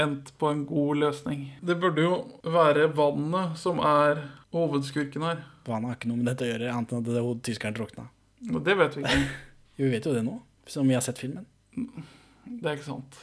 endt 0.00 0.32
på 0.38 0.48
en 0.48 0.62
god 0.68 1.02
løsning. 1.02 1.46
Det 1.60 1.76
burde 1.80 2.04
jo 2.04 2.14
være 2.48 2.88
vannet 2.96 3.58
som 3.60 3.80
er 3.84 4.22
hovedskurken 4.54 5.24
her. 5.26 5.42
Vannet 5.66 5.92
har 5.92 5.98
ikke 5.98 6.10
noe 6.10 6.20
med 6.20 6.30
dette 6.32 6.46
å 6.46 6.50
gjøre, 6.50 6.70
annet 6.72 6.94
enn 6.94 7.02
at 7.04 7.10
det, 7.10 7.24
tyskeren 7.46 7.76
drukna. 7.76 8.06
Og 8.50 8.62
det 8.64 8.76
vet 8.80 8.96
vi 8.96 9.04
ikke. 9.04 9.24
Vi 9.80 9.88
vet 9.88 10.04
jo 10.04 10.12
det 10.12 10.20
nå, 10.26 10.34
som 10.68 10.84
vi 10.84 10.92
har 10.92 11.00
sett 11.00 11.16
filmen. 11.22 11.46
Det 11.72 12.66
er 12.68 12.74
ikke 12.74 12.90
sant. 12.90 13.14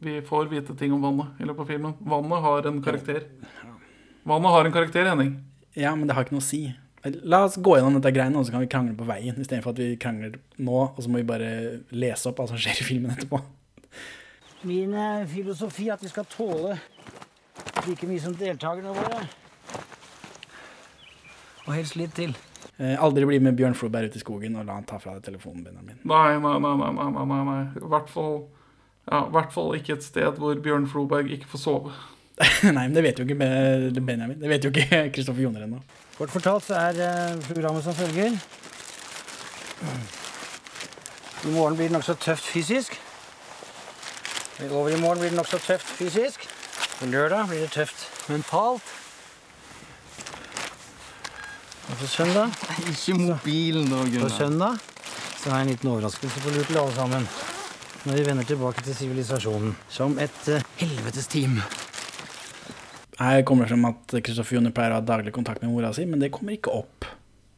Vi 0.00 0.14
får 0.24 0.46
vite 0.48 0.72
ting 0.78 0.94
om 0.96 1.02
vannet 1.04 1.42
i 1.42 1.44
løpet 1.44 1.66
av 1.66 1.68
filmen. 1.68 1.96
Vannet 2.00 2.44
har 2.46 2.68
en 2.70 2.78
karakter. 2.80 3.26
Vannet 4.28 4.50
har 4.52 4.64
en 4.64 4.72
karakter, 4.72 5.06
Henning. 5.08 5.44
Ja, 5.72 5.94
men 5.96 6.08
det 6.08 6.12
har 6.12 6.26
ikke 6.26 6.34
noe 6.36 6.44
å 6.44 6.48
si. 6.48 6.66
La 7.24 7.44
oss 7.46 7.54
gå 7.56 7.78
gjennom 7.78 7.94
dette 7.96 8.10
greiene, 8.12 8.36
og 8.36 8.44
så 8.44 8.52
kan 8.52 8.60
vi 8.60 8.68
krangle 8.68 8.96
på 8.98 9.06
veien, 9.08 9.38
istedenfor 9.40 9.72
at 9.72 9.78
vi 9.80 9.94
krangler 10.00 10.34
nå, 10.60 10.82
og 10.90 10.98
så 11.00 11.08
må 11.08 11.22
vi 11.22 11.28
bare 11.30 11.52
lese 11.96 12.28
opp 12.28 12.42
hva 12.42 12.48
som 12.50 12.58
skjer 12.60 12.82
i 12.82 12.84
filmen 12.84 13.14
etterpå. 13.14 13.40
Min 14.68 14.92
eh, 14.92 15.22
filosofi 15.30 15.86
er 15.86 15.94
at 15.94 16.04
vi 16.04 16.10
skal 16.12 16.26
tåle 16.28 16.74
like 17.86 18.10
mye 18.10 18.20
som 18.20 18.34
deltakerne 18.36 18.92
våre. 18.98 19.22
Og 21.64 21.72
helst 21.78 21.96
litt 21.96 22.12
til. 22.18 22.36
Eh, 22.76 23.00
aldri 23.00 23.24
bli 23.30 23.40
med 23.48 23.56
Bjørn 23.56 23.78
Floberg 23.78 24.12
ut 24.12 24.20
i 24.20 24.24
skogen 24.26 24.60
og 24.60 24.68
la 24.68 24.76
han 24.76 24.88
ta 24.88 25.00
fra 25.00 25.16
deg 25.16 25.24
telefonen, 25.30 25.64
Benjamin. 25.64 26.02
Nei, 26.04 26.36
nei, 26.42 26.54
nei, 26.66 26.74
nei, 26.82 26.92
nei, 26.98 27.26
nei, 27.32 27.40
nei. 27.48 27.58
I 27.80 27.92
hvert 27.94 28.12
fall, 28.12 28.40
ja, 29.08 29.24
i 29.24 29.34
hvert 29.38 29.56
fall 29.56 29.72
ikke 29.78 29.96
et 29.96 30.04
sted 30.04 30.42
hvor 30.42 30.60
Bjørn 30.68 30.90
Floberg 30.90 31.32
ikke 31.32 31.48
får 31.54 31.64
sove. 31.64 31.96
Nei, 32.76 32.84
men 32.84 32.94
det 32.94 33.02
vet 33.02 33.18
jo 33.18 33.26
ikke 33.26 33.38
Benjamin. 33.38 34.38
Det 34.40 34.50
vet 34.50 34.64
jo 34.64 34.70
ikke 34.70 35.02
Kristoffer 35.14 35.42
Joner 35.42 35.66
ennå. 35.66 35.80
Kort 36.18 36.32
fortalt 36.34 36.66
så 36.66 36.78
er 36.78 37.00
eh, 37.02 37.36
programmet 37.50 37.84
som 37.84 37.94
følger. 37.94 38.34
I 41.44 41.50
morgen 41.54 41.76
blir 41.78 41.86
det 41.86 41.94
nokså 41.94 42.14
tøft 42.18 42.46
fysisk. 42.50 42.96
I 44.58 44.66
overmorgen 44.68 45.20
blir 45.20 45.30
det 45.30 45.38
nokså 45.38 45.60
tøft 45.62 45.86
fysisk. 45.98 46.48
På 46.98 47.06
lørdag 47.06 47.46
blir 47.48 47.62
det 47.62 47.70
tøft 47.70 48.06
mentalt. 48.28 48.82
Og 51.88 51.96
på 52.00 52.06
søndag, 52.06 52.50
Ikke 52.90 53.18
mobilen, 53.18 53.90
da, 53.90 54.02
på 54.20 54.28
søndag 54.28 54.78
så 55.38 55.50
har 55.50 55.58
jeg 55.58 55.68
en 55.68 55.70
liten 55.70 55.90
overraskelse 55.90 56.40
på 56.40 56.50
lur 56.50 56.64
til 56.66 56.78
alle 56.78 56.94
sammen. 56.94 57.28
Når 58.04 58.14
vi 58.14 58.26
vender 58.26 58.44
tilbake 58.44 58.82
til 58.82 58.96
sivilisasjonen 58.96 59.76
som 59.88 60.18
et 60.18 60.48
uh, 60.48 60.58
helvetes 60.76 61.26
team. 61.26 61.60
Her 63.18 63.42
kommer 63.46 63.66
det 63.66 63.72
frem 63.74 63.86
at 63.88 64.12
Kristoffer 64.22 64.58
Joner 64.58 64.70
pleier 64.74 64.94
å 64.94 65.00
ha 65.00 65.04
daglig 65.04 65.32
kontakt 65.34 65.62
med 65.64 65.72
mora 65.72 65.90
si, 65.96 66.04
men 66.06 66.20
det 66.22 66.30
kommer 66.34 66.54
ikke 66.54 66.70
opp 66.70 67.06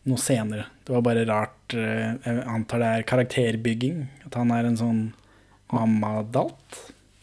noe 0.08 0.16
senere. 0.20 0.64
Det 0.86 0.94
var 0.94 1.02
bare 1.04 1.26
rart. 1.28 1.74
eh, 1.76 2.14
Jeg 2.24 2.44
antar 2.48 2.80
det 2.80 2.86
er 2.96 3.02
karakterbygging. 3.10 3.98
At 4.26 4.34
han 4.40 4.50
er 4.56 4.64
en 4.70 4.78
sånn 4.80 5.02
mammadalt. 5.70 6.78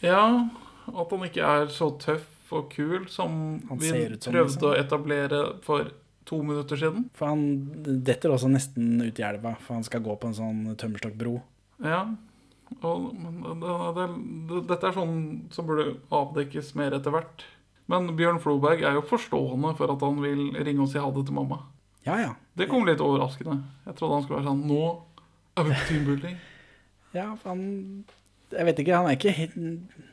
Ja, 0.05 0.49
at 0.87 1.11
han 1.11 1.25
ikke 1.27 1.41
er 1.43 1.71
så 1.73 1.89
tøff 1.99 2.53
og 2.53 2.69
kul 2.71 3.07
som 3.11 3.59
Han 3.67 3.79
vi 3.81 3.89
som 3.89 4.31
prøvde 4.31 4.53
liksom. 4.53 4.69
å 4.69 4.75
etablere 4.79 5.41
for 5.65 5.89
to 6.27 6.41
minutter 6.43 6.77
siden. 6.79 7.09
For 7.17 7.27
han 7.33 7.43
detter 8.07 8.31
også 8.31 8.47
nesten 8.51 9.01
ut 9.01 9.19
i 9.19 9.25
elva, 9.25 9.55
for 9.65 9.73
han 9.79 9.83
skal 9.87 10.03
gå 10.05 10.15
på 10.21 10.29
en 10.29 10.37
sånn 10.37 10.61
tømmerstokkbro. 10.79 11.41
Ja, 11.83 12.05
og 12.83 13.13
det, 13.97 14.07
det, 14.47 14.61
dette 14.69 14.89
er 14.89 14.95
sånn 14.95 15.17
som 15.55 15.67
burde 15.67 15.97
avdekkes 16.13 16.73
mer 16.79 16.95
etter 16.97 17.11
hvert. 17.15 17.45
Men 17.91 18.09
Bjørn 18.19 18.39
Floberg 18.43 18.83
er 18.83 18.97
jo 18.97 19.03
forstående 19.07 19.73
for 19.79 19.93
at 19.93 20.03
han 20.03 20.19
vil 20.23 20.49
ringe 20.59 20.83
og 20.83 20.91
si 20.91 20.99
ha 20.99 21.07
det 21.15 21.25
til 21.29 21.37
mamma. 21.37 21.61
Ja, 22.07 22.19
ja. 22.19 22.33
Det 22.57 22.67
kom 22.71 22.85
litt 22.87 23.03
overraskende. 23.03 23.61
Jeg 23.87 23.97
trodde 23.97 24.17
han 24.17 24.25
skulle 24.25 24.41
være 24.41 24.49
sånn 24.51 24.63
Nå 24.67 24.81
er 25.57 25.67
vi 25.67 25.75
på 25.75 25.87
teambuilding. 25.89 26.37
Ja, 27.15 27.27
for 27.39 27.53
han 27.53 27.63
Jeg 28.51 28.67
vet 28.67 28.79
ikke, 28.83 28.95
han 28.95 29.09
er 29.09 29.17
ikke 29.17 29.33
helt 29.35 29.55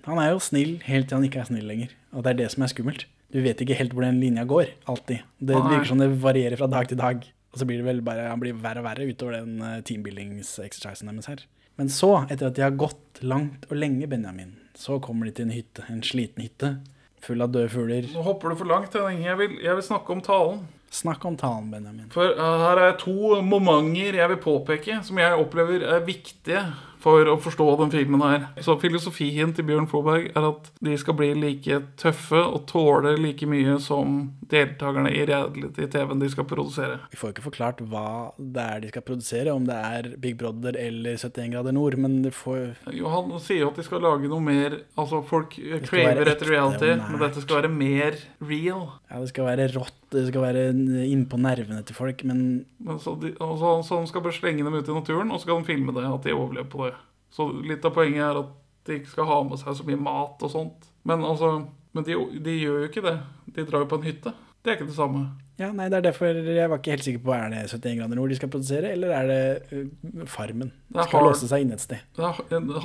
Han 0.07 0.21
er 0.23 0.33
jo 0.33 0.41
snill 0.43 0.77
helt 0.87 1.11
til 1.11 1.19
han 1.19 1.27
ikke 1.29 1.43
er 1.43 1.51
snill 1.51 1.67
lenger. 1.71 1.95
Og 2.15 2.25
det 2.25 2.35
er 2.35 2.41
det 2.43 2.51
som 2.55 2.67
er 2.67 2.73
skummelt. 2.73 3.07
Du 3.35 3.41
vet 3.43 3.61
ikke 3.63 3.79
helt 3.79 3.95
hvor 3.95 4.07
den 4.07 4.21
linja 4.23 4.45
går, 4.47 4.71
alltid. 4.91 5.25
Det 5.43 5.59
virker 5.59 5.89
som 5.91 6.03
det 6.03 6.13
varierer 6.23 6.59
fra 6.61 6.71
dag 6.71 6.87
til 6.91 7.01
dag. 7.01 7.25
Og 7.55 7.59
så 7.59 7.67
blir 7.67 7.81
det 7.83 7.87
vel 7.87 8.03
bare 8.07 8.29
Han 8.31 8.43
blir 8.43 8.55
verre 8.59 8.83
og 8.83 8.87
verre 8.87 9.07
utover 9.11 9.41
den 9.41 9.63
eh, 9.63 9.81
teambuildings-exercisen 9.87 11.11
deres 11.11 11.31
her. 11.31 11.43
Men 11.79 11.91
så, 11.91 12.13
etter 12.31 12.51
at 12.51 12.59
de 12.59 12.63
har 12.63 12.77
gått 12.79 13.23
langt 13.27 13.67
og 13.67 13.79
lenge, 13.79 14.07
Benjamin, 14.11 14.55
så 14.79 15.01
kommer 15.03 15.27
de 15.27 15.35
til 15.35 15.49
en 15.49 15.55
hytte. 15.57 15.87
En 15.91 16.03
sliten 16.07 16.43
hytte 16.47 16.77
full 17.25 17.45
av 17.45 17.53
døde 17.55 17.73
fugler. 17.73 18.09
Nå 18.15 18.25
hopper 18.27 18.53
du 18.53 18.61
for 18.61 18.71
langt, 18.71 18.95
Jeg 18.95 19.39
vil, 19.39 19.59
jeg 19.63 19.77
vil 19.77 19.87
snakke 19.87 20.13
om 20.13 20.23
talen. 20.25 20.65
Snakk 20.95 21.25
om 21.27 21.37
talen, 21.37 21.71
Benjamin. 21.73 22.11
For 22.15 22.37
uh, 22.39 22.61
her 22.69 22.79
er 22.79 22.99
to 23.01 23.41
momenter 23.43 24.15
jeg 24.21 24.31
vil 24.31 24.43
påpeke 24.45 25.01
som 25.03 25.19
jeg 25.19 25.41
opplever 25.41 25.83
er 25.83 26.05
viktige 26.07 26.61
for 27.05 27.29
å 27.29 27.37
forstå 27.41 27.67
den 27.83 27.93
filmen 27.93 28.23
her. 28.25 28.47
Så 28.65 28.77
filosofien 28.81 29.53
til 29.57 29.67
Bjørn 29.69 29.89
Floberg 29.91 30.31
er 30.33 30.49
at 30.49 30.71
de 30.85 30.97
skal 31.01 31.17
bli 31.19 31.31
like 31.37 31.81
tøffe 32.01 32.41
og 32.41 32.65
tåle 32.71 33.15
like 33.21 33.47
mye 33.51 33.77
som 33.83 34.17
deltakerne 34.51 35.13
i 35.13 35.25
reality-TV-en 35.29 36.23
de 36.23 36.31
skal 36.33 36.49
produsere. 36.49 36.99
Vi 37.13 37.21
får 37.21 37.35
ikke 37.35 37.47
forklart 37.49 37.83
hva 37.91 38.07
det 38.39 38.65
er 38.65 38.83
de 38.85 38.93
skal 38.93 39.05
produsere, 39.07 39.53
om 39.55 39.67
det 39.69 39.77
er 39.77 40.11
Big 40.21 40.39
Brother 40.41 40.77
eller 40.81 41.19
71 41.21 41.53
grader 41.55 41.77
nord, 41.77 41.99
men 42.01 42.23
det 42.25 42.35
får 42.37 42.75
Jo, 42.95 43.11
han 43.13 43.33
sier 43.43 43.65
jo 43.65 43.73
at 43.73 43.81
de 43.81 43.87
skal 43.87 44.03
lage 44.05 44.31
noe 44.31 44.43
mer 44.45 44.81
Altså, 45.01 45.21
folk 45.27 45.57
craver 45.89 46.29
etter 46.31 46.49
reality, 46.49 46.93
men 47.01 47.21
dette 47.21 47.43
skal 47.43 47.61
være 47.63 47.71
mer 47.73 48.17
real. 48.45 48.87
Ja, 49.11 49.21
det 49.21 49.31
skal 49.33 49.49
være 49.49 49.69
rått, 49.75 49.97
det 50.15 50.27
skal 50.29 50.45
være 50.45 50.65
innpå 51.09 51.39
nervene 51.41 51.83
til 51.87 51.97
folk, 51.97 52.25
men 52.29 52.65
Men 52.79 53.01
så, 53.03 53.15
de, 53.21 53.33
altså, 53.41 53.75
så 53.87 53.99
han 54.01 54.09
skal 54.11 54.25
bare 54.25 54.37
slenge 54.37 54.65
dem 54.65 54.77
ut 54.77 54.89
i 54.89 54.97
naturen, 54.97 55.33
og 55.33 55.41
så 55.41 55.49
skal 55.49 55.61
de 55.61 55.69
filme 55.73 55.95
det, 55.97 56.07
at 56.09 56.27
de 56.27 56.37
overlever 56.37 56.71
på 56.71 56.87
det. 56.87 56.94
Så 57.35 57.49
litt 57.67 57.85
av 57.87 57.95
poenget 57.97 58.23
er 58.29 58.41
at 58.45 58.53
de 58.87 58.99
ikke 59.01 59.15
skal 59.15 59.29
ha 59.31 59.39
med 59.47 59.59
seg 59.61 59.79
så 59.79 59.87
mye 59.87 60.01
mat 60.01 60.43
og 60.45 60.53
sånt. 60.53 60.91
Men 61.09 61.25
altså, 61.27 61.57
men 61.95 62.07
de, 62.07 62.17
de 62.45 62.59
gjør 62.59 62.83
jo 62.83 62.91
ikke 62.91 63.05
det. 63.05 63.15
De 63.57 63.65
drar 63.67 63.85
jo 63.85 63.91
på 63.91 63.99
en 64.01 64.07
hytte. 64.07 64.35
Det 64.65 64.73
er 64.73 64.79
ikke 64.79 64.89
det 64.89 64.97
samme. 64.97 65.27
ja, 65.61 65.69
nei, 65.77 65.91
det 65.93 65.99
er 65.99 66.07
derfor 66.07 66.39
jeg 66.41 66.69
var 66.73 66.81
ikke 66.81 66.95
helt 66.95 67.05
sikker 67.05 67.21
på 67.27 67.35
er 67.37 67.51
det 67.53 67.59
71 67.69 67.99
grader 67.99 68.17
nord 68.17 68.33
de 68.33 68.39
skal 68.39 68.51
produsere, 68.51 68.93
eller 68.97 69.13
er 69.13 69.27
det 69.29 69.43
uh, 69.75 70.23
Farmen? 70.27 70.73
Er 70.95 71.05
Skal 71.05 71.27
låse 71.29 71.51
seg 71.51 71.67
inne 71.67 71.77
et 71.77 71.85
sted. 71.85 72.01
Ja, 72.17 72.31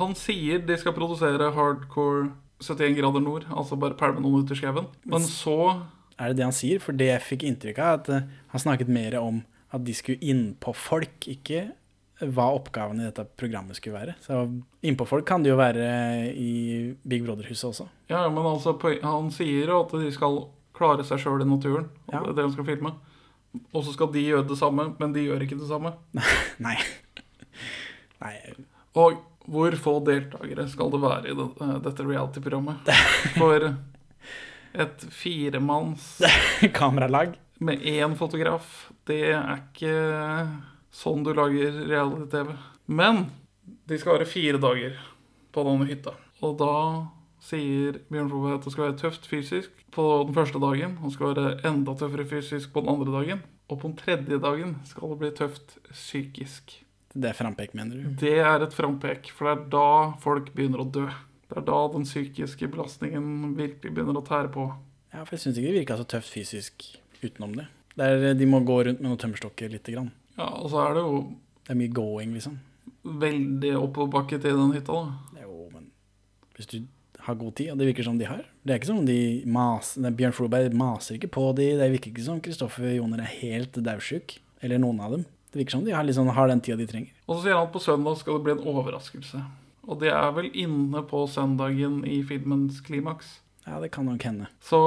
han 0.02 0.12
sier 0.18 0.60
de 0.68 0.76
skal 0.78 0.94
produsere 0.94 1.48
hardcore 1.56 2.28
71 2.60 2.98
grader 2.98 3.24
nord, 3.24 3.48
altså 3.48 3.80
bare 3.80 3.96
pælme 3.96 4.20
noen 4.20 4.44
ut 4.44 4.52
i 4.52 4.60
skauen. 4.60 4.90
Men 5.08 5.24
så 5.24 5.56
Er 6.20 6.28
det 6.28 6.36
det 6.36 6.44
han 6.50 6.52
sier? 6.52 6.82
For 6.84 6.92
det 6.92 7.08
jeg 7.08 7.24
fikk 7.24 7.48
inntrykk 7.48 7.80
av, 7.80 8.02
at 8.02 8.12
uh, 8.12 8.28
han 8.52 8.66
snakket 8.66 8.92
mer 8.92 9.16
om 9.22 9.40
at 9.72 9.86
de 9.86 9.94
skulle 9.96 10.20
inn 10.20 10.50
på 10.60 10.74
folk, 10.76 11.24
ikke 11.32 11.70
hva 12.20 12.50
oppgaven 12.56 13.00
i 13.00 13.06
dette 13.06 13.24
programmet 13.40 13.76
skulle 13.78 13.96
være. 13.96 14.14
Så 14.24 14.42
innpå 14.84 15.06
folk 15.08 15.24
kan 15.28 15.42
det 15.44 15.50
jo 15.52 15.58
være 15.60 15.86
i 16.36 16.50
Big 17.08 17.22
Brother-huset 17.24 17.68
også. 17.70 17.86
Ja, 18.12 18.26
men 18.28 18.44
altså, 18.44 18.74
han 19.02 19.30
sier 19.34 19.70
jo 19.72 19.80
at 19.86 19.94
de 19.96 20.10
skal 20.12 20.42
klare 20.76 21.04
seg 21.04 21.20
sjøl 21.22 21.42
i 21.44 21.48
naturen. 21.48 21.88
Ja. 22.12 22.20
Det 22.26 22.36
det 22.36 22.44
de 22.48 22.52
skal 22.54 22.68
filme. 22.68 22.92
Og 23.74 23.82
så 23.84 23.92
skal 23.96 24.12
de 24.14 24.22
gjøre 24.28 24.46
det 24.48 24.58
samme, 24.60 24.90
men 25.00 25.12
de 25.16 25.24
gjør 25.26 25.42
ikke 25.46 25.58
det 25.58 25.68
samme. 25.70 25.94
Nei. 26.66 26.76
Nei, 28.20 28.34
Og 29.00 29.20
hvor 29.50 29.74
få 29.80 29.96
deltakere 30.06 30.66
skal 30.70 30.90
det 30.92 31.00
være 31.02 31.30
i 31.32 31.36
det, 31.38 31.46
eh, 31.64 31.76
dette 31.86 32.04
reality-programmet? 32.06 32.90
For 33.38 33.64
et 34.84 35.06
firemanns 35.10 36.20
kameralag. 36.78 37.38
med 37.60 37.82
én 37.82 38.14
fotograf, 38.16 38.90
det 39.08 39.32
er 39.34 39.58
ikke 39.58 39.90
sånn 40.94 41.24
du 41.26 41.32
lager 41.36 41.80
reality-TV. 41.86 42.52
Men 42.90 43.28
de 43.88 43.98
skal 44.00 44.18
være 44.18 44.28
fire 44.30 44.60
dager 44.62 44.98
på 45.54 45.64
denne 45.66 45.88
hytta. 45.90 46.16
Og 46.44 46.58
da 46.60 46.74
sier 47.44 48.00
Bjørn 48.10 48.28
Floe 48.30 48.52
at 48.56 48.66
det 48.66 48.74
skal 48.74 48.88
være 48.88 48.98
tøft 49.00 49.26
fysisk 49.30 49.86
på 49.94 50.06
den 50.26 50.36
første 50.36 50.60
dagen. 50.62 50.98
Og 51.00 51.08
det 51.08 51.16
skal 51.16 51.32
være 51.32 51.56
enda 51.70 51.96
tøffere 51.98 52.28
fysisk 52.28 52.74
på 52.74 52.84
den 52.84 52.92
andre 52.92 53.16
dagen. 53.16 53.42
Og 53.70 53.78
på 53.78 53.88
den 53.88 53.98
tredje 53.98 54.40
dagen 54.42 54.76
skal 54.88 55.12
det 55.12 55.18
bli 55.22 55.32
tøft 55.38 55.76
psykisk. 55.92 56.80
Det 57.10 57.32
er 57.32 57.34
frampek, 57.34 57.74
mener 57.74 57.98
du? 57.98 58.12
Det 58.22 58.36
er 58.38 58.62
et 58.62 58.74
frampek, 58.74 59.32
for 59.34 59.48
det 59.48 59.52
er 59.56 59.66
da 59.72 59.88
folk 60.22 60.52
begynner 60.54 60.84
å 60.84 60.90
dø. 60.90 61.08
Det 61.50 61.58
er 61.58 61.66
da 61.66 61.80
den 61.90 62.06
psykiske 62.06 62.68
belastningen 62.70 63.56
virkelig 63.58 63.90
begynner 63.90 64.20
å 64.20 64.26
tære 64.26 64.52
på. 64.54 64.68
Ja, 65.10 65.24
for 65.24 65.34
jeg 65.34 65.42
syns 65.42 65.58
ikke 65.58 65.72
det 65.72 65.80
virka 65.80 65.98
så 65.98 66.06
tøft 66.06 66.30
fysisk 66.30 66.86
utenom 67.24 67.56
det. 67.58 67.66
Det 67.98 68.06
er, 68.06 68.34
de 68.38 68.46
må 68.46 68.62
gå 68.62 68.76
rundt 68.86 69.02
med 69.02 69.10
noen 69.10 69.18
tømmerstokker 69.18 69.72
lite 69.72 69.96
grann. 69.96 70.12
Ja, 70.38 70.46
Og 70.46 70.70
så 70.70 70.80
er 70.86 70.94
det 70.94 71.02
jo 71.04 71.20
Det 71.66 71.74
er 71.74 71.78
mye 71.80 71.92
going, 71.94 72.32
liksom. 72.34 72.58
veldig 73.04 73.74
oppoverbakke 73.78 74.38
til 74.40 74.56
den 74.56 74.72
hytta, 74.76 74.92
da. 74.92 75.42
Jo, 75.42 75.68
men 75.72 75.90
hvis 76.56 76.66
du 76.66 76.78
har 77.20 77.34
god 77.34 77.54
tid, 77.56 77.70
og 77.72 77.78
det 77.78 77.86
virker 77.86 78.04
som 78.06 78.18
de 78.18 78.24
har 78.24 78.44
Det 78.64 78.72
er 78.72 78.78
ikke 78.80 78.86
som 78.90 78.98
om 79.02 79.06
de 79.06 79.42
maser 79.46 80.10
Bjørn 80.16 80.32
Floberg 80.36 80.72
maser 80.76 81.16
ikke 81.16 81.28
på 81.32 81.50
de, 81.56 81.76
det 81.80 81.90
virker 81.92 82.10
ikke 82.12 82.24
som 82.24 82.40
Kristoffer 82.40 82.94
Joner 82.96 83.20
er 83.24 83.34
helt 83.40 83.72
daudsjuk. 83.72 84.38
Eller 84.62 84.78
noen 84.78 85.00
av 85.00 85.12
dem. 85.12 85.22
Det 85.52 85.58
virker 85.62 85.70
som 85.78 85.84
de 85.84 85.92
har, 85.96 86.04
liksom, 86.04 86.28
har 86.28 86.48
den 86.48 86.60
tida 86.60 86.76
de 86.76 86.86
trenger. 86.86 87.12
Og 87.26 87.36
så 87.38 87.42
sier 87.46 87.56
han 87.56 87.66
at 87.66 87.72
på 87.72 87.80
søndag 87.82 88.18
skal 88.20 88.36
det 88.36 88.44
bli 88.44 88.52
en 88.52 88.66
overraskelse. 88.68 89.40
Og 89.88 89.98
det 90.02 90.10
er 90.12 90.30
vel 90.36 90.50
inne 90.52 91.00
på 91.08 91.22
søndagen 91.26 92.02
i 92.04 92.20
filmens 92.22 92.80
klimaks. 92.84 93.38
Ja, 93.66 93.80
det 93.80 93.90
kan 93.90 94.04
nok 94.06 94.22
hende. 94.22 94.46
Så, 94.62 94.78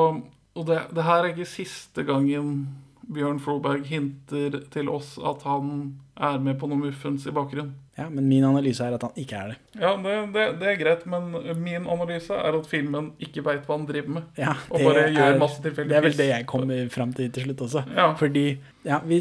og 0.55 0.65
det, 0.69 0.77
det 0.93 1.03
her 1.03 1.23
er 1.23 1.31
ikke 1.33 1.49
siste 1.49 2.05
gangen 2.07 2.67
Bjørn 3.11 3.39
Floberg 3.43 3.87
hinter 3.89 4.61
til 4.73 4.89
oss 4.91 5.15
at 5.19 5.43
han 5.47 5.71
er 6.13 6.37
med 6.43 6.59
på 6.61 6.69
noe 6.69 6.79
muffens 6.79 7.25
i 7.27 7.33
bakgrunnen. 7.33 7.73
Ja, 7.97 8.07
Men 8.09 8.25
min 8.25 8.43
analyse 8.45 8.81
er 8.81 8.95
at 8.95 9.03
han 9.05 9.13
ikke 9.21 9.37
er 9.37 9.51
det. 9.51 9.57
Ja, 9.77 9.91
det, 10.01 10.13
det, 10.33 10.45
det 10.61 10.69
er 10.71 10.77
greit, 10.79 11.03
men 11.09 11.27
min 11.61 11.85
analyse 11.89 12.33
er 12.33 12.55
at 12.57 12.69
filmen 12.69 13.11
ikke 13.21 13.43
veit 13.45 13.67
hva 13.67 13.75
han 13.77 13.85
driver 13.89 14.15
med. 14.15 14.29
Ja, 14.39 14.55
Og 14.71 14.81
det 14.81 15.03
er, 15.03 15.11
gjør 15.13 15.37
masse 15.43 15.61
tilfeldig 15.61 15.91
Det 15.91 15.99
er 15.99 16.05
vel 16.07 16.15
det 16.17 16.27
jeg 16.31 16.47
kommer 16.49 16.87
fram 16.93 17.11
til 17.13 17.29
til 17.33 17.45
slutt 17.47 17.61
også. 17.67 17.83
Ja. 17.93 18.07
Fordi 18.17 18.45
ja, 18.87 18.97
vi, 19.05 19.19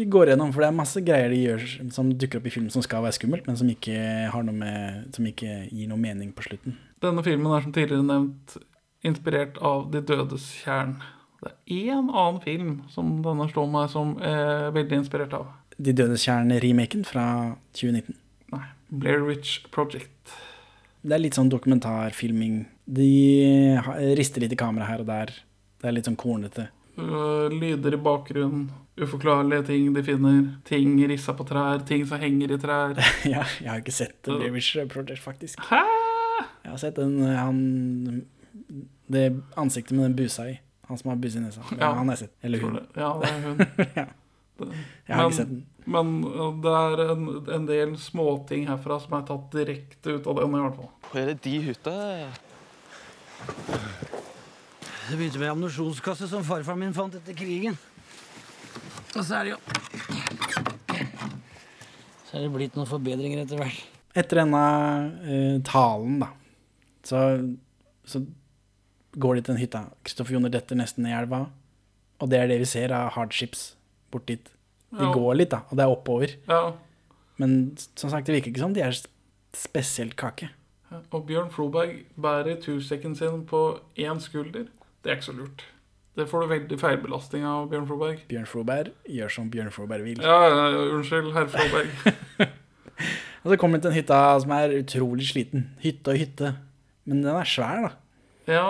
vi 0.00 0.08
går 0.10 0.32
gjennom, 0.32 0.50
for 0.54 0.64
det 0.64 0.70
er 0.72 0.78
masse 0.80 1.02
greier 1.06 1.30
de 1.30 1.44
gjør 1.44 1.68
som 1.94 2.10
dukker 2.10 2.42
opp 2.42 2.48
i 2.50 2.54
filmen 2.56 2.74
som 2.74 2.82
skal 2.86 3.06
være 3.06 3.18
skummelt, 3.20 3.46
men 3.46 3.60
som 3.60 3.70
ikke, 3.70 4.00
med, 4.50 5.04
som 5.14 5.30
ikke 5.30 5.60
gir 5.70 5.92
noe 5.92 6.02
mening 6.02 6.34
på 6.34 6.48
slutten. 6.48 6.74
Denne 7.04 7.22
filmen 7.22 7.54
er 7.54 7.62
som 7.68 7.76
tidligere 7.76 8.08
nevnt 8.08 8.58
inspirert 9.06 9.60
av 9.62 9.86
De 9.92 10.02
dødes 10.02 10.50
kjern. 10.64 10.96
Det 11.38 11.52
er 11.52 11.92
én 11.94 12.08
annen 12.10 12.40
film 12.42 12.70
som 12.90 13.18
denne 13.22 13.46
slår 13.50 13.68
meg 13.70 13.90
som 13.92 14.16
er 14.24 14.72
veldig 14.74 15.02
inspirert 15.04 15.36
av. 15.38 15.52
De 15.78 15.94
dødes 15.94 16.24
kjern-remaken 16.26 17.04
fra 17.06 17.26
2019. 17.78 18.16
Nei, 18.54 18.64
Blair 18.90 19.22
Witch 19.26 19.68
Project. 19.74 20.34
Det 21.06 21.14
er 21.14 21.22
litt 21.22 21.38
sånn 21.38 21.52
dokumentarfilming. 21.52 22.64
De 22.84 23.12
rister 24.18 24.42
litt 24.42 24.56
i 24.56 24.58
kamera 24.58 24.88
her 24.88 25.04
og 25.04 25.10
der. 25.12 25.30
Det 25.78 25.86
er 25.86 25.94
litt 25.94 26.10
sånn 26.10 26.18
kornete. 26.18 26.66
Øh, 26.98 27.52
lyder 27.54 27.94
i 27.94 28.00
bakgrunnen, 28.02 28.64
uforklarlige 28.98 29.68
ting 29.68 29.92
de 29.94 30.02
finner. 30.02 30.40
Ting 30.66 30.96
rissa 31.06 31.36
på 31.38 31.46
trær, 31.46 31.84
ting 31.86 32.02
som 32.10 32.18
henger 32.18 32.56
i 32.56 32.58
trær. 32.58 32.98
ja, 33.34 33.44
jeg 33.62 33.70
har 33.70 33.78
ikke 33.84 33.94
sett 33.94 34.18
Blair 34.26 34.50
Witch 34.56 34.74
Project, 34.90 35.22
faktisk. 35.22 35.62
Hæ? 35.70 35.84
Jeg 36.64 36.72
har 36.72 36.80
sett 36.82 36.98
den 36.98 37.20
eh, 37.22 37.38
han 37.38 38.24
Det 39.08 39.28
ansiktet 39.56 39.94
med 39.96 40.10
den 40.10 40.16
busa 40.18 40.50
i. 40.50 40.58
Han 40.88 40.98
som 40.98 41.10
har 41.12 41.16
buss 41.20 41.36
i 41.36 41.40
nesa. 41.44 41.60
Ja, 41.70 41.76
Ja. 41.80 41.92
han 41.94 42.08
har 42.08 42.16
jeg 42.16 42.28
sett. 42.28 42.34
Eller 42.42 42.60
hun. 42.64 42.74
det. 42.78 42.86
Ja, 42.96 43.10
det 43.20 43.28
er 43.28 43.40
hun. 43.44 43.58
ja. 43.96 44.04
Det- 44.58 44.68
Jeg 45.06 45.14
har 45.16 45.22
Men- 45.22 45.26
ikke 45.30 45.36
sett 45.36 45.48
den. 45.48 45.66
Men 45.88 46.08
øh, 46.24 46.62
det 46.62 46.72
er 46.76 47.12
en, 47.12 47.28
en 47.54 47.66
del 47.68 47.92
småting 47.96 48.66
herfra 48.68 48.98
som 49.00 49.14
er 49.16 49.22
tatt 49.28 49.50
direkte 49.54 50.16
ut 50.18 50.26
av 50.26 50.36
den, 50.42 50.56
i 50.56 50.60
hvert 50.64 50.76
fall. 50.76 50.90
Hvor 51.10 51.20
er 51.22 51.26
det 51.30 51.38
de 51.46 51.54
hytta 51.64 51.94
Det 55.08 55.16
begynte 55.16 55.38
med 55.40 55.48
ammunisjonskasse 55.54 56.28
som 56.28 56.44
farfaren 56.44 56.82
min 56.82 56.92
fant 56.96 57.14
etter 57.16 57.36
krigen. 57.38 57.78
Og 59.16 59.22
så 59.24 59.38
er 59.38 59.48
det 59.48 59.54
jo 59.54 59.60
Så 62.28 62.36
er 62.36 62.42
det 62.44 62.50
blitt 62.52 62.76
noen 62.76 62.88
forbedringer 62.90 63.40
etter 63.46 63.56
hvert. 63.62 63.78
Etter 64.18 64.42
denne 64.42 64.60
uh, 65.24 65.56
talen, 65.64 66.18
da, 66.20 66.28
så, 67.06 67.22
så 68.08 68.20
går 69.18 69.34
de 69.38 69.40
til 69.42 69.54
den 69.54 69.62
hytta. 69.62 69.84
Kristoffer 70.04 70.36
Joner 70.36 70.52
detter 70.54 70.76
nesten 70.78 71.04
ned 71.04 71.12
i 71.14 71.18
elva. 71.22 71.42
Og 72.20 72.30
det 72.30 72.38
er 72.40 72.48
det 72.50 72.58
vi 72.62 72.68
ser 72.70 72.92
av 72.94 73.12
hardships 73.14 73.74
bort 74.10 74.26
dit. 74.26 74.48
De 74.90 75.04
Ja. 75.04 75.12
går 75.12 75.34
litt, 75.36 75.50
da, 75.50 75.62
og 75.70 75.76
det 75.76 75.84
er 75.84 75.92
oppover. 75.94 76.34
Ja. 76.48 76.72
Men 77.38 77.76
som 77.94 78.10
sagt, 78.10 78.26
det 78.26 78.34
virker 78.34 78.50
ikke 78.52 78.60
som 78.64 78.72
de 78.74 78.80
er 78.82 78.94
spesielt 79.54 80.16
kake. 80.16 80.48
Og 81.12 81.26
Bjørn 81.28 81.50
Floberg 81.52 82.04
bærer 82.18 82.56
tursekken 82.60 83.14
sin 83.16 83.44
på 83.46 83.78
én 83.96 84.18
skulder. 84.20 84.66
Det 85.04 85.10
er 85.12 85.16
ikke 85.16 85.24
så 85.28 85.36
lurt. 85.36 85.64
Det 86.16 86.26
får 86.28 86.40
du 86.42 86.46
veldig 86.48 86.78
feilbelastning 86.80 87.44
av 87.44 87.68
Bjørn 87.70 87.86
Floberg. 87.86 88.22
Bjørn 88.28 88.46
Floberg 88.46 88.88
gjør 89.06 89.30
som 89.30 89.50
Bjørn 89.50 89.70
Floberg 89.70 90.02
vil. 90.02 90.18
Ja, 90.24 90.38
ja, 90.48 90.64
ja, 90.72 90.78
unnskyld, 90.96 91.32
herr 91.36 91.46
Floberg. 91.46 91.90
Og 93.44 93.52
så 93.52 93.56
kommer 93.60 93.78
vi 93.78 93.82
til 93.82 93.92
en 93.92 93.96
hytta 94.00 94.40
som 94.42 94.50
er 94.56 94.72
utrolig 94.80 95.28
sliten. 95.28 95.68
Hytte 95.84 96.10
og 96.10 96.18
hytte. 96.18 96.56
Men 97.06 97.22
den 97.22 97.36
er 97.36 97.46
svær, 97.46 97.84
da. 97.86 97.90
Ja, 98.50 98.64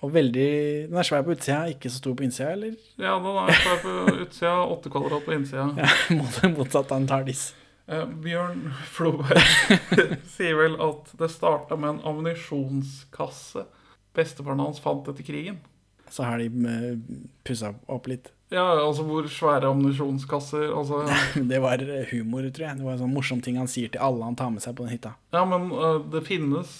Og 0.00 0.12
veldig 0.14 0.50
Den 0.88 0.96
er 0.96 1.06
svær 1.06 1.24
på 1.26 1.34
utsida, 1.34 1.66
ikke 1.68 1.90
så 1.92 2.00
stor 2.00 2.14
på 2.16 2.24
innsida, 2.24 2.54
eller? 2.56 2.76
ja 2.96 3.16
den 3.20 3.40
er 3.42 3.58
svær 3.60 3.82
på 3.82 3.96
utsida, 4.24 4.54
åtte 4.64 4.92
kvadrat 4.92 5.26
på 5.26 5.34
innsida. 5.36 5.66
Ja, 5.80 6.52
motsatt 6.54 6.92
av 6.92 7.02
en 7.02 7.08
TARDIS. 7.10 7.50
Eh, 7.90 8.06
Bjørn 8.24 8.70
Floberg 8.86 9.42
sier 10.36 10.56
vel 10.60 10.78
at 10.80 11.10
det 11.18 11.28
starta 11.32 11.76
med 11.76 11.96
en 11.96 12.02
ammunisjonskasse 12.12 13.66
bestefaren 14.16 14.62
hans 14.62 14.80
fant 14.82 15.08
etter 15.10 15.26
krigen. 15.26 15.58
Så 16.10 16.26
har 16.26 16.38
de 16.38 16.48
eh, 16.70 17.00
pussa 17.46 17.74
opp 17.90 18.08
litt. 18.10 18.30
Ja, 18.50 18.64
altså 18.82 19.04
hvor 19.06 19.28
svære 19.30 19.68
ammunisjonskasser 19.70 20.72
Altså 20.74 21.04
Det 21.52 21.60
var 21.62 21.82
eh, 21.84 22.08
humor, 22.10 22.48
tror 22.50 22.66
jeg. 22.66 22.78
Det 22.80 22.86
var 22.86 22.96
en 22.96 23.04
sånn 23.04 23.14
morsom 23.14 23.42
ting 23.44 23.60
han 23.60 23.70
sier 23.70 23.92
til 23.92 24.02
alle 24.02 24.26
han 24.26 24.38
tar 24.38 24.50
med 24.54 24.64
seg 24.64 24.74
på 24.78 24.86
den 24.86 24.96
hytta. 24.96 25.14
Ja, 25.34 25.44
men 25.46 25.68
uh, 25.70 26.00
det 26.10 26.24
finnes 26.26 26.72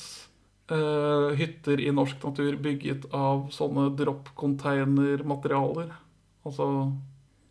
øh, 0.75 1.37
hytter 1.39 1.81
i 1.83 1.91
norsk 1.95 2.23
natur 2.25 2.57
bygget 2.63 3.07
av 3.17 3.51
sånne 3.55 3.91
drop-container-materialer. 3.99 5.91
Altså 6.47 6.93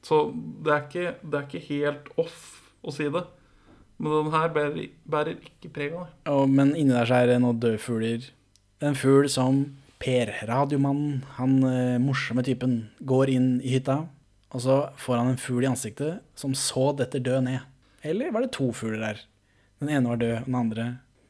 Så 0.03 0.31
det 0.63 0.71
er, 0.73 0.81
ikke, 0.87 1.15
det 1.21 1.35
er 1.37 1.45
ikke 1.47 1.67
helt 1.67 2.07
off 2.17 2.39
å 2.81 2.91
si 2.95 3.09
det. 3.11 3.25
Men 3.99 4.11
den 4.15 4.31
her 4.31 4.49
bærer, 4.55 4.87
bærer 5.03 5.35
ikke 5.43 5.69
preg 5.75 5.91
av 5.91 6.05
det. 6.07 6.13
Oh, 6.31 6.45
men 6.47 6.71
inni 6.71 6.95
der 6.95 7.09
så 7.09 7.15
er 7.19 7.27
det 7.33 7.41
noen 7.43 7.59
døde 7.59 7.81
fugler. 7.83 8.21
En 8.79 8.95
fugl 8.95 9.27
som 9.31 9.65
Per, 9.99 10.31
radiomannen, 10.47 11.25
han 11.35 11.57
eh, 11.67 11.97
morsomme 11.99 12.39
typen, 12.47 12.87
går 13.03 13.33
inn 13.33 13.49
i 13.59 13.73
hytta, 13.73 14.07
og 14.55 14.61
så 14.63 14.77
får 14.95 15.17
han 15.19 15.33
en 15.33 15.41
fugl 15.41 15.65
i 15.65 15.67
ansiktet 15.67 16.21
som 16.39 16.53
så 16.55 16.95
detter 16.95 17.19
død 17.25 17.43
ned. 17.49 17.65
Eller 18.07 18.31
var 18.31 18.45
det 18.45 18.53
to 18.55 18.69
fugler 18.71 19.03
der? 19.03 19.19
Den 19.83 19.91
ene 19.91 20.13
var 20.13 20.21
død, 20.21 20.45
den 20.45 20.55
andre 20.55 20.85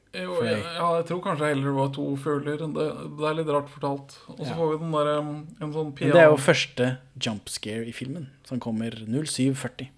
Jo, 0.10 0.40
jeg, 0.42 0.64
ja, 0.66 0.86
jeg 0.98 1.06
tror 1.06 1.20
kanskje 1.22 1.50
heller 1.52 1.68
det 1.70 1.76
var 1.78 1.90
to 1.94 2.06
fugler. 2.18 2.58
Det, 2.58 2.86
det 3.20 3.28
er 3.30 3.36
litt 3.38 3.52
rart 3.54 3.70
fortalt. 3.70 4.16
Og 4.34 4.40
så 4.42 4.48
Ja. 4.50 4.56
får 4.58 4.72
vi 4.72 4.78
den 4.82 4.92
der, 4.96 5.10
um, 5.20 5.48
en 5.62 5.74
sånn 5.76 5.86
Men 5.92 5.94
piano... 6.00 6.14
det 6.16 6.24
er 6.24 6.30
jo 6.32 6.40
første 6.42 6.88
jump 7.22 7.50
scare 7.54 7.86
i 7.86 7.94
filmen, 7.94 8.26
som 8.44 8.60
kommer 8.60 8.90
0740. 9.06 9.92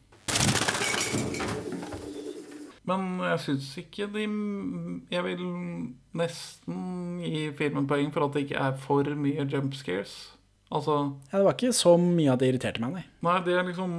Men 2.92 3.20
jeg 3.22 3.40
syns 3.46 3.68
ikke 3.78 4.08
de 4.12 4.24
Jeg 5.14 5.24
vil 5.24 5.42
nesten 6.18 7.22
gi 7.24 7.52
filmen 7.56 7.88
poeng 7.88 8.12
for 8.12 8.26
at 8.26 8.34
det 8.36 8.48
ikke 8.50 8.60
er 8.68 8.76
for 8.82 9.04
mye 9.16 9.46
jump 9.48 9.76
scares. 9.80 10.16
Altså 10.72 10.96
Ja, 11.32 11.38
det 11.38 11.46
var 11.46 11.56
ikke 11.56 11.72
så 11.76 11.96
mye 12.00 12.32
at 12.34 12.40
det 12.40 12.50
irriterte 12.54 12.82
meg, 12.84 12.94
nei. 12.96 13.06
Nei, 13.28 13.38
det 13.46 13.54
er 13.60 13.64
liksom 13.68 13.96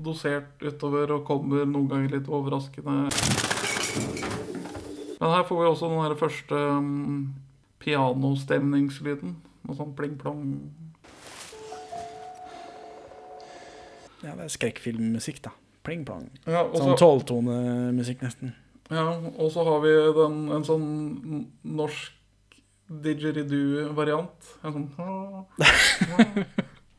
dosert 0.00 0.60
utover 0.62 1.12
og 1.18 1.24
kommer 1.28 1.64
noen 1.66 1.88
ganger 1.90 2.16
litt 2.18 2.28
overraskende. 2.28 3.10
Men 5.22 5.30
her 5.36 5.44
får 5.46 5.60
vi 5.60 5.66
også 5.70 5.88
den 5.92 6.16
første 6.18 6.60
um, 6.74 7.34
pianostemningslyden. 7.78 9.36
Noe 9.62 9.76
sånn 9.78 9.92
pling-plong. 9.94 10.40
Ja, 14.22 14.32
det 14.34 14.48
er 14.48 14.50
skrekkfilmmusikk, 14.54 15.38
da. 15.44 15.52
Pling 15.86 16.02
plong. 16.06 16.26
Ja, 16.46 16.64
Sånn 16.74 16.92
så 16.92 16.98
tolvtonemusikk, 16.98 18.20
nesten. 18.22 18.52
ja, 18.90 19.06
og 19.34 19.48
så 19.54 19.64
har 19.66 19.80
vi 19.82 19.94
den, 20.18 20.36
en 20.54 20.66
sånn 20.66 20.84
norsk 21.66 22.58
didgeridoo-variant. 23.02 24.52
En 24.66 24.76
sånn 24.76 24.86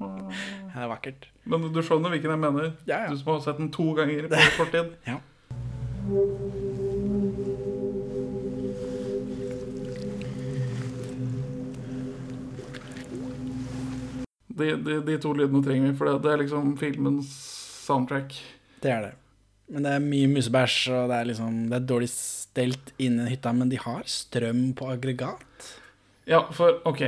Det 0.03 0.79
er 0.81 0.89
vakkert. 0.91 1.29
Men 1.47 1.67
du 1.71 1.79
skjønner 1.85 2.11
hvilken 2.15 2.33
jeg 2.33 2.41
mener? 2.43 2.71
Ja, 2.87 3.03
ja. 3.05 3.11
Du 3.11 3.19
som 3.19 3.35
har 3.35 3.43
sett 3.45 3.59
den 3.61 3.71
to 3.71 3.91
ganger 3.99 4.27
på 4.31 4.43
kort 4.59 4.75
tid. 4.75 4.95
Ja. 5.07 5.19
De, 14.53 14.71
de, 14.85 14.99
de 15.07 15.17
to 15.21 15.31
lydene 15.33 15.63
trenger 15.65 15.89
vi, 15.91 15.97
for 15.97 16.05
det, 16.11 16.17
det 16.25 16.31
er 16.35 16.41
liksom 16.43 16.73
filmens 16.77 17.29
soundtrack. 17.87 18.35
Det 18.83 18.91
er 18.93 19.01
det. 19.07 19.13
Men 19.73 19.85
det 19.87 19.93
er 19.95 20.03
mye 20.03 20.27
musebæsj, 20.29 20.79
og 20.93 21.07
det 21.09 21.17
er 21.21 21.27
liksom 21.31 21.53
Det 21.71 21.77
er 21.79 21.85
dårlig 21.89 22.09
stelt 22.11 22.91
inni 23.01 23.25
hytta, 23.31 23.53
men 23.55 23.69
de 23.71 23.79
har 23.81 24.03
strøm 24.05 24.73
på 24.77 24.89
aggregat. 24.93 25.69
Ja, 26.29 26.43
for 26.53 26.81
OK. 26.87 27.01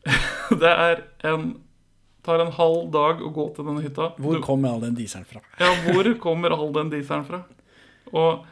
Det 0.62 0.70
er 0.70 1.02
en 1.28 1.50
Tar 2.24 2.36
en 2.42 2.50
halv 2.52 2.90
dag 2.92 3.20
å 3.24 3.30
gå 3.32 3.46
til 3.56 3.64
denne 3.64 3.80
hytta. 3.80 4.10
Hvor 4.20 4.34
Du- 4.36 4.42
kommer 4.44 4.74
all 4.74 4.82
den 4.84 4.94
dieselen 4.98 5.24
fra? 5.24 5.40
Ja, 5.58 5.70
hvor 5.86 6.04
kommer 6.20 6.52
all 6.52 6.68
den 6.76 6.90
dieselen 6.92 7.24
fra? 7.24 7.38
Og 8.12 8.42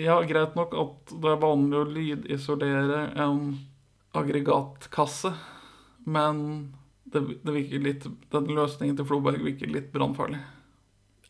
ja, 0.00 0.14
greit 0.24 0.54
nok 0.56 0.72
at 0.80 1.12
det 1.20 1.28
er 1.34 1.42
vanlig 1.42 1.76
å 1.76 1.90
lydisolere 1.92 3.02
en 3.20 3.42
aggregatkasse, 4.16 5.34
men 6.08 6.40
det, 7.14 7.22
det 7.44 7.54
virker 7.54 7.84
litt, 7.84 8.08
den 8.32 8.50
løsningen 8.56 8.98
til 8.98 9.08
Floberg 9.08 9.44
virker 9.44 9.70
litt 9.70 9.92
brannfarlig. 9.94 10.40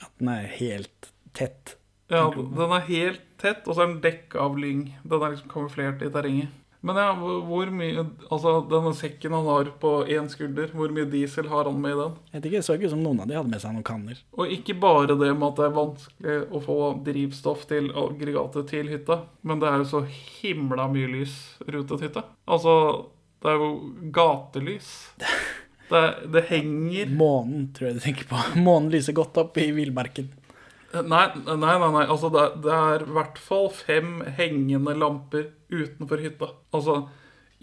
At 0.02 0.10
den 0.18 0.32
er 0.32 0.48
helt 0.58 1.12
tett. 1.36 1.76
Ja, 2.12 2.26
den 2.34 2.74
er 2.76 2.88
helt 2.88 3.22
tett, 3.40 3.64
og 3.66 3.76
så 3.76 3.84
er 3.84 3.92
den 3.94 4.02
dekka 4.04 4.42
av 4.44 4.58
lyng. 4.60 4.88
Den 5.02 5.22
er 5.22 5.32
liksom 5.32 5.52
kamuflert 5.52 6.02
i 6.04 6.10
terrenget. 6.12 6.58
Men 6.82 6.98
ja, 6.98 7.12
hvor 7.14 7.70
mye 7.70 8.02
Altså, 8.02 8.56
denne 8.66 8.90
sekken 8.98 9.34
han 9.36 9.46
har 9.46 9.68
på 9.82 9.92
én 10.10 10.26
skulder, 10.30 10.72
hvor 10.74 10.90
mye 10.94 11.06
diesel 11.06 11.46
har 11.52 11.70
han 11.70 11.78
med 11.78 11.94
i 11.94 12.00
den? 12.00 12.16
Jeg 12.32 12.40
vet 12.40 12.48
ikke, 12.48 12.56
Det 12.56 12.66
så 12.66 12.76
ikke 12.76 12.88
ut 12.90 12.94
som 12.96 13.04
noen 13.04 13.22
av 13.22 13.30
de 13.30 13.36
hadde 13.38 13.52
med 13.52 13.62
seg 13.62 13.76
noen 13.76 13.86
kanner. 13.86 14.22
Og 14.34 14.50
ikke 14.56 14.74
bare 14.82 15.14
det 15.14 15.30
med 15.30 15.46
at 15.46 15.60
det 15.60 15.68
er 15.68 15.76
vanskelig 15.78 16.36
å 16.50 16.62
få 16.64 16.78
drivstoff 17.06 17.66
til 17.70 17.92
aggregatet 18.02 18.70
til 18.74 18.90
hytta, 18.90 19.20
men 19.46 19.62
det 19.62 19.70
er 19.70 19.78
jo 19.78 19.90
så 19.92 20.02
himla 20.10 20.88
mye 20.90 21.12
lys 21.14 21.36
rundt 21.68 21.94
en 21.94 22.02
hytte. 22.02 22.26
Altså, 22.50 22.74
det 23.42 23.54
er 23.54 23.62
jo 23.62 23.72
gatelys. 24.18 24.90
Det, 25.90 26.02
det 26.32 26.44
henger 26.48 27.10
Månen, 27.18 27.66
tror 27.76 27.88
jeg 27.90 27.98
du 27.98 28.04
tenker 28.04 28.28
på. 28.30 28.38
Månen 28.66 28.90
lyser 28.94 29.16
godt 29.16 29.36
opp 29.42 29.58
i 29.60 29.70
villmarken. 29.76 30.30
Nei, 30.92 31.24
nei, 31.46 31.56
nei. 31.56 31.74
nei. 31.96 32.04
Altså, 32.04 32.28
det, 32.32 32.40
er- 32.44 32.56
det 32.64 32.72
er 32.76 33.04
i 33.06 33.12
hvert 33.16 33.38
fall 33.40 33.68
fem 33.72 34.18
hengende 34.38 34.94
lamper 35.00 35.50
utenfor 35.72 36.20
hytta. 36.20 36.50
Altså, 36.76 36.98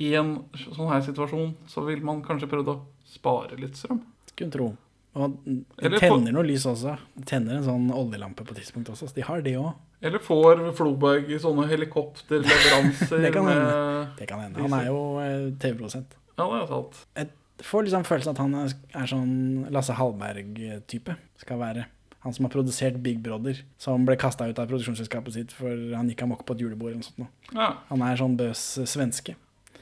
i 0.01 0.13
en 0.17 0.35
sånn 0.57 0.89
her 0.89 1.01
situasjon 1.05 1.51
så 1.69 1.83
vil 1.85 2.01
man 2.05 2.21
kanskje 2.25 2.49
prøvd 2.49 2.71
å 2.73 2.77
spare 3.09 3.57
litt 3.59 3.77
strøm. 3.77 3.99
Skulle 4.31 4.53
tro. 4.53 4.69
Og 5.19 5.35
de 5.43 5.89
tenner 5.99 6.31
noe 6.31 6.45
lys 6.45 6.63
også. 6.69 6.93
De 7.17 7.25
tenner 7.27 7.57
en 7.59 7.65
sånn 7.65 7.87
oljelampe 7.91 8.45
på 8.45 8.53
et 8.53 8.61
tidspunkt 8.61 8.91
også, 8.93 9.09
så 9.09 9.17
de 9.17 9.25
har 9.25 9.41
det 9.45 9.55
òg. 9.59 9.73
Eller 10.05 10.21
får 10.23 10.61
Floberg 10.77 11.27
sånne 11.43 11.65
helikopterleveranser 11.67 13.19
Det 13.25 13.31
kan 13.35 13.49
hende. 13.49 14.07
Det 14.19 14.27
kan 14.29 14.39
hende. 14.45 14.61
Han 14.63 14.75
er 14.77 14.85
jo 14.87 14.99
eh, 15.23 15.49
TV-produsent. 15.59 16.15
Ja, 16.39 16.45
det 16.45 16.61
er 16.61 16.69
sant. 16.71 17.01
Jeg 17.59 17.67
får 17.67 17.85
liksom 17.87 18.05
følelsen 18.07 18.31
at 18.35 18.39
han 18.41 18.53
er, 18.55 18.73
er 18.95 19.07
sånn 19.11 19.31
Lasse 19.75 19.95
Hallberg-type. 19.97 21.15
Skal 21.43 21.59
være. 21.59 21.85
Han 22.23 22.35
som 22.35 22.45
har 22.47 22.51
produsert 22.51 22.97
Big 23.03 23.21
Brother, 23.23 23.61
som 23.79 24.03
ble 24.07 24.17
kasta 24.19 24.47
ut 24.49 24.59
av 24.59 24.67
produksjonsselskapet 24.67 25.35
sitt 25.37 25.53
for 25.55 25.71
han 25.95 26.09
gikk 26.11 26.25
amok 26.25 26.41
på 26.47 26.55
et 26.55 26.63
julebord 26.65 26.91
eller 26.91 26.99
noe 27.03 27.07
sånt. 27.07 27.21
nå. 27.23 27.27
Ja, 27.55 27.69
Han 27.91 28.03
er 28.03 28.19
sånn 28.19 28.35
bøs 28.39 28.63
svenske. 28.91 29.35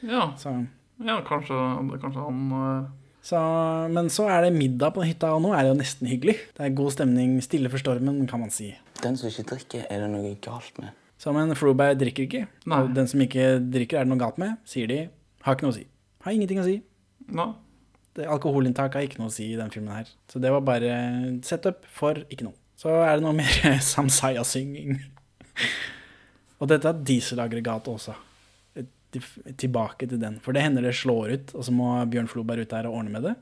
ja, 0.05 0.27
Så, 0.37 0.53
ja 1.01 1.17
kanskje, 1.25 1.57
kanskje 2.01 2.25
han 2.27 2.43
eh, 2.57 2.89
så, 3.27 3.39
men 3.91 4.07
så 4.13 4.29
er 4.31 4.45
det 4.45 4.53
middag 4.55 4.93
på 4.95 5.03
hytta, 5.03 5.33
og 5.35 5.41
nå 5.43 5.49
er 5.51 5.65
det 5.65 5.71
jo 5.73 5.79
nesten 5.81 6.07
hyggelig. 6.07 6.37
Det 6.55 6.63
er 6.63 6.77
god 6.77 6.93
stemning, 6.95 7.33
stille 7.43 7.67
for 7.73 7.81
stormen, 7.81 8.21
kan 8.29 8.39
man 8.39 8.53
si. 8.53 8.69
Den 9.01 9.17
som 9.19 9.27
ikke 9.27 9.43
drikker, 9.49 9.83
er 9.91 10.05
det 10.05 10.07
noe 10.13 10.31
galt 10.45 10.77
med. 10.79 10.93
Så 11.19 11.33
men 11.35 11.51
Froberg 11.57 11.97
drikker 11.99 12.23
ikke. 12.23 12.43
Nei. 12.69 12.79
Og 12.85 12.93
den 12.95 13.09
som 13.09 13.19
ikke 13.25 13.57
drikker, 13.65 13.99
er 13.99 14.05
det 14.07 14.13
noe 14.13 14.21
galt 14.21 14.37
med, 14.39 14.55
sier 14.69 14.87
de. 14.87 14.99
Har 15.43 15.57
ikke 15.57 15.67
noe 15.67 15.73
å 15.73 15.79
si. 15.81 15.83
Har 16.23 16.37
ingenting 16.37 16.61
å 16.61 16.67
si. 16.69 16.77
Nei. 17.27 17.49
Alkoholinntak 18.25 18.95
har 18.97 19.05
ikke 19.05 19.19
noe 19.21 19.29
å 19.29 19.33
si 19.35 19.51
i 19.51 19.57
den 19.59 19.69
filmen 19.73 19.93
her. 19.93 20.09
Så 20.31 20.41
det 20.41 20.49
var 20.53 20.63
bare 20.65 20.93
setup 21.45 21.85
for 21.93 22.17
ikke 22.31 22.47
noe. 22.47 22.57
Så 22.77 22.93
er 23.03 23.17
det 23.17 23.25
noe 23.25 23.35
mer 23.37 23.77
Samsaya-synging. 23.93 24.97
og 26.61 26.71
dette 26.71 26.89
er 26.89 27.03
dieselaggregatet 27.09 27.93
også. 27.93 28.15
Tilbake 29.57 30.09
til 30.09 30.19
den. 30.21 30.37
For 30.43 30.53
det 30.53 30.65
hender 30.65 30.85
det 30.85 30.95
slår 30.97 31.33
ut, 31.33 31.53
og 31.57 31.65
så 31.65 31.73
må 31.73 31.93
Bjørn 32.11 32.29
Floberg 32.29 32.65
ut 32.65 32.73
der 32.73 32.89
og 32.89 32.99
ordne 32.99 33.13
med 33.13 33.25
det. 33.29 33.35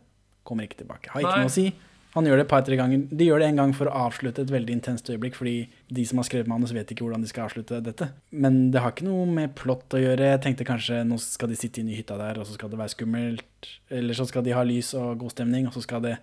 Kommer 0.48 0.68
ikke 0.68 0.84
tilbake. 0.84 1.12
Har 1.12 1.24
ikke 1.24 1.36
Nei. 1.36 1.46
noe 1.48 1.52
å 1.52 1.56
si. 1.56 1.68
Han 2.16 2.24
gjør 2.24 2.40
det 2.40 2.46
et 2.46 2.52
par-tre 2.52 2.78
ganger. 2.80 3.02
De 3.12 3.26
gjør 3.28 3.42
det 3.44 3.48
en 3.50 3.58
gang 3.60 3.72
for 3.76 3.90
å 3.92 3.96
avslutte 4.06 4.46
et 4.46 4.52
veldig 4.54 4.78
intenst 4.78 5.10
øyeblikk, 5.12 5.36
fordi 5.36 5.56
de 5.92 6.06
som 6.08 6.22
har 6.22 6.28
skrevet 6.30 6.48
manus, 6.48 6.72
vet 6.76 6.94
ikke 6.94 7.04
hvordan 7.04 7.26
de 7.26 7.28
skal 7.28 7.50
avslutte 7.50 7.82
dette. 7.84 8.08
Men 8.32 8.70
det 8.72 8.80
har 8.80 8.94
ikke 8.94 9.08
noe 9.10 9.26
med 9.28 9.52
plott 9.60 9.98
å 9.98 10.00
gjøre. 10.00 10.30
Jeg 10.32 10.42
tenkte 10.46 10.68
kanskje 10.68 11.02
nå 11.04 11.18
skal 11.20 11.52
de 11.52 11.58
sitte 11.60 11.82
inne 11.82 11.92
i 11.92 11.98
hytta 12.00 12.16
der, 12.22 12.40
og 12.40 12.48
så 12.48 12.56
skal 12.56 12.72
det 12.72 12.80
være 12.80 12.94
skummelt. 12.96 13.70
Eller 13.92 14.16
så 14.16 14.28
skal 14.30 14.46
de 14.46 14.54
ha 14.56 14.64
lys 14.64 14.94
og 14.96 15.26
god 15.26 15.36
stemning, 15.36 15.68
og 15.68 15.76
så 15.76 15.84
skal 15.84 16.06
det 16.06 16.14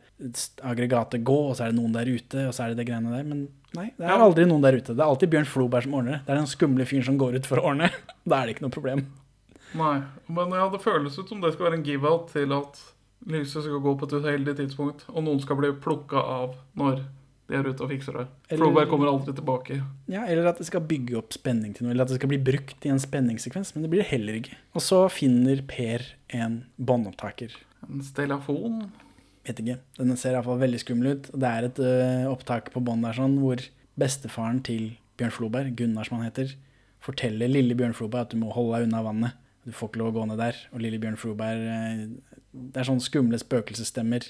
aggregatet 0.64 1.26
gå, 1.28 1.36
og 1.50 1.58
så 1.58 1.66
er 1.66 1.74
det 1.74 1.80
noen 1.82 1.92
der 1.92 2.08
ute, 2.08 2.46
og 2.48 2.56
så 2.56 2.64
er 2.64 2.72
det 2.72 2.80
det 2.80 2.88
greiene 2.88 3.12
der. 3.12 3.28
Men 3.28 3.44
nei, 3.76 3.90
det 3.98 4.08
er 4.08 4.24
aldri 4.30 4.48
noen 4.48 4.64
der 4.64 4.80
ute. 4.80 4.96
Det 4.96 5.02
er 5.02 5.10
alltid 5.10 5.34
Bjørn 5.36 5.50
Floberg 5.52 5.84
som 5.84 5.98
ordner 6.00 6.16
det. 6.16 6.22
Det 6.24 6.32
er 6.32 6.40
den 6.40 6.52
skumle 6.54 6.88
fyren 6.88 7.08
som 7.10 7.20
går 7.20 7.36
ut 7.36 7.50
for 7.52 7.60
å 7.60 7.68
ordne. 7.74 7.92
Da 8.24 8.38
er 8.38 8.48
det 8.48 8.56
ikke 8.56 8.64
noe 8.64 8.72
problem. 8.72 9.04
Nei. 9.76 9.96
Men 10.32 10.56
ja, 10.56 10.70
det 10.72 10.80
føles 10.80 11.20
ut 11.20 11.28
som 11.28 11.44
det 11.44 11.52
skal 11.52 11.68
være 11.68 11.82
en 11.82 11.86
give-out 11.86 12.32
til 12.32 12.52
at 12.56 12.80
lyset 13.26 13.62
skal 13.64 13.80
gå 13.84 13.92
på 13.98 14.08
et 14.08 14.14
uheldig 14.22 14.54
tidspunkt, 14.58 15.04
og 15.12 15.24
noen 15.24 15.40
skal 15.42 15.56
bli 15.60 15.72
plukka 15.82 16.16
av 16.22 16.56
når 16.78 17.02
de 17.48 17.58
er 17.58 17.66
ute 17.68 17.82
og 17.84 17.90
fikser 17.90 18.16
det. 18.16 18.26
Eller- 18.50 18.64
Floberg 18.64 18.88
kommer 18.88 19.10
aldri 19.10 19.34
tilbake. 19.36 19.82
Ja, 20.08 20.24
Eller 20.26 20.46
at 20.46 20.58
det 20.58 20.66
skal 20.66 20.80
bygge 20.80 21.16
opp 21.18 21.32
spenning 21.32 21.74
til 21.74 21.84
noe, 21.84 21.92
eller 21.92 22.02
at 22.04 22.08
det 22.08 22.16
skal 22.20 22.28
bli 22.30 22.38
brukt 22.38 22.86
i 22.86 22.88
en 22.88 22.98
spenningssekvens. 23.02 23.74
Men 23.74 23.82
det 23.82 23.90
blir 23.90 24.02
det 24.02 24.10
heller 24.12 24.34
ikke. 24.40 24.56
Og 24.74 24.80
så 24.80 25.10
finner 25.10 25.60
Per 25.66 26.02
en 26.30 26.64
båndopptaker. 26.80 27.50
En 27.88 28.00
stellafon. 28.00 28.90
Vet 29.44 29.58
ikke. 29.58 29.78
Den 29.98 30.16
ser 30.16 30.32
iallfall 30.36 30.58
veldig 30.60 30.80
skummel 30.80 31.12
ut. 31.16 31.30
Det 31.34 31.48
er 31.50 31.64
et 31.64 31.78
ø, 31.82 32.30
opptak 32.30 32.70
på 32.72 32.80
bånd 32.82 33.02
der 33.02 33.12
sånn 33.12 33.38
hvor 33.42 33.58
bestefaren 33.98 34.62
til 34.62 34.92
Bjørn 35.18 35.32
Floberg, 35.34 35.74
Gunnar 35.76 36.04
som 36.06 36.18
han 36.18 36.30
heter, 36.30 36.54
forteller 37.02 37.50
lille 37.50 37.74
Bjørn 37.74 37.92
Floberg 37.94 38.20
at 38.22 38.30
du 38.30 38.36
må 38.38 38.52
holde 38.54 38.78
deg 38.78 38.86
unna 38.88 39.02
vannet. 39.02 39.32
Du 39.62 39.70
får 39.74 39.90
ikke 39.90 40.02
lov 40.02 40.12
å 40.12 40.16
gå 40.16 40.28
ned 40.30 40.38
der. 40.42 40.58
Og 40.74 40.82
lille 40.82 41.00
Bjørn 41.02 41.20
Floberg 41.20 41.60
Det 42.52 42.80
er 42.80 42.88
sånne 42.88 43.04
skumle 43.04 43.38
spøkelsesstemmer. 43.40 44.22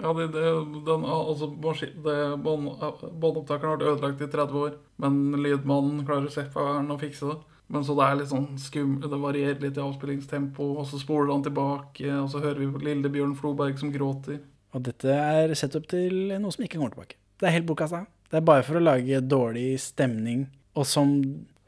Ja, 0.00 0.14
det, 0.16 0.30
det, 0.32 0.42
den, 0.86 1.02
altså, 1.04 1.50
båndopptakeren 1.60 3.68
har 3.68 3.76
vært 3.76 3.88
ødelagt 3.90 4.22
i 4.24 4.28
30 4.32 4.56
år, 4.56 4.76
men 5.02 5.12
lydmannen 5.42 6.06
klarer 6.08 6.30
å 6.30 6.66
den 6.78 6.94
og 6.94 7.02
fikse 7.02 7.28
det. 7.28 7.36
Men 7.70 7.84
så 7.86 7.94
det 7.94 8.06
er 8.06 8.16
litt 8.18 8.32
sånn 8.32 8.48
skum, 8.58 8.96
det 9.02 9.18
varierer 9.22 9.60
litt 9.62 9.76
i 9.78 9.82
avspillingstempo, 9.84 10.72
og 10.80 10.88
så 10.90 10.98
spoler 10.98 11.30
han 11.30 11.44
tilbake, 11.46 12.08
og 12.16 12.30
så 12.32 12.40
hører 12.42 12.64
vi 12.64 12.86
lille 12.88 13.12
Bjørn 13.12 13.36
Floberg 13.38 13.78
som 13.78 13.92
gråter. 13.94 14.40
Og 14.74 14.82
dette 14.86 15.14
er 15.14 15.52
sett 15.58 15.76
opp 15.78 15.86
til 15.90 16.32
noe 16.32 16.54
som 16.54 16.64
ikke 16.64 16.78
kommer 16.78 16.94
tilbake. 16.94 17.18
Det 17.38 17.46
er 17.46 17.54
helt 17.58 17.68
bortkasta. 17.68 18.04
Det 18.30 18.40
er 18.40 18.46
bare 18.46 18.64
for 18.66 18.78
å 18.78 18.82
lage 18.82 19.22
dårlig 19.22 19.68
stemning, 19.82 20.48
og 20.74 20.86
som 20.86 21.14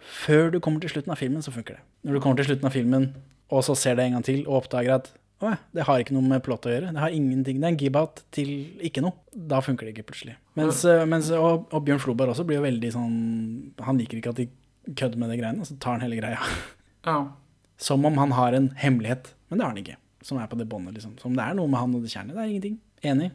Før 0.03 0.51
du 0.53 0.61
kommer 0.61 0.83
til 0.83 0.93
slutten 0.93 1.15
av 1.15 1.21
filmen, 1.21 1.43
så 1.45 1.55
funker 1.55 1.79
det. 1.79 1.85
Når 2.07 2.19
du 2.19 2.23
kommer 2.25 2.41
til 2.41 2.51
slutten 2.51 2.69
av 2.69 2.75
filmen, 2.75 3.11
og 3.53 3.65
så 3.67 3.77
ser 3.79 3.99
det 3.99 4.07
en 4.07 4.17
gang 4.19 4.27
til, 4.27 4.45
og 4.47 4.63
oppdager 4.63 4.97
at 4.97 5.13
å, 5.43 5.51
det 5.75 5.85
har 5.89 6.03
ikke 6.03 6.15
noe 6.15 6.23
med 6.23 6.43
plott 6.47 6.67
å 6.69 6.71
gjøre. 6.71 6.93
Det 6.95 7.03
har 7.03 7.15
ingenting. 7.15 7.59
Det 7.59 7.67
er 7.67 7.73
en 7.75 7.81
give-out 7.81 8.23
til 8.35 8.51
ikke 8.87 9.03
noe. 9.03 9.17
Da 9.35 9.59
funker 9.65 9.89
det 9.89 9.97
ikke 9.97 10.13
plutselig. 10.13 10.37
Mens, 10.59 10.85
øh, 10.87 11.03
mens, 11.11 11.33
og, 11.35 11.67
og 11.75 11.83
Bjørn 11.87 12.03
Floberg 12.03 12.35
også 12.35 12.47
blir 12.47 12.61
jo 12.61 12.67
veldig 12.67 12.91
sånn 12.95 13.17
Han 13.83 13.99
liker 13.99 14.21
ikke 14.21 14.35
at 14.35 14.43
de 14.43 14.47
kødder 14.99 15.19
med 15.19 15.33
de 15.33 15.39
greiene, 15.41 15.67
så 15.67 15.75
tar 15.83 15.97
han 15.99 16.07
hele 16.07 16.21
greia. 16.21 16.39
Ja. 17.03 17.17
Som 17.83 18.05
om 18.07 18.15
han 18.15 18.31
har 18.39 18.55
en 18.55 18.69
hemmelighet. 18.79 19.33
Men 19.51 19.59
det 19.59 19.65
har 19.65 19.73
han 19.73 19.79
ikke. 19.81 19.97
Som 20.23 20.39
er 20.39 20.47
på 20.47 20.55
det 20.55 20.69
båndet, 20.71 20.95
liksom. 20.95 21.17
Som 21.19 21.35
det 21.35 21.43
er 21.43 21.57
noe 21.59 21.67
med 21.67 21.81
han 21.81 21.97
og 21.99 22.05
det 22.05 22.13
kjernet. 22.13 22.37
Det 22.37 22.45
er 22.45 22.53
ingenting. 22.53 22.77
Enig. 23.11 23.33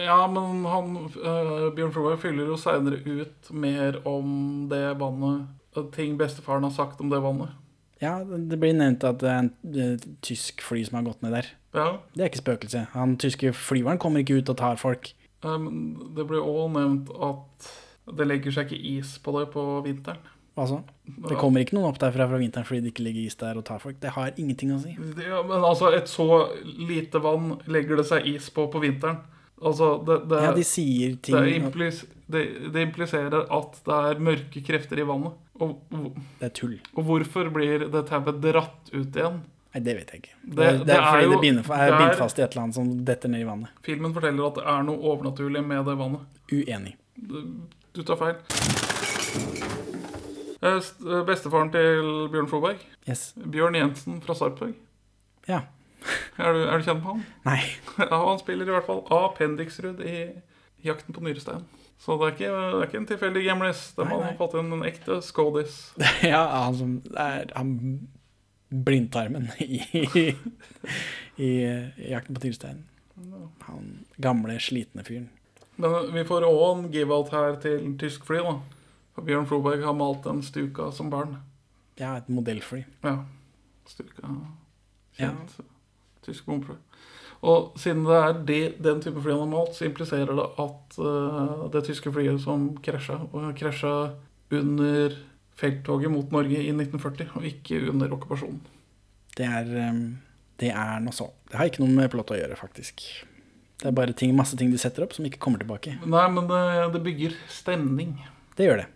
Ja, 0.00 0.22
men 0.30 0.62
han, 0.64 0.94
uh, 1.20 1.66
Bjørn 1.76 1.92
Floberg 1.92 2.22
fyller 2.22 2.48
jo 2.48 2.56
seinere 2.56 3.02
ut 3.04 3.50
mer 3.52 3.98
om 4.08 4.30
det 4.70 4.86
vannet. 5.02 5.50
Ting 5.94 6.16
bestefaren 6.18 6.66
har 6.66 6.74
sagt 6.74 7.00
om 7.00 7.10
det 7.12 7.20
vannet. 7.22 7.52
Ja, 8.00 8.16
det 8.24 8.56
blir 8.58 8.72
nevnt 8.74 9.04
at 9.04 9.20
det 9.20 9.28
er 9.28 9.42
en 9.44 10.00
tysk 10.24 10.64
fly 10.64 10.82
som 10.88 10.98
har 10.98 11.06
gått 11.10 11.22
ned 11.22 11.36
der. 11.36 11.50
Ja, 11.76 12.00
Det 12.14 12.24
er 12.24 12.30
ikke 12.30 12.42
spøkelse. 12.42 12.86
Han 12.96 13.16
tyske 13.20 13.52
flyveren 13.54 14.00
kommer 14.00 14.24
ikke 14.24 14.40
ut 14.40 14.48
og 14.50 14.56
tar 14.58 14.80
folk. 14.80 15.12
Um, 15.44 16.10
det 16.16 16.26
blir 16.28 16.42
òg 16.42 16.72
nevnt 16.74 17.12
at 17.12 17.70
det 18.16 18.26
legger 18.26 18.56
seg 18.56 18.72
ikke 18.72 18.98
is 18.98 19.18
på 19.22 19.34
det 19.38 19.50
på 19.52 19.64
vinteren. 19.84 20.20
Altså, 20.58 20.80
det 21.06 21.38
kommer 21.38 21.62
ikke 21.62 21.76
noen 21.76 21.92
opp 21.92 22.00
derfra 22.02 22.26
fra 22.28 22.38
vinteren 22.40 22.66
fordi 22.66 22.82
det 22.84 22.90
ikke 22.92 23.04
ligger 23.06 23.28
is 23.28 23.38
der 23.38 23.56
og 23.56 23.64
tar 23.68 23.78
folk. 23.80 24.00
Det 24.02 24.12
har 24.16 24.34
ingenting 24.36 24.72
å 24.74 24.80
si. 24.82 24.96
Ja, 25.22 25.44
men 25.46 25.62
altså, 25.62 25.92
et 25.94 26.10
så 26.10 26.26
lite 26.64 27.22
vann 27.22 27.54
legger 27.70 28.00
det 28.00 28.08
seg 28.10 28.26
is 28.28 28.50
på 28.52 28.66
på 28.72 28.82
vinteren. 28.82 29.22
Altså, 29.60 29.90
det, 30.06 30.16
det, 30.30 30.40
Ja, 30.42 30.52
de 30.56 30.64
sier 30.64 31.16
ting 31.20 31.36
det, 31.36 31.54
implis, 31.58 32.04
det, 32.32 32.42
det 32.72 32.82
impliserer 32.86 33.42
at 33.52 33.80
det 33.84 33.96
er 34.10 34.20
mørke 34.24 34.62
krefter 34.64 34.98
i 35.02 35.04
vannet. 35.04 35.34
Og, 35.60 35.74
og, 35.92 36.14
Det 36.40 36.46
er 36.48 36.54
tull. 36.56 36.78
og 36.96 37.04
hvorfor 37.04 37.50
blir 37.52 37.84
det 37.92 38.06
tauet 38.08 38.38
dratt 38.40 38.88
ut 38.94 39.16
igjen? 39.20 39.42
Nei, 39.74 39.82
det 39.86 39.92
vet 39.98 40.08
jeg 40.14 40.22
ikke. 40.22 40.32
Det, 40.56 40.64
er 40.66 40.80
er 40.96 41.04
fordi 41.10 41.24
jo- 41.26 41.32
det 41.36 41.40
binder, 41.44 41.68
er 41.76 41.92
bindt 41.98 42.16
fast 42.18 42.38
i 42.40 42.42
et 42.42 42.50
eller 42.56 42.62
annet 42.64 42.74
som 42.74 42.88
detter 43.06 43.28
ned 43.30 43.44
i 43.44 43.46
vannet. 43.46 43.68
Filmen 43.86 44.14
forteller 44.16 44.46
at 44.48 44.54
det 44.58 44.64
er 44.72 44.82
noe 44.88 44.98
overnaturlig 45.12 45.62
med 45.66 45.84
det 45.86 45.96
vannet. 46.00 46.40
Uenig. 46.50 46.94
Du 47.92 48.02
tar 48.02 48.16
feil. 48.16 48.40
Eh, 50.62 50.76
eh, 50.76 51.20
Bestefaren 51.28 51.70
til 51.72 52.28
Bjørn 52.32 52.48
Floberg, 52.50 52.80
Yes. 53.08 53.32
Bjørn 53.36 53.74
Jensen 53.78 54.18
fra 54.24 54.34
Sarpsborg. 54.36 54.74
Ja. 55.48 55.60
Er 56.40 56.54
du, 56.56 56.62
er 56.64 56.78
du 56.80 56.86
kjent 56.86 57.02
med 57.02 57.10
han? 57.10 57.24
Nei. 57.44 57.60
Ja, 58.10 58.16
han 58.28 58.40
spiller 58.40 58.68
i 58.68 58.74
hvert 58.74 58.86
fall 58.88 59.02
Appendixrud 59.12 60.00
i 60.06 60.14
Jakten 60.86 61.14
på 61.16 61.20
nyrestein. 61.24 61.66
Så 62.00 62.16
det 62.16 62.26
er 62.28 62.32
ikke, 62.36 62.52
det 62.54 62.78
er 62.78 62.86
ikke 62.86 63.00
en 63.02 63.08
tilfeldig 63.10 63.42
gamlis. 63.44 63.82
Det 63.96 64.06
Nei, 64.08 64.20
har 64.24 64.38
fått 64.38 64.56
inn 64.56 64.72
en 64.72 64.86
ekte 64.88 65.18
skådis. 65.24 65.80
Ja, 66.32 66.46
han 66.64 66.78
som 66.78 66.94
er 67.12 67.50
han 67.56 67.74
blindtarmen 68.70 69.50
i, 69.58 69.82
i, 70.00 70.24
i 71.36 71.50
Jakten 72.12 72.38
på 72.38 72.46
nyrestein'. 72.46 72.86
Han 73.66 73.90
gamle, 74.22 74.56
slitne 74.62 75.04
fyren. 75.04 75.28
Men 75.80 76.12
vi 76.14 76.24
får 76.28 76.44
òg 76.48 76.62
en 76.70 76.86
give-out 76.92 77.32
her 77.34 77.58
til 77.60 77.84
tysk 78.00 78.24
fly, 78.28 78.40
da. 78.44 78.54
For 79.16 79.26
Bjørn 79.26 79.48
Floberg 79.48 79.84
har 79.84 79.96
malt 79.96 80.24
en 80.30 80.40
Stuka 80.44 80.88
som 80.96 81.10
barn. 81.12 81.36
Ja, 82.00 82.14
et 82.16 82.28
modellfly. 82.32 82.84
Ja. 83.04 83.18
Stuka 83.88 84.32
Kjent. 85.18 85.56
Ja. 85.58 85.69
Tysk 86.30 86.46
bombefly. 86.46 86.78
Og 87.40 87.72
siden 87.80 88.04
det 88.04 88.16
er 88.18 88.40
de, 88.48 88.58
den 88.84 89.00
type 89.00 89.20
fly 89.24 89.32
han 89.32 89.46
har 89.46 89.52
malt, 89.54 89.76
så 89.76 89.86
impliserer 89.88 90.32
det 90.36 90.46
at 90.60 90.98
uh, 91.00 91.64
det 91.72 91.86
tyske 91.86 92.12
flyet 92.12 92.42
som 92.42 92.66
krasja, 92.84 93.16
og 93.32 93.54
krasja 93.56 93.94
under 94.52 95.16
felttoget 95.60 96.12
mot 96.12 96.32
Norge 96.34 96.60
i 96.60 96.72
1940, 96.74 97.32
og 97.38 97.48
ikke 97.48 97.80
under 97.92 98.12
okkupasjonen. 98.16 98.60
Det 99.38 99.48
er, 99.48 99.72
um, 99.88 100.04
det 100.60 100.72
er 100.74 101.00
noe 101.00 101.16
så. 101.16 101.30
Det 101.48 101.56
har 101.56 101.70
ikke 101.70 101.84
noe 101.84 101.96
med 101.96 102.12
plott 102.12 102.32
å 102.34 102.38
gjøre, 102.38 102.60
faktisk. 102.60 103.06
Det 103.80 103.88
er 103.88 103.96
bare 103.96 104.12
ting, 104.12 104.34
masse 104.36 104.58
ting 104.60 104.72
de 104.72 104.80
setter 104.80 105.06
opp 105.06 105.16
som 105.16 105.24
ikke 105.24 105.40
kommer 105.40 105.62
tilbake. 105.62 105.96
Nei, 106.04 106.26
men 106.34 106.48
det, 106.50 106.62
det 106.92 107.04
bygger 107.06 107.36
stemning. 107.48 108.18
Det 108.58 108.68
gjør 108.68 108.82
det. 108.82 108.88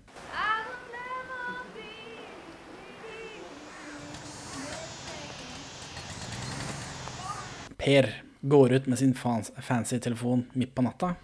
Per 7.85 8.09
går 8.49 8.72
ut 8.72 8.87
med 8.87 8.99
sin 8.99 9.14
fancy 9.14 9.99
telefon 10.01 10.47
midt 10.57 10.74
på 10.74 10.85
natta. 10.85 11.14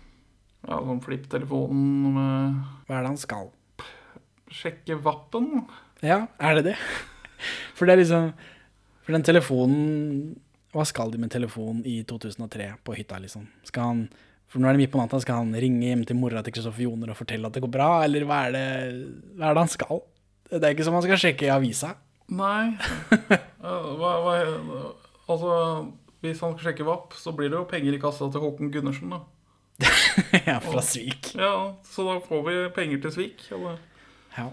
Ja, 0.69 0.77
sånn 0.85 1.01
flipptelefonen 1.01 2.13
med 2.13 2.57
Hva 2.85 2.99
er 2.99 3.05
det 3.05 3.13
han 3.15 3.21
skal? 3.21 3.47
Sjekke 4.53 4.99
vappen. 5.01 5.63
Ja, 6.05 6.27
er 6.37 6.59
det 6.59 6.67
det? 6.73 6.77
For 7.79 7.89
det 7.89 7.95
er 7.95 8.03
liksom 8.03 8.27
For 9.07 9.17
den 9.17 9.25
telefonen 9.25 9.79
Hva 10.75 10.85
skal 10.89 11.15
de 11.15 11.21
med 11.23 11.33
telefonen 11.33 11.81
i 11.89 12.03
2003 12.09 12.75
på 12.85 12.97
hytta, 12.99 13.21
liksom? 13.25 13.47
Skal 13.69 13.89
han 13.89 14.03
For 14.51 14.61
nå 14.61 14.69
er 14.69 14.77
det 14.77 14.83
midt 14.83 14.93
på 14.93 15.01
natta, 15.01 15.21
skal 15.25 15.41
han 15.41 15.57
ringe 15.57 15.89
hjem 15.89 16.05
til 16.09 16.21
mora 16.21 16.45
til 16.45 16.53
Kristoffer 16.59 16.85
Joner 16.85 17.15
og 17.15 17.21
fortelle 17.23 17.49
at 17.49 17.57
det 17.57 17.65
går 17.65 17.73
bra, 17.73 17.91
eller 18.05 18.29
hva 18.29 18.43
er 18.49 18.57
det, 18.57 18.67
hva 19.39 19.49
er 19.49 19.57
det 19.57 19.65
han 19.65 19.73
skal? 19.73 20.01
Det 20.51 20.61
er 20.61 20.75
ikke 20.75 20.89
som 20.89 20.97
han 20.99 21.05
skal 21.07 21.21
sjekke 21.23 21.47
i 21.47 21.53
avisa. 21.55 21.93
Nei. 22.35 22.75
Hva, 23.61 24.11
hva, 24.25 24.35
altså, 25.31 25.53
hvis 26.21 26.41
han 26.45 26.57
skal 26.57 26.71
sjekke 26.71 26.87
vapp, 26.89 27.15
så 27.17 27.33
blir 27.37 27.53
det 27.53 27.59
jo 27.59 27.69
penger 27.69 27.97
i 27.97 28.01
kassa 28.03 28.29
til 28.33 28.43
Håkon 28.45 28.73
Gundersen, 28.75 29.13
da. 29.15 29.23
ja, 30.49 30.59
fra 30.61 30.83
Svik. 30.85 31.33
Ja, 31.39 31.55
så 31.89 32.05
da 32.05 32.19
får 32.25 32.43
vi 32.49 32.57
penger 32.77 33.01
til 33.07 33.15
svik. 33.15 33.47
Eller? 33.57 33.79
Ja. 34.37 34.51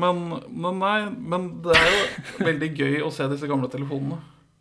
Men, 0.00 0.20
men 0.48 0.76
nei, 0.80 0.98
men 1.10 1.48
det 1.64 1.76
er 1.76 1.88
jo 1.94 2.44
veldig 2.44 2.68
gøy 2.76 3.00
å 3.06 3.10
se 3.14 3.26
disse 3.32 3.48
gamle 3.50 3.70
telefonene. 3.72 4.20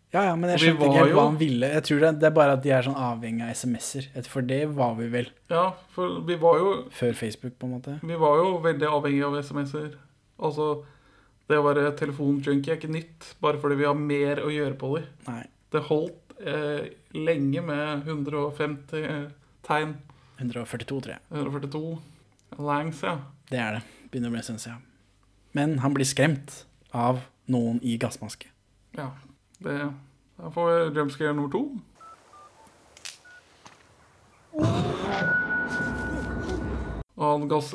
Ja, 0.10 0.24
ja, 0.26 0.38
men 0.40 0.50
jeg 0.50 0.62
skjønte 0.64 0.88
ikke 0.88 1.02
helt 1.04 1.14
hva 1.14 1.24
han 1.28 1.36
ville. 1.38 1.68
Jeg 1.70 1.86
tror 1.86 2.00
det, 2.02 2.10
det 2.24 2.28
er 2.32 2.34
bare 2.34 2.54
at 2.58 2.64
de 2.64 2.72
er 2.74 2.86
sånn 2.88 2.98
avhengig 2.98 3.44
av 3.46 3.52
SMS-er. 3.54 4.08
For 4.26 4.46
det 4.46 4.64
var 4.74 4.96
vi 4.98 5.10
vel 5.14 5.28
Ja, 5.54 5.68
for 5.94 6.24
vi 6.26 6.38
var 6.42 6.58
jo, 6.58 6.72
før 6.98 7.14
Facebook, 7.20 7.54
på 7.62 7.68
en 7.68 7.76
måte. 7.76 7.98
vi 8.02 8.18
var 8.18 8.40
jo 8.42 8.56
veldig 8.64 8.90
avhengig 8.90 9.22
av 9.28 9.38
SMS-er. 9.38 9.92
Altså, 10.42 10.72
det 11.52 11.60
å 11.60 11.68
være 11.68 11.92
telefonjunkie 12.00 12.74
er 12.74 12.82
ikke 12.82 12.90
nytt, 12.94 13.30
bare 13.44 13.62
fordi 13.62 13.78
vi 13.84 13.86
har 13.86 14.02
mer 14.02 14.42
å 14.42 14.50
gjøre 14.54 14.80
på 14.82 14.96
dem. 14.98 15.14
Nei. 15.30 15.44
Det 15.70 15.86
holdt 15.92 16.29
eh, 16.40 16.90
lenge 17.16 17.62
med 17.66 18.08
150 18.08 19.32
tegn. 19.68 19.96
142, 20.40 21.02
tror 21.02 21.14
jeg. 21.16 21.22
142 21.32 22.00
langs, 22.58 23.02
ja. 23.04 23.18
Det 23.50 23.60
er 23.60 23.80
det. 23.80 23.84
Begynner 24.12 24.32
å 24.32 24.38
bli 24.38 24.44
stund. 24.46 24.86
Men 25.58 25.80
han 25.84 25.94
blir 25.94 26.08
skremt 26.08 26.64
av 26.96 27.24
noen 27.50 27.82
i 27.84 27.98
gassmaske. 28.02 28.48
ja. 28.98 29.12
Det, 29.60 29.74
da 30.40 30.50
får 30.56 30.70
vi 30.72 30.96
jumpscare 30.96 31.34
nummer 31.36 31.52
to. 31.52 31.66
Og 37.20 37.26
han 37.26 37.50
gass, 37.52 37.74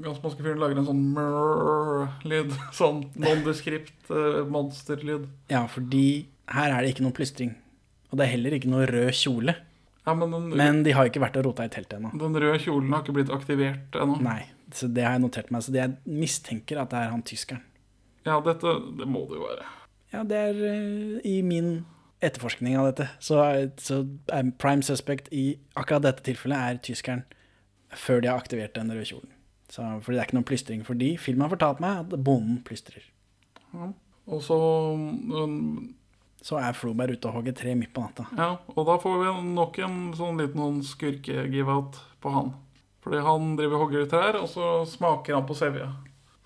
gassmaskefyren 0.00 0.60
lager 0.62 0.80
en 0.80 0.86
sånn 0.88 1.02
mrrr-lyd. 1.12 2.54
Sånn 2.72 3.02
nondeskript 3.20 4.08
monsterlyd. 4.48 5.26
Ja, 5.52 5.66
fordi 5.68 6.30
her 6.54 6.74
er 6.74 6.82
det 6.82 6.94
ikke 6.94 7.06
noe 7.06 7.16
plystring. 7.16 7.56
Og 8.10 8.18
det 8.18 8.26
er 8.26 8.32
heller 8.34 8.56
ikke 8.56 8.70
noe 8.70 8.86
rød 8.90 9.12
kjole. 9.14 9.54
Ja, 10.06 10.14
men 10.16 10.32
den, 10.32 10.48
Men 10.56 10.82
de 10.82 10.94
har 10.96 11.06
ikke 11.06 11.22
vært 11.22 11.36
og 11.38 11.44
rota 11.50 11.66
i 11.68 11.70
teltet 11.70 11.98
ennå. 11.98 12.10
den 12.18 12.34
røde 12.42 12.58
kjolen 12.58 12.90
har 12.92 13.04
ikke 13.04 13.14
blitt 13.18 13.30
aktivert 13.30 13.94
ennå. 13.94 14.16
Nei, 14.24 14.42
så 14.74 14.88
det 14.88 15.04
har 15.04 15.18
jeg 15.18 15.24
notert 15.26 15.50
meg. 15.52 15.62
Så 15.62 15.74
det 15.74 15.82
jeg 15.82 15.96
mistenker 16.06 16.80
at 16.82 16.90
det 16.90 17.02
er 17.02 17.12
han 17.12 17.22
tyskeren. 17.22 17.62
Ja, 18.26 18.40
dette 18.44 18.74
det 18.98 19.08
må 19.08 19.26
det 19.28 19.38
jo 19.38 19.46
være. 19.46 19.66
Ja, 20.12 20.24
det 20.26 20.36
er 20.36 20.62
eh, 20.72 21.20
i 21.28 21.40
min 21.46 21.84
etterforskning 22.20 22.76
av 22.76 22.90
dette. 22.90 23.08
Så, 23.22 23.38
så 23.80 24.02
prime 24.60 24.82
suspect 24.84 25.30
i 25.32 25.54
akkurat 25.78 26.04
dette 26.08 26.24
tilfellet 26.26 26.58
er 26.58 26.82
tyskeren 26.84 27.22
før 27.96 28.20
de 28.22 28.30
har 28.30 28.40
aktivert 28.40 28.74
den 28.76 28.90
røde 28.92 29.06
kjolen. 29.08 29.30
Så, 29.70 29.84
fordi 30.02 30.16
det 30.16 30.20
er 30.24 30.28
ikke 30.28 30.38
noen 30.40 30.50
plystring. 30.50 30.82
Fordi 30.86 31.14
filmen 31.20 31.46
har 31.46 31.54
fortalt 31.54 31.80
meg 31.82 32.02
at 32.02 32.18
bonden 32.26 32.58
plystrer. 32.66 33.06
Og 34.30 34.42
så 34.42 34.58
um, 34.58 35.94
Så 36.40 36.56
er 36.56 36.72
Floberg 36.72 37.18
ute 37.18 37.28
og 37.28 37.34
hogger 37.40 37.52
tre 37.56 37.74
midt 37.76 37.92
på 37.92 38.00
natta. 38.00 38.24
Ja, 38.38 38.54
og 38.72 38.86
da 38.88 38.94
får 39.02 39.18
vi 39.20 39.32
nok 39.52 39.78
en 39.84 39.98
sånn 40.16 40.38
liten 40.40 40.56
noen 40.60 40.78
skurke-give-out 40.86 41.98
på 42.24 42.32
han. 42.32 42.54
Fordi 43.04 43.20
han 43.24 43.56
driver 43.58 43.76
og 43.76 43.82
hogger 43.86 44.06
trær, 44.08 44.38
og 44.40 44.48
så 44.48 44.70
smaker 44.88 45.36
han 45.36 45.46
på 45.48 45.56
sevje. 45.56 45.88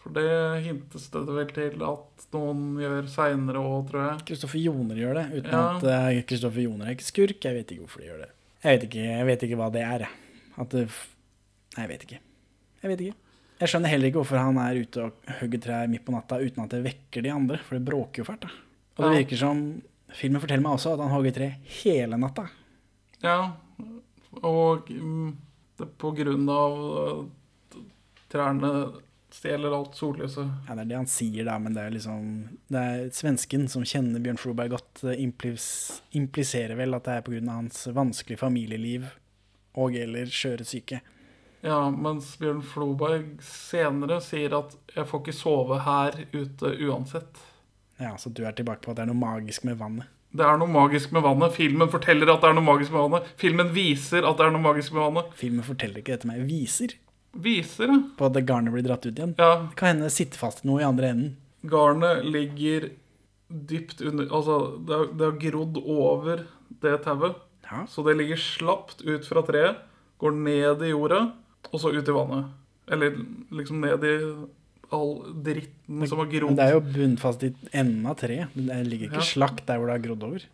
For 0.03 0.13
det 0.13 0.27
hintes 0.67 1.07
det 1.15 1.23
vel 1.25 1.49
til 1.57 1.81
at 1.87 2.27
noen 2.35 2.75
gjør 2.83 3.07
seinere 3.09 3.63
òg, 3.63 3.87
tror 3.89 4.03
jeg. 4.05 4.25
Kristoffer 4.29 4.61
Joner 4.61 4.99
gjør 5.01 5.15
det, 5.21 5.25
uten 5.39 5.51
Ja. 5.55 5.63
at 5.77 5.81
Kristoffer 5.81 6.27
Kristoffer 6.29 6.61
Joner 6.67 6.87
er 6.91 6.97
ikke 6.99 7.09
skurk. 7.09 7.41
Jeg 7.49 7.55
vet 7.55 7.73
ikke 7.73 7.87
hvorfor 7.87 8.01
de 8.03 8.11
gjør 8.11 8.21
det. 8.27 8.31
Jeg 8.65 8.75
vet 8.79 8.85
ikke, 8.89 9.05
jeg 9.09 9.27
vet 9.27 9.43
ikke 9.49 9.57
hva 9.63 9.71
det 9.73 9.83
er, 9.83 9.99
jeg. 10.05 10.11
At 10.59 10.69
det 10.71 10.89
Nei, 11.75 11.83
jeg 11.87 11.89
vet 11.91 12.03
ikke. 12.07 12.19
Jeg 12.85 12.91
vet 12.91 13.01
ikke. 13.01 13.15
Jeg 13.59 13.69
skjønner 13.71 13.89
heller 13.91 14.07
ikke 14.11 14.21
hvorfor 14.21 14.39
han 14.39 14.59
er 14.59 14.77
ute 14.79 15.03
og 15.09 15.33
hugger 15.41 15.59
trær 15.65 15.89
midt 15.91 16.05
på 16.05 16.13
natta 16.15 16.37
uten 16.39 16.63
at 16.63 16.71
det 16.71 16.85
vekker 16.85 17.23
de 17.25 17.31
andre, 17.35 17.59
for 17.59 17.75
det 17.79 17.85
bråker 17.89 18.23
jo 18.23 18.25
fælt. 18.29 18.41
da. 18.47 18.49
Og 18.97 19.05
det 19.05 19.11
Ja. 19.13 19.19
virker 19.25 19.37
som 19.37 19.83
Filmen 20.15 20.41
forteller 20.41 20.63
meg 20.63 20.77
også 20.77 20.93
at 20.95 21.01
han 21.01 21.11
hogger 21.11 21.33
tre 21.35 21.49
hele 21.83 22.17
natta. 22.17 22.45
Ja, 23.25 23.53
og 24.45 24.87
mm, 24.91 25.37
det 25.79 25.89
på 25.99 26.13
grunn 26.15 26.49
av 26.49 27.29
trærne 28.31 28.71
stjeler 29.35 29.75
alt 29.75 29.97
sollyset. 29.99 30.47
Ja, 30.69 30.75
Det 30.77 30.85
er 30.85 30.91
det 30.93 30.97
han 31.01 31.11
sier, 31.11 31.45
da, 31.49 31.57
men 31.59 31.75
det 31.75 31.83
er 31.83 31.91
liksom 31.91 32.29
Det 32.71 32.83
er 32.83 33.09
svensken 33.11 33.67
som 33.69 33.83
kjenner 33.83 34.23
Bjørn 34.23 34.39
Floberg 34.39 34.71
godt, 34.77 35.03
eh, 35.05 35.19
implis, 35.25 36.01
impliserer 36.15 36.77
vel 36.79 36.95
at 36.95 37.05
det 37.05 37.17
er 37.17 37.23
pga. 37.27 37.41
hans 37.51 37.87
vanskelige 37.87 38.39
familieliv 38.39 39.09
og 39.75 39.97
eller 39.97 40.27
skjøre 40.27 40.65
syke. 40.65 41.01
Ja, 41.65 41.91
mens 41.91 42.37
Bjørn 42.37 42.63
Floberg 42.63 43.41
senere 43.43 44.21
sier 44.21 44.53
at 44.57 44.77
'jeg 44.95 45.07
får 45.07 45.21
ikke 45.21 45.35
sove 45.35 45.81
her 45.81 46.13
ute 46.33 46.77
uansett'. 46.79 47.43
Ja, 48.01 48.17
Så 48.19 48.31
du 48.35 48.45
er 48.45 48.53
tilbake 48.53 48.83
på 48.83 48.91
at 48.91 48.97
det 48.99 49.05
er 49.05 49.11
noe 49.13 49.21
magisk 49.21 49.65
med 49.65 49.79
vannet. 49.79 50.07
Det 50.35 50.43
er 50.43 50.57
noe 50.59 50.67
magisk 50.67 51.13
med 51.15 51.23
vannet. 51.23 51.53
Filmen 51.55 51.89
forteller 51.93 52.33
at 52.33 52.41
det 52.43 52.49
er 52.51 52.57
noe 52.57 52.67
magisk 52.67 52.91
med 52.91 53.05
vannet. 53.05 53.29
Filmen 53.39 53.69
viser 53.75 54.27
at 54.27 54.37
det 54.41 54.47
er 54.49 54.51
noe 54.57 54.65
magisk 54.65 54.93
med 54.97 55.05
vannet. 55.05 55.31
Filmen 55.39 55.63
forteller 55.67 56.01
ikke 56.03 56.17
dette 56.17 56.27
meg, 56.31 56.43
viser 56.49 56.97
Viser 57.35 57.91
ja. 57.91 57.97
på 58.19 58.27
at 58.29 58.37
garnet 58.47 58.71
blir 58.75 58.85
dratt 58.87 59.07
ut 59.07 59.15
igjen. 59.19 59.33
Ja, 59.39 59.67
Det 59.69 59.77
kan 59.79 59.89
hende 59.93 60.07
det 60.07 60.15
sitter 60.15 60.39
fast 60.39 60.65
noe 60.67 60.83
i 60.83 60.87
andre 60.87 61.09
enden. 61.11 61.37
garnet 61.67 62.25
ligger 62.27 62.91
dypt 63.49 64.01
under 64.03 64.27
Altså, 64.31 64.59
det 64.87 64.95
har, 64.95 65.07
det 65.15 65.25
har 65.27 65.39
grodd 65.43 65.81
over 65.83 66.45
det 66.83 66.97
tauet. 67.07 67.39
Ja. 67.71 67.87
Så 67.91 68.03
det 68.07 68.17
ligger 68.19 68.37
slapt 68.39 69.03
ut 69.03 69.27
fra 69.27 69.43
treet, 69.47 69.77
går 70.19 70.31
ned 70.37 70.83
i 70.83 70.91
jorda, 70.93 71.33
og 71.73 71.81
så 71.81 71.91
ut 71.95 72.09
i 72.09 72.15
vannet. 72.15 72.51
Eller 72.91 73.17
liksom 73.51 73.81
ned 73.83 74.05
i 74.05 74.15
all 74.93 75.15
dritten 75.45 76.07
som 76.09 76.19
har 76.19 76.27
grodd. 76.33 76.51
Men 76.53 76.57
det 76.59 76.67
er 76.69 76.75
jo 76.77 76.81
bunnfast 76.81 77.43
i 77.47 77.55
enden 77.73 78.07
av 78.11 78.19
treet. 78.21 78.49
Det 78.55 78.81
ligger 78.87 79.09
ikke 79.11 79.23
Ja. 79.23 79.31
slakt 79.31 79.65
der 79.67 79.79
hvor 79.79 79.87
det 79.89 79.97
har 79.99 80.05
grodd 80.09 80.23
over. 80.29 80.45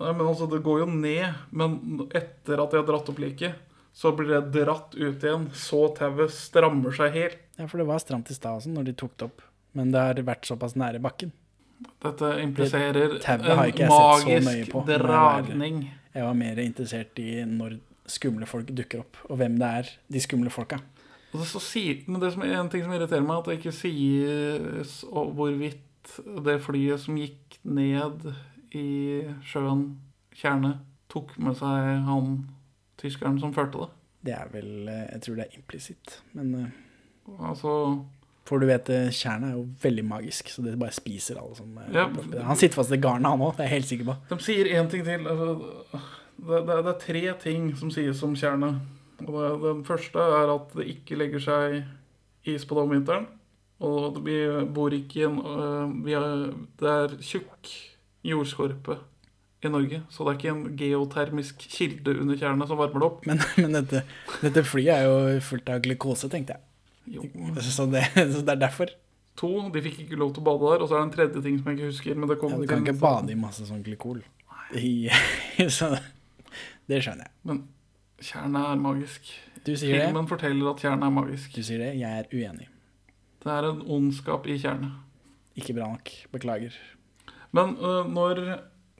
Nei, 0.00 0.12
men 0.12 0.26
altså, 0.26 0.48
det 0.50 0.62
går 0.62 0.80
jo 0.84 0.86
ned. 0.92 1.34
Men 1.52 2.08
etter 2.12 2.60
at 2.62 2.70
de 2.70 2.76
har 2.76 2.86
dratt 2.86 3.08
opp 3.08 3.18
liket, 3.18 3.54
så 3.94 4.12
blir 4.16 4.28
det 4.28 4.52
dratt 4.52 4.94
ut 4.94 5.22
igjen. 5.24 5.48
Så 5.56 5.94
tauet 5.96 6.30
strammer 6.30 6.92
seg 6.92 7.12
helt. 7.12 7.38
Ja, 7.58 7.66
for 7.66 7.78
det 7.78 7.86
var 7.86 7.98
stramt 7.98 8.30
i 8.30 8.34
stad 8.34 8.58
også, 8.60 8.68
når 8.74 8.84
de 8.84 8.92
tok 8.92 9.16
det 9.16 9.24
opp. 9.30 9.40
Men 9.72 9.90
det 9.92 10.00
har 10.00 10.14
vært 10.14 10.44
såpass 10.44 10.74
nære 10.76 11.00
bakken. 11.00 11.32
Dette 12.00 12.28
impliserer 12.40 12.92
det 13.18 13.24
en 13.28 13.56
magisk 13.88 14.70
på, 14.72 14.84
dragning. 14.86 15.90
Jeg 16.14 16.24
var 16.24 16.34
mer 16.34 16.56
interessert 16.62 17.18
i 17.20 17.44
når 17.44 17.78
skumle 18.08 18.46
folk 18.48 18.66
dukker 18.72 19.00
opp, 19.02 19.16
og 19.28 19.38
hvem 19.40 19.58
det 19.58 19.68
er, 19.80 19.90
de 20.12 20.20
skumle 20.22 20.50
folka. 20.52 20.78
Og 21.36 21.46
så 21.50 21.60
sier, 21.62 22.02
men 22.06 22.20
det 22.22 22.32
som 22.34 22.42
er 22.46 22.56
en 22.58 22.70
ting 22.72 22.84
som 22.84 22.94
irriterer 22.96 23.24
meg, 23.26 23.38
at 23.38 23.50
det 23.50 23.58
ikke 23.60 23.74
sies 23.76 24.96
hvorvidt 25.10 25.82
det 26.46 26.58
flyet 26.62 27.02
som 27.02 27.18
gikk 27.18 27.58
ned 27.66 28.28
i 28.76 28.86
sjøen 29.46 29.86
tjernet, 30.36 30.82
tok 31.12 31.36
med 31.42 31.56
seg 31.58 32.04
han 32.06 32.34
tyskeren 33.00 33.38
som 33.42 33.54
førte 33.56 33.84
det. 33.84 33.88
Det 34.26 34.34
er 34.34 34.48
vel 34.50 34.88
eh, 34.90 35.04
Jeg 35.12 35.22
tror 35.22 35.36
det 35.38 35.44
er 35.46 35.58
implisitt. 35.60 36.16
Men 36.34 36.54
eh, 36.58 36.70
Altså 37.46 37.72
for 38.46 38.62
du 38.62 38.68
vet, 38.68 38.86
eh, 38.94 39.08
tjernet 39.10 39.48
er 39.50 39.56
jo 39.56 39.64
veldig 39.82 40.04
magisk, 40.06 40.50
så 40.54 40.62
det 40.62 40.76
bare 40.78 40.94
spiser 40.94 41.40
alle 41.40 41.56
som 41.58 41.72
Ja. 41.90 42.04
Han 42.46 42.58
sitter 42.58 42.78
fast 42.78 42.94
i 42.94 43.00
garnet, 43.02 43.26
han 43.26 43.42
òg, 43.42 43.56
det 43.56 43.64
er 43.64 43.68
jeg 43.70 43.74
helt 43.80 43.88
sikker 43.90 44.06
på. 44.06 44.14
De 44.30 44.38
sier 44.38 44.70
én 44.70 44.90
ting 44.90 45.02
til. 45.02 45.26
altså, 45.26 45.56
Det, 46.36 46.60
det, 46.68 46.76
det 46.84 46.92
er 46.92 47.00
tre 47.00 47.22
ting 47.42 47.70
som 47.76 47.90
sies 47.90 48.22
om 48.22 48.36
tjernet. 48.36 48.78
Og 49.24 49.64
den 49.64 49.82
første 49.86 50.20
er 50.20 50.52
at 50.52 50.76
det 50.76 50.88
ikke 50.92 51.18
legger 51.18 51.42
seg 51.42 51.82
is 52.46 52.66
på 52.68 52.76
det 52.76 52.84
om 52.84 52.94
vinteren. 52.94 53.26
Og 53.86 54.20
vi 54.24 54.36
bor 54.72 54.94
ikke 54.96 55.20
i 55.20 55.26
en 55.26 55.38
øh, 55.40 55.92
vi 56.04 56.14
Det 56.80 56.88
er 56.88 57.16
tjukk 57.20 57.72
jordskorpe 58.26 58.98
i 59.64 59.70
Norge, 59.72 60.02
så 60.12 60.24
det 60.24 60.32
er 60.32 60.38
ikke 60.38 60.52
en 60.52 60.76
geotermisk 60.78 61.62
kilde 61.72 62.12
under 62.20 62.36
tjernet 62.36 62.68
som 62.68 62.78
varmer 62.78 63.02
det 63.02 63.08
opp. 63.08 63.26
Men, 63.26 63.40
men 63.56 63.76
dette, 63.78 64.02
dette 64.42 64.64
flyet 64.66 64.92
er 64.94 65.06
jo 65.06 65.40
fullt 65.46 65.70
av 65.72 65.82
glukose, 65.84 66.30
tenkte 66.32 66.56
jeg. 66.56 66.62
Så 67.62 67.86
det, 67.86 68.02
så 68.16 68.40
det 68.42 68.56
er 68.56 68.58
derfor. 68.58 68.90
To, 69.38 69.50
de 69.70 69.82
fikk 69.84 70.00
ikke 70.02 70.18
lov 70.18 70.32
til 70.34 70.42
å 70.42 70.46
bade 70.48 70.72
der. 70.72 70.82
Og 70.82 70.88
så 70.88 70.96
er 70.96 71.02
det 71.02 71.06
en 71.06 71.12
tredje 71.14 71.42
ting 71.44 71.58
som 71.60 71.68
jeg 71.70 71.78
ikke 71.78 71.90
husker. 71.92 72.16
Men 72.18 72.30
det 72.30 72.36
Ja, 72.40 72.58
du 72.58 72.66
kan 72.66 72.82
ikke 72.82 72.96
bade 72.98 73.30
i 73.30 73.38
masse 73.38 73.66
sånn 73.68 73.84
glykol. 73.86 74.24
I, 74.74 75.06
så 75.76 75.92
det 76.90 76.98
skjønner 77.04 77.28
jeg. 77.28 77.34
Men 77.46 77.60
tjernet 78.22 78.70
er 78.70 78.80
magisk. 78.80 79.28
Du 79.66 79.72
sier 79.74 79.96
det. 79.98 80.04
Filmen 80.06 80.28
forteller 80.30 80.70
at 80.70 80.82
tjernet 80.84 81.08
er 81.08 81.14
magisk. 81.14 81.56
Du 81.56 81.64
sier 81.66 81.82
det, 81.82 81.92
jeg 81.98 82.22
er 82.22 82.30
uenig. 82.32 82.68
Det 83.42 83.52
er 83.52 83.68
en 83.68 83.82
ondskap 83.96 84.46
i 84.50 84.56
tjernet. 84.62 84.94
Ikke 85.56 85.74
bra 85.76 85.90
nok. 85.92 86.12
Beklager. 86.32 86.76
Men 87.56 87.76
øh, 87.80 88.08
når, 88.12 88.42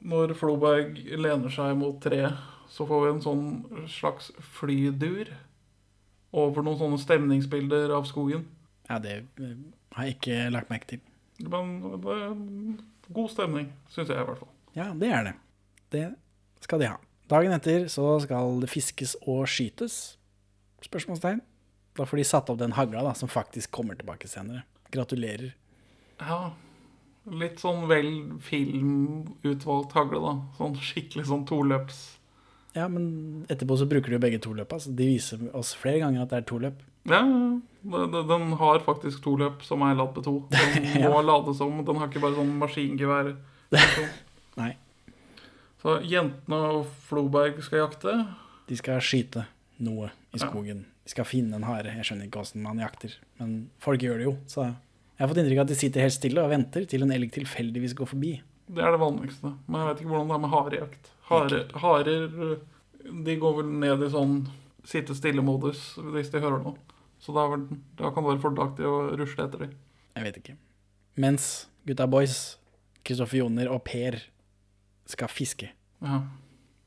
når 0.01 0.33
Floberg 0.37 0.97
lener 1.19 1.53
seg 1.53 1.75
mot 1.77 1.99
treet, 2.03 2.37
så 2.71 2.85
får 2.87 3.03
vi 3.03 3.11
en 3.13 3.23
sånn 3.23 3.45
slags 3.91 4.31
flydur 4.57 5.31
over 6.37 6.65
noen 6.65 6.79
sånne 6.79 6.99
stemningsbilder 7.01 7.93
av 7.95 8.07
skogen. 8.09 8.45
Ja, 8.89 8.99
det 9.03 9.21
har 9.95 10.07
jeg 10.07 10.17
ikke 10.17 10.39
lagt 10.53 10.71
merke 10.71 10.91
til. 10.93 11.03
Men 11.47 11.77
det 12.03 12.15
er 12.17 12.37
god 13.13 13.31
stemning, 13.31 13.71
syns 13.93 14.11
jeg 14.11 14.19
i 14.19 14.27
hvert 14.27 14.41
fall. 14.41 14.53
Ja, 14.77 14.91
det 14.93 15.11
er 15.13 15.29
det. 15.29 15.35
Det 15.93 16.05
skal 16.65 16.81
de 16.83 16.89
ha. 16.91 16.97
Dagen 17.27 17.51
etter 17.51 17.87
så 17.91 18.13
skal 18.23 18.59
det 18.63 18.69
fiskes 18.71 19.15
og 19.27 19.45
skytes. 19.51 20.17
Spørsmålstegn. 20.85 21.41
Da 21.97 22.05
får 22.05 22.21
de 22.21 22.25
satt 22.29 22.49
opp 22.53 22.59
den 22.61 22.75
hagla 22.77 23.01
da, 23.03 23.13
som 23.17 23.29
faktisk 23.31 23.71
kommer 23.73 23.97
tilbake 23.97 24.29
senere. 24.29 24.63
Gratulerer. 24.93 25.51
Ja, 26.21 26.53
litt 27.27 27.59
sånn 27.59 27.87
vel 27.89 28.11
filmutvalgt 28.45 29.95
hagle, 29.97 30.21
da. 30.23 30.35
Sånn 30.59 30.77
skikkelig 30.79 31.25
sånn 31.29 31.43
toløps. 31.49 32.03
Ja, 32.77 32.85
men 32.91 33.45
etterpå 33.49 33.77
så 33.79 33.87
bruker 33.89 34.13
de 34.13 34.19
jo 34.19 34.23
begge 34.23 34.39
toløpa. 34.43 34.77
så 34.79 34.93
de 34.93 35.07
viser 35.15 35.41
oss 35.57 35.73
flere 35.75 36.03
ganger 36.05 36.21
at 36.23 36.29
det 36.33 36.37
er 36.43 36.47
toløp. 36.51 36.83
Ja, 37.07 37.21
den 38.27 38.49
har 38.59 38.79
faktisk 38.85 39.23
to 39.23 39.35
løp 39.39 39.63
som 39.65 39.81
er 39.87 39.95
ladd 39.97 40.13
med 40.15 40.23
to. 40.27 40.35
Den 40.51 40.87
Ja. 41.01 41.09
må 41.09 41.21
lades 41.25 41.59
om. 41.63 41.79
Den 41.87 41.95
har 41.97 42.07
ikke 42.11 42.21
bare 42.21 42.35
sånn 42.37 42.53
maskingevær. 42.61 43.33
Nei. 44.61 44.75
Så 45.81 45.99
jentene 46.09 46.57
og 46.73 46.87
Floberg 47.07 47.59
skal 47.63 47.83
jakte. 47.85 48.13
De 48.67 48.77
skal 48.79 48.99
skyte 49.03 49.45
noe 49.79 50.09
i 50.33 50.37
Ja. 50.39 50.47
skogen. 50.49 50.85
De 51.05 51.09
skal 51.13 51.25
finne 51.25 51.55
en 51.55 51.63
hare. 51.63 51.93
Jeg 51.95 52.03
skjønner 52.03 52.27
ikke 52.27 52.41
åssen 52.41 52.61
man 52.63 52.79
jakter, 52.79 53.13
men 53.39 53.69
folk 53.79 54.01
gjør 54.01 54.17
det 54.17 54.25
jo. 54.25 54.37
Så 54.47 54.63
jeg 54.65 54.75
har 55.19 55.27
fått 55.29 55.37
inntrykk 55.37 55.59
av 55.59 55.65
at 55.67 55.67
de 55.67 55.75
sitter 55.75 56.01
helt 56.01 56.13
stille 56.17 56.43
og 56.43 56.49
venter 56.49 56.85
til 56.85 57.03
en 57.03 57.11
elg 57.11 57.31
tilfeldigvis 57.31 57.93
går 57.95 58.07
forbi. 58.07 58.41
Det 58.69 58.83
er 58.83 58.91
det 58.91 58.99
vanligste. 58.99 59.53
Men 59.69 59.79
jeg 59.79 59.87
vet 59.95 60.01
ikke 60.01 60.11
hvordan 60.11 60.27
det 60.27 60.35
er 60.35 60.43
med 60.43 60.51
harejakt. 60.51 61.11
Hare, 61.29 61.61
harer 61.79 62.59
de 63.23 63.35
går 63.39 63.55
vel 63.61 63.71
ned 63.79 64.03
i 64.03 64.09
sånn 64.11 64.47
sitte 64.87 65.15
stille-modus 65.15 65.95
hvis 66.11 66.29
de 66.31 66.39
hører 66.43 66.63
noe. 66.63 66.75
Så 67.19 67.33
da, 67.33 67.47
vel, 67.49 67.63
da 67.97 68.11
kan 68.11 68.23
det 68.23 68.33
være 68.35 68.43
fordelaktig 68.43 68.85
å 68.85 69.15
rusle 69.17 69.45
etter 69.47 69.59
dem. 69.59 69.71
Jeg 70.17 70.23
vet 70.27 70.37
ikke. 70.41 70.55
Mens 71.17 71.67
gutta 71.87 72.05
boys, 72.07 72.57
Kristoffer 73.07 73.37
Joner 73.39 73.69
og 73.71 73.83
Per 73.87 74.19
skal 75.09 75.31
fiske. 75.31 75.69
Ja. 76.03 76.21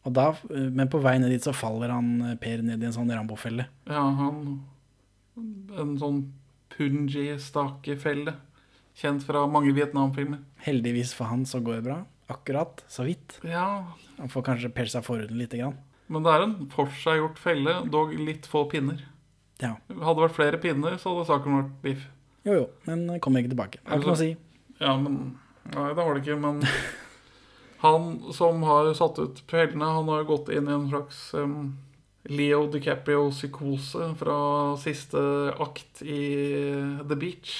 Og 0.08 0.14
da, 0.16 0.30
men 0.48 0.88
på 0.88 1.00
vei 1.04 1.18
ned 1.20 1.32
dit 1.34 1.44
så 1.44 1.52
faller 1.52 1.92
han 1.92 2.12
eh, 2.24 2.36
Per 2.40 2.62
ned 2.64 2.80
i 2.82 2.86
en 2.88 2.94
sånn 2.96 3.10
Rambo-felle. 3.12 3.66
ja, 3.90 4.04
han 4.20 4.60
En 5.76 5.96
sånn 6.00 6.22
punji-stakefelle. 6.74 8.34
Kjent 9.00 9.22
fra 9.24 9.44
mange 9.48 9.72
Vietnam-filmer. 9.76 10.40
Heldigvis 10.66 11.12
for 11.16 11.30
han 11.30 11.44
så 11.48 11.60
går 11.64 11.78
det 11.80 11.84
bra. 11.88 11.98
Akkurat, 12.30 12.82
så 12.88 13.04
vidt. 13.06 13.38
Ja, 13.46 13.86
Han 14.18 14.28
får 14.28 14.42
kanskje 14.46 14.68
pelsa 14.74 15.00
forhuden 15.02 15.38
lite 15.38 15.56
grann. 15.58 15.78
men 16.10 16.22
det 16.22 16.30
er 16.32 16.42
en 16.42 16.54
forseggjort 16.68 17.38
felle, 17.38 17.74
dog 17.90 18.12
litt 18.18 18.46
få 18.46 18.64
pinner. 18.70 18.98
Ja. 19.62 19.76
Hadde 19.88 20.16
det 20.18 20.24
vært 20.26 20.34
flere 20.36 20.58
pinner, 20.58 20.96
så 20.98 21.12
hadde 21.14 21.26
saken 21.28 21.56
vært 21.56 21.76
biff. 21.82 22.06
Jo 22.44 22.52
jo, 22.56 22.64
men 22.86 23.20
kommer 23.20 23.40
ikke 23.40 23.52
tilbake. 23.54 23.78
Har 23.86 23.98
ikke 24.00 24.10
noe 24.10 24.16
å 24.16 24.20
si. 24.20 24.36
Ja, 24.80 24.96
men 24.96 25.38
Nei, 25.70 25.90
det 25.94 26.02
har 26.02 26.14
det 26.16 26.22
ikke, 26.24 26.38
men 26.40 26.60
Han 27.81 28.33
som 28.37 28.62
har 28.68 28.91
satt 28.95 29.18
ut 29.18 29.39
fellene, 29.49 29.85
han 29.97 30.09
har 30.12 30.24
gått 30.28 30.51
inn 30.53 30.68
i 30.68 30.72
en 30.74 30.89
slags 30.91 31.20
um, 31.35 31.78
Leo 32.28 32.66
DiCaprio-psykose 32.72 34.11
fra 34.20 34.37
siste 34.81 35.20
akt 35.61 36.03
i 36.05 36.20
The 37.09 37.16
Beach. 37.16 37.55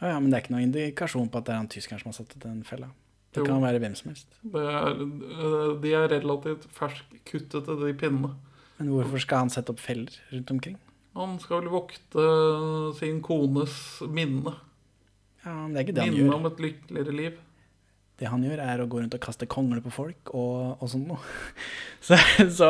Ja, 0.00 0.14
ja, 0.14 0.20
men 0.20 0.30
det 0.30 0.38
er 0.38 0.44
ikke 0.44 0.54
noen 0.56 0.66
indikasjon 0.70 1.28
på 1.32 1.40
at 1.40 1.46
det 1.48 1.54
er 1.54 1.60
han 1.62 1.68
tyskeren 1.72 2.00
som 2.02 2.10
har 2.12 2.16
satt 2.18 2.32
ut 2.36 2.42
den 2.44 2.62
fella. 2.68 2.88
Det 3.36 3.42
Jo. 3.42 3.50
kan 3.50 3.60
være 3.64 3.80
hvem 3.82 3.94
som 3.96 4.10
helst. 4.12 4.28
Det 4.42 4.62
er, 4.64 4.96
øh, 4.96 5.80
de 5.82 5.92
er 5.92 6.08
relativt 6.08 6.64
ferskkuttete, 6.72 7.76
de 7.82 7.92
pinnene. 8.00 8.32
Men 8.78 8.88
hvorfor 8.92 9.20
skal 9.20 9.44
han 9.44 9.50
sette 9.52 9.72
opp 9.72 9.80
feller 9.80 10.12
rundt 10.32 10.50
omkring? 10.52 10.76
Han 11.16 11.38
skal 11.40 11.62
vel 11.62 11.72
vokte 11.72 12.24
sin 12.98 13.20
kones 13.24 13.76
minne. 14.08 14.52
Ja, 15.44 15.52
men 15.52 15.72
Det 15.74 15.80
er 15.80 15.84
ikke 15.86 15.94
det 15.96 16.04
han 16.04 16.12
Minne 16.14 16.30
gjør. 16.32 16.34
om 16.40 16.46
et 16.46 16.60
lykkeligere 16.64 17.12
liv. 17.16 17.38
Det 18.16 18.30
han 18.32 18.44
gjør, 18.46 18.62
er 18.64 18.80
å 18.80 18.88
gå 18.88 19.00
rundt 19.02 19.14
og 19.16 19.22
kaste 19.22 19.48
kongler 19.50 19.82
på 19.84 19.92
folk 19.92 20.32
og, 20.32 20.78
og 20.80 20.88
sånt 20.88 21.10
noe. 21.10 21.20
Så, 22.06 22.16
så 22.54 22.68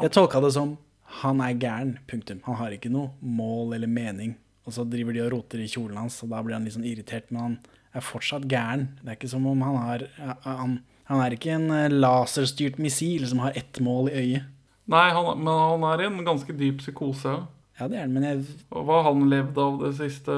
jeg 0.00 0.12
tolka 0.14 0.40
det 0.42 0.52
som 0.54 0.76
han 1.20 1.40
er 1.42 1.56
gæren, 1.58 1.96
punktum. 2.10 2.40
Han 2.46 2.58
har 2.58 2.74
ikke 2.74 2.90
noe 2.92 3.12
mål 3.20 3.76
eller 3.76 3.90
mening. 3.90 4.34
Og 4.64 4.74
så 4.74 4.84
driver 4.88 5.14
de 5.14 5.22
og 5.24 5.32
roter 5.34 5.60
i 5.62 5.68
kjolen 5.70 5.98
hans, 6.00 6.16
og 6.24 6.30
da 6.32 6.40
blir 6.42 6.56
han 6.56 6.64
litt 6.66 6.74
sånn 6.76 6.86
irritert, 6.88 7.28
men 7.30 7.42
han 7.42 7.56
er 7.94 8.04
fortsatt 8.06 8.46
gæren. 8.50 8.88
Det 9.02 9.12
er 9.12 9.18
ikke 9.18 9.30
som 9.34 9.46
om 9.50 9.62
han 9.66 9.76
har 9.82 10.06
Han, 10.46 10.78
han 11.10 11.20
er 11.20 11.36
ikke 11.36 11.52
en 11.54 11.68
eh, 11.74 11.92
laserstyrt 11.92 12.78
missil 12.82 13.26
som 13.28 13.42
har 13.44 13.56
ett 13.58 13.80
mål 13.84 14.08
i 14.10 14.16
øyet. 14.22 14.48
Nei, 14.90 15.04
han, 15.16 15.28
men 15.40 15.52
han 15.52 15.84
er 15.90 16.02
i 16.02 16.08
en 16.10 16.24
ganske 16.26 16.56
dyp 16.56 16.82
psykose. 16.82 17.34
ja. 17.34 17.44
Ja, 17.74 17.88
det 17.90 17.96
er 17.98 18.04
han, 18.04 18.12
men 18.14 18.22
jeg 18.22 18.42
hva 18.70 19.00
har 19.00 19.08
han 19.08 19.24
levd 19.26 19.56
av 19.58 19.80
det 19.82 19.94
siste, 19.98 20.34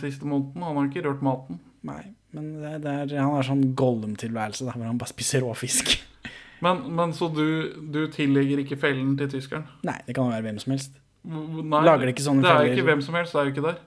siste 0.00 0.26
måneden? 0.26 0.64
Han 0.66 0.80
har 0.80 0.88
ikke 0.88 1.04
rørt 1.06 1.22
maten. 1.22 1.60
Nei. 1.86 2.02
Men 2.32 2.48
det, 2.62 2.72
det 2.84 2.92
er, 2.92 3.18
han 3.20 3.34
har 3.36 3.44
sånn 3.46 3.62
Gollum-tilværelse, 3.76 4.64
hvor 4.70 4.86
han 4.88 4.98
bare 5.00 5.12
spiser 5.12 5.44
rå 5.44 5.52
fisk. 5.58 5.92
Men, 6.62 6.78
men 6.94 7.10
så 7.10 7.26
du, 7.34 7.72
du 7.90 8.04
tillegger 8.14 8.60
ikke 8.62 8.76
fellen 8.78 9.16
til 9.18 9.26
tyskeren? 9.32 9.64
Nei, 9.82 9.96
det 10.06 10.14
kan 10.14 10.28
være 10.30 10.44
hvem 10.46 10.60
som 10.62 10.70
helst. 10.76 10.92
Nei, 11.26 11.80
Lager 11.82 12.06
det 12.06 12.12
ikke 12.14 12.22
sånne 12.22 12.44
Det 12.44 12.52
er 12.52 12.60
feller? 12.60 12.76
ikke 12.76 12.84
hvem 12.86 13.00
som 13.02 13.16
helst, 13.18 13.34
det 13.34 13.40
er 13.40 13.48
jo 13.48 13.52
ikke 13.56 13.64
der. 13.64 13.80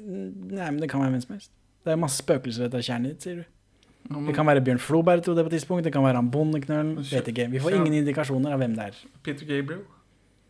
Nei, 0.00 0.68
men 0.70 0.78
det 0.80 0.88
kan 0.88 1.02
være 1.04 1.12
hvem 1.12 1.20
som 1.26 1.34
helst. 1.34 1.50
Det 1.84 1.92
er 1.92 1.98
masse 2.00 2.22
spøkelser 2.24 2.64
i 2.64 2.70
dette 2.70 2.80
tjernet 2.86 3.12
ditt, 3.12 3.26
sier 3.28 3.42
du. 3.42 3.44
Ja, 4.08 4.14
men 4.16 4.30
Det 4.30 4.34
kan 4.38 4.48
være 4.48 4.62
Bjørn 4.64 4.80
Floberg, 4.80 5.20
trodde 5.26 5.42
jeg 5.44 5.50
på 5.50 5.52
tidspunkt. 5.52 5.84
Det 5.84 5.92
kan 5.92 6.04
være 6.06 6.16
han 6.22 6.30
bondeknølen. 6.32 6.94
Vet 7.10 7.28
ikke. 7.34 7.46
Vi 7.52 7.60
får 7.60 7.76
ingen 7.82 7.98
indikasjoner 8.00 8.56
av 8.56 8.64
hvem 8.64 8.72
det 8.80 8.88
er. 8.88 9.02
Peter 9.28 9.44
Gabriel, 9.52 9.84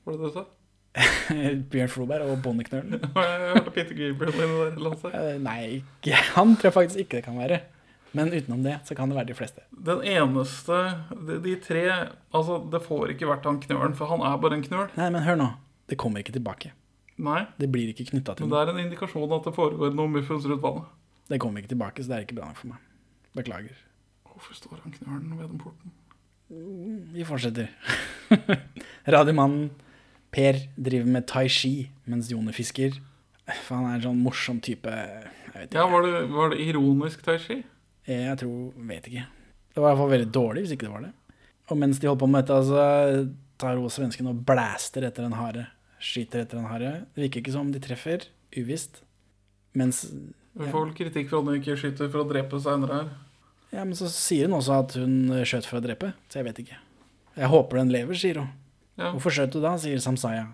var 0.06 0.14
det 0.14 0.22
det 0.22 0.30
du 0.30 0.38
sa? 0.38 0.46
Bjørn 1.72 1.90
Floberg 1.90 2.22
og 2.22 2.44
hørte 2.44 3.70
Peter 3.76 3.94
Gabriel. 3.98 4.84
Eh, 5.10 5.38
Nei, 5.42 5.82
han 6.36 6.54
tror 6.54 6.68
jeg 6.68 6.76
faktisk 6.76 7.00
ikke 7.04 7.18
det 7.18 7.24
kan 7.26 7.38
være. 7.38 7.60
Men 8.14 8.30
utenom 8.30 8.62
det, 8.62 8.76
så 8.86 8.94
kan 8.94 9.10
det 9.10 9.16
være 9.18 9.32
de 9.32 9.34
fleste. 9.34 9.64
Den 9.74 10.04
eneste 10.06 10.76
de, 11.26 11.40
de 11.42 11.56
tre 11.58 11.82
Altså, 12.30 12.60
det 12.70 12.80
får 12.84 13.10
ikke 13.16 13.26
vært 13.26 13.48
han 13.50 13.58
knølen, 13.64 13.96
for 13.98 14.06
han 14.12 14.22
er 14.22 14.38
bare 14.38 14.60
en 14.60 14.62
knøl. 14.62 14.86
Nei, 14.94 15.08
men 15.10 15.26
hør 15.26 15.40
nå. 15.40 15.48
Det 15.90 15.98
kommer 16.00 16.22
ikke 16.22 16.36
tilbake. 16.36 16.70
Nei, 17.24 17.44
Det 17.58 17.68
blir 17.70 17.90
ikke 17.92 18.06
knytta 18.08 18.34
til 18.34 18.46
men 18.46 18.50
det 18.54 18.60
er 18.60 18.70
en 18.72 18.80
indikasjon 18.86 19.34
at 19.36 19.44
det 19.46 19.52
foregår 19.54 19.92
noe 19.94 20.10
muffens 20.10 20.46
rundt 20.50 20.62
vannet. 20.62 20.88
Det 21.30 21.38
kommer 21.42 21.62
ikke 21.62 21.70
tilbake, 21.74 22.02
så 22.02 22.10
det 22.10 22.16
er 22.16 22.24
ikke 22.26 22.38
bra 22.38 22.48
nok 22.48 22.58
for 22.58 22.70
meg. 22.72 22.88
Beklager. 23.38 23.76
Hvorfor 24.30 24.56
står 24.58 24.80
han 24.82 24.94
knølen 24.96 25.36
ved 25.38 25.46
den 25.50 25.60
porten? 25.62 25.92
Vi 27.14 27.26
fortsetter. 27.26 27.70
Radiomannen 29.14 29.70
Per 30.34 30.58
driver 30.74 31.10
med 31.14 31.28
tai 31.30 31.46
chi 31.52 31.74
mens 32.10 32.30
Jone 32.32 32.54
fisker. 32.56 32.96
For 33.66 33.76
han 33.76 33.90
er 33.90 33.98
en 33.98 34.06
sånn 34.08 34.22
morsom 34.24 34.60
type 34.64 34.90
Jeg. 34.90 35.68
Ja, 35.76 35.84
var 35.86 36.02
det, 36.02 36.24
var 36.32 36.50
det 36.50 36.62
ironisk 36.64 37.22
tai 37.22 37.36
chi? 37.38 37.60
Jeg 38.08 38.36
tror 38.40 38.72
Vet 38.88 39.06
ikke. 39.08 39.26
Det 39.74 39.82
var 39.82 39.90
i 39.90 39.92
hvert 39.92 40.02
fall 40.02 40.12
veldig 40.12 40.32
dårlig, 40.34 40.64
hvis 40.64 40.74
ikke 40.74 40.86
det 40.88 40.94
var 40.94 41.04
det. 41.06 41.12
Og 41.70 41.78
mens 41.80 41.98
de 41.98 42.08
holder 42.08 42.20
på 42.20 42.28
med 42.30 42.44
dette, 42.44 42.58
så 42.68 42.84
tar 43.58 43.78
hun 43.80 43.90
svensken 43.90 44.28
og 44.30 44.42
blæster 44.46 45.06
etter 45.08 45.26
en 45.26 45.36
hare. 45.38 45.68
Skyter 46.02 46.44
etter 46.44 46.60
en 46.60 46.68
hare. 46.70 46.92
Det 47.14 47.24
virker 47.24 47.42
ikke 47.42 47.54
som 47.54 47.70
de 47.74 47.82
treffer. 47.82 48.26
Uvisst. 48.54 49.00
Mens 49.74 50.04
Vi 50.54 50.66
får 50.70 50.84
vel 50.84 50.94
kritikk 50.98 51.30
for 51.30 51.40
at 51.40 51.48
hun 51.48 51.58
ikke 51.58 51.78
skyter 51.80 52.10
for 52.10 52.22
å 52.22 52.28
drepe 52.30 52.60
seinere 52.62 53.00
her. 53.00 53.14
Ja, 53.74 53.82
men 53.82 53.96
så 53.98 54.06
sier 54.12 54.46
hun 54.46 54.58
også 54.60 54.76
at 54.84 54.94
hun 55.00 55.16
skjøt 55.42 55.66
for 55.66 55.80
å 55.80 55.82
drepe, 55.82 56.12
så 56.30 56.38
jeg 56.38 56.46
vet 56.46 56.60
ikke. 56.62 56.76
Jeg 57.34 57.50
håper 57.50 57.80
den 57.80 57.90
lever, 57.90 58.18
sier 58.18 58.38
hun. 58.44 58.52
Ja. 58.96 59.10
Hvorfor 59.12 59.30
skjøt 59.34 59.52
du 59.56 59.60
da, 59.60 59.74
sier 59.80 59.98
Samsaya. 60.02 60.46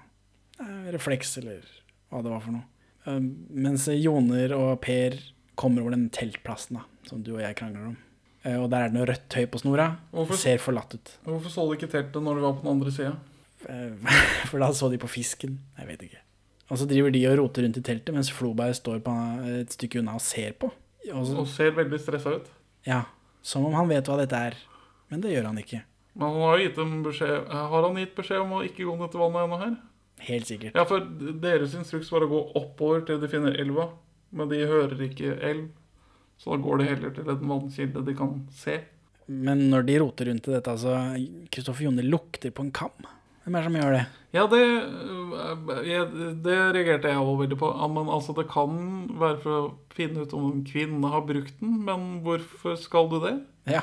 Refleks, 0.93 1.36
eller 1.41 1.64
hva 2.11 2.22
det 2.24 2.30
var 2.32 2.41
for 2.45 2.53
noe. 2.57 2.66
Eh, 3.09 3.18
Mens 3.64 3.86
Joner 3.97 4.53
og 4.57 4.80
Per 4.84 5.16
kommer 5.61 5.82
over 5.84 5.95
den 5.97 6.09
teltplassen 6.12 6.78
da, 6.80 6.84
som 7.09 7.22
du 7.24 7.34
og 7.36 7.43
jeg 7.43 7.57
krangler 7.57 7.91
om. 7.93 7.97
Eh, 8.45 8.57
Og 8.61 8.70
der 8.72 8.86
er 8.86 8.88
det 8.91 8.97
noe 8.97 9.07
rødt 9.09 9.28
tøy 9.32 9.47
på 9.47 9.61
snora. 9.61 9.97
Hvorfor- 10.12 10.36
ser 10.41 10.59
forlatt 10.59 10.95
ut. 10.95 11.12
Hvorfor 11.24 11.51
så 11.51 11.66
de 11.68 11.76
ikke 11.78 11.91
teltet 11.93 12.22
når 12.22 12.34
de 12.36 12.41
var 12.47 12.53
på 12.55 12.62
den 12.64 12.72
andre 12.72 12.91
sida? 12.91 13.16
Eh, 13.68 13.93
For 14.51 14.59
da 14.59 14.68
så 14.72 14.91
de 14.91 14.99
på 14.99 15.09
fisken. 15.09 15.59
Jeg 15.78 15.86
vet 15.86 16.03
ikke. 16.09 16.20
Og 16.70 16.78
så 16.78 16.86
driver 16.86 17.11
de 17.12 17.26
og 17.26 17.38
roter 17.38 17.62
rundt 17.66 17.76
i 17.76 17.82
teltet, 17.82 18.14
mens 18.14 18.30
Floberg 18.30 18.74
står 18.78 19.01
på 19.03 19.12
et 19.61 19.72
stykke 19.74 19.99
unna 20.01 20.14
og 20.14 20.20
ser 20.22 20.53
på. 20.53 20.70
Og 21.12 21.24
så, 21.26 21.36
Og 21.41 21.49
ser 21.49 21.72
veldig 21.72 21.99
stressa 21.99 22.36
ut. 22.36 22.47
ja, 22.86 23.05
Som 23.43 23.64
om 23.66 23.72
han 23.74 23.88
vet 23.88 24.05
hva 24.07 24.18
dette 24.20 24.36
er. 24.36 24.55
Men 25.11 25.20
det 25.20 25.32
gjør 25.32 25.47
han 25.47 25.57
ikke. 25.59 25.82
Men 26.19 26.35
han 26.35 26.43
har 26.43 26.59
gitt 26.59 26.79
beskjed 27.05 27.51
Har 27.55 27.85
han 27.87 27.99
gitt 28.01 28.17
beskjed 28.17 28.43
om 28.43 28.57
å 28.59 28.65
ikke 28.67 28.87
gå 28.89 28.97
ned 28.99 29.13
til 29.13 29.23
vannet 29.23 29.45
ennå 29.47 29.59
her? 29.61 29.75
Helt 30.27 30.49
sikkert. 30.51 30.77
Ja, 30.77 30.85
for 30.85 31.05
deres 31.41 31.75
instruks 31.79 32.11
var 32.13 32.27
å 32.27 32.31
gå 32.31 32.41
oppover 32.61 33.05
til 33.09 33.21
de 33.23 33.31
finner 33.31 33.57
elva. 33.61 33.89
Men 34.37 34.51
de 34.51 34.61
hører 34.69 35.01
ikke 35.09 35.35
elv, 35.43 35.71
så 36.39 36.55
da 36.55 36.63
går 36.63 36.81
de 36.81 36.89
heller 36.91 37.15
til 37.15 37.31
en 37.33 37.49
vannkilde 37.51 38.03
de 38.07 38.15
kan 38.19 38.37
se. 38.55 38.77
Men 39.31 39.65
når 39.71 39.87
de 39.89 39.97
roter 40.03 40.31
rundt 40.31 40.47
i 40.51 40.55
dette, 40.55 40.75
så 40.83 40.99
Kristoffer 41.55 41.87
Jonne 41.87 42.05
lukter 42.07 42.55
på 42.55 42.67
en 42.67 42.73
kam. 42.75 43.09
Hvem 43.45 43.57
er 43.57 43.65
det 43.65 43.71
som 43.71 43.79
gjør 43.81 43.95
det? 43.97 44.03
Ja, 44.37 44.45
det, 44.51 44.63
øh, 45.43 46.37
det 46.45 46.57
reagerte 46.77 47.11
jeg 47.11 47.19
også 47.19 47.39
veldig 47.41 47.59
på. 47.59 47.71
Ja, 47.81 47.89
men 47.91 48.11
altså, 48.13 48.35
det 48.37 48.47
kan 48.53 48.77
være 49.19 49.41
for 49.43 49.57
å 49.57 49.73
finne 49.95 50.23
ut 50.23 50.35
om 50.37 50.51
en 50.51 50.65
kvinne 50.67 51.11
har 51.11 51.25
brukt 51.27 51.57
den, 51.63 51.81
men 51.87 52.09
hvorfor 52.27 52.77
skal 52.79 53.11
du 53.11 53.19
det? 53.25 53.35
Ja. 53.71 53.83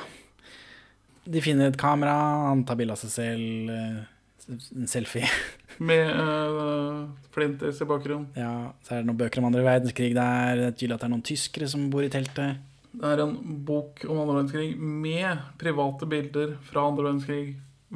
De 1.28 1.42
finner 1.44 1.68
et 1.68 1.76
kamera, 1.80 2.14
han 2.48 2.62
tar 2.68 2.78
bilde 2.80 2.94
av 2.96 3.02
seg 3.02 3.12
selv. 3.12 3.72
eh, 3.74 4.14
En 4.48 4.88
selfie. 4.88 5.28
Med 5.88 6.08
uh, 6.08 7.04
Flintis 7.34 7.82
i 7.84 7.86
bakgrunnen. 7.86 8.30
Ja, 8.38 8.72
Så 8.82 8.94
er 8.96 9.02
det 9.02 9.10
noen 9.10 9.18
bøker 9.20 9.42
om 9.42 9.48
andre 9.50 9.60
verdenskrig 9.66 10.14
der. 10.16 10.56
Det 10.56 10.64
er 10.70 10.72
tydelig 10.78 10.96
at 10.96 11.02
det 11.04 11.08
er 11.10 11.12
noen 11.12 11.26
tyskere 11.28 11.68
som 11.68 11.84
bor 11.92 12.06
i 12.06 12.08
teltet. 12.10 12.62
Det 12.88 13.10
er 13.12 13.20
en 13.22 13.34
bok 13.68 14.00
om 14.08 14.22
andre 14.22 14.38
verdenskrig 14.38 14.70
med 14.80 15.42
private 15.60 16.08
bilder 16.08 16.54
fra 16.66 16.86
andre 16.88 17.04
verdenskrig 17.10 17.42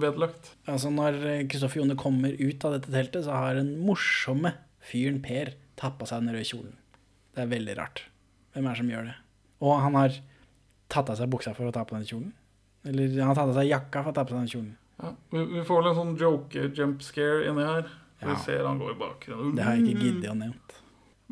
vedlagt. 0.05 0.53
Altså 0.69 0.93
Når 0.93 1.17
Kristoffer 1.51 1.81
Jone 1.81 1.97
kommer 1.99 2.37
ut 2.37 2.69
av 2.69 2.77
dette 2.77 2.93
teltet, 2.93 3.25
så 3.25 3.33
har 3.41 3.57
den 3.59 3.73
morsomme 3.89 4.53
fyren 4.93 5.19
Per 5.25 5.55
tatt 5.81 5.97
på 5.99 6.07
seg 6.11 6.23
den 6.23 6.37
røde 6.37 6.47
kjolen. 6.53 6.77
Det 7.33 7.47
er 7.47 7.51
veldig 7.51 7.79
rart. 7.81 8.05
Hvem 8.53 8.69
er 8.69 8.77
det 8.77 8.83
som 8.85 8.93
gjør 8.93 9.09
det? 9.09 9.17
Og 9.65 9.75
han 9.81 9.97
har 9.97 10.21
tatt 10.93 11.11
av 11.11 11.17
seg 11.19 11.33
buksa 11.33 11.57
for 11.57 11.71
å 11.71 11.75
ta 11.75 11.83
på 11.89 11.97
den 11.97 12.07
kjolen. 12.07 12.31
Eller 12.89 13.19
han 13.23 13.35
tatt 13.37 13.51
av 13.53 13.57
seg 13.59 13.69
jakka 13.71 14.03
for 14.03 14.11
å 14.13 14.17
ta 14.17 14.25
på 14.27 14.35
seg 14.35 14.41
den 14.43 14.53
kjolen. 14.53 14.71
Ja, 15.03 15.11
vi, 15.35 15.45
vi 15.57 15.65
får 15.67 15.81
vel 15.83 15.91
en 15.93 15.99
sånn 15.99 16.15
joke-jump 16.21 17.03
scare 17.07 17.45
inni 17.51 17.67
her. 17.67 17.91
Ja. 18.23 18.29
Vi 18.31 18.37
ser 18.45 18.65
han 18.67 18.79
gå 18.79 18.91
i 18.93 18.99
bakgrunnen. 18.99 19.55
Det 19.59 19.65
har 19.67 19.79
jeg 19.79 19.93
ikke 19.93 20.07
giddet 20.07 20.31
å 20.31 20.37
nevnt. 20.39 20.75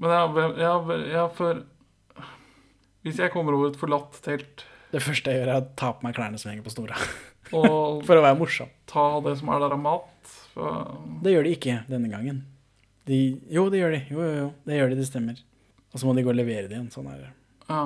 Men 0.01 0.15
ja, 0.59 0.73
ja, 1.11 1.25
for 1.37 1.61
Hvis 3.05 3.19
jeg 3.21 3.33
kommer 3.35 3.55
over 3.57 3.69
et 3.71 3.77
forlatt 3.81 4.17
telt 4.25 4.65
Det 4.93 5.03
første 5.05 5.33
jeg 5.33 5.43
gjør, 5.43 5.51
er 5.53 5.61
å 5.61 5.67
ta 5.79 5.91
på 5.97 6.07
meg 6.07 6.17
klærne 6.17 6.41
som 6.41 6.51
henger 6.51 6.65
på 6.67 6.73
snora. 6.73 6.97
For 7.51 8.15
å 8.15 8.23
være 8.23 8.39
morsom. 8.39 8.71
ta 8.91 9.05
det 9.25 9.37
som 9.41 9.51
er 9.51 9.63
der 9.63 9.75
av 9.75 9.81
mat 9.83 10.33
for, 10.55 10.87
Det 11.25 11.33
gjør 11.35 11.47
de 11.47 11.53
ikke 11.57 11.77
denne 11.91 12.11
gangen. 12.13 12.45
De, 13.11 13.19
jo, 13.51 13.65
det 13.73 13.81
gjør 13.81 13.95
de. 13.97 14.01
Jo, 14.11 14.23
jo, 14.23 14.33
jo. 14.39 14.49
Det 14.67 14.77
gjør 14.79 14.93
de, 14.93 14.99
det 15.01 15.07
stemmer. 15.09 15.39
Og 15.91 15.99
så 15.99 16.07
må 16.07 16.15
de 16.15 16.23
gå 16.27 16.31
og 16.31 16.39
levere 16.39 16.69
det 16.71 16.77
igjen. 16.77 16.91
Sånn 16.95 17.09
er 17.11 17.25
det. 17.25 17.31
ja. 17.71 17.85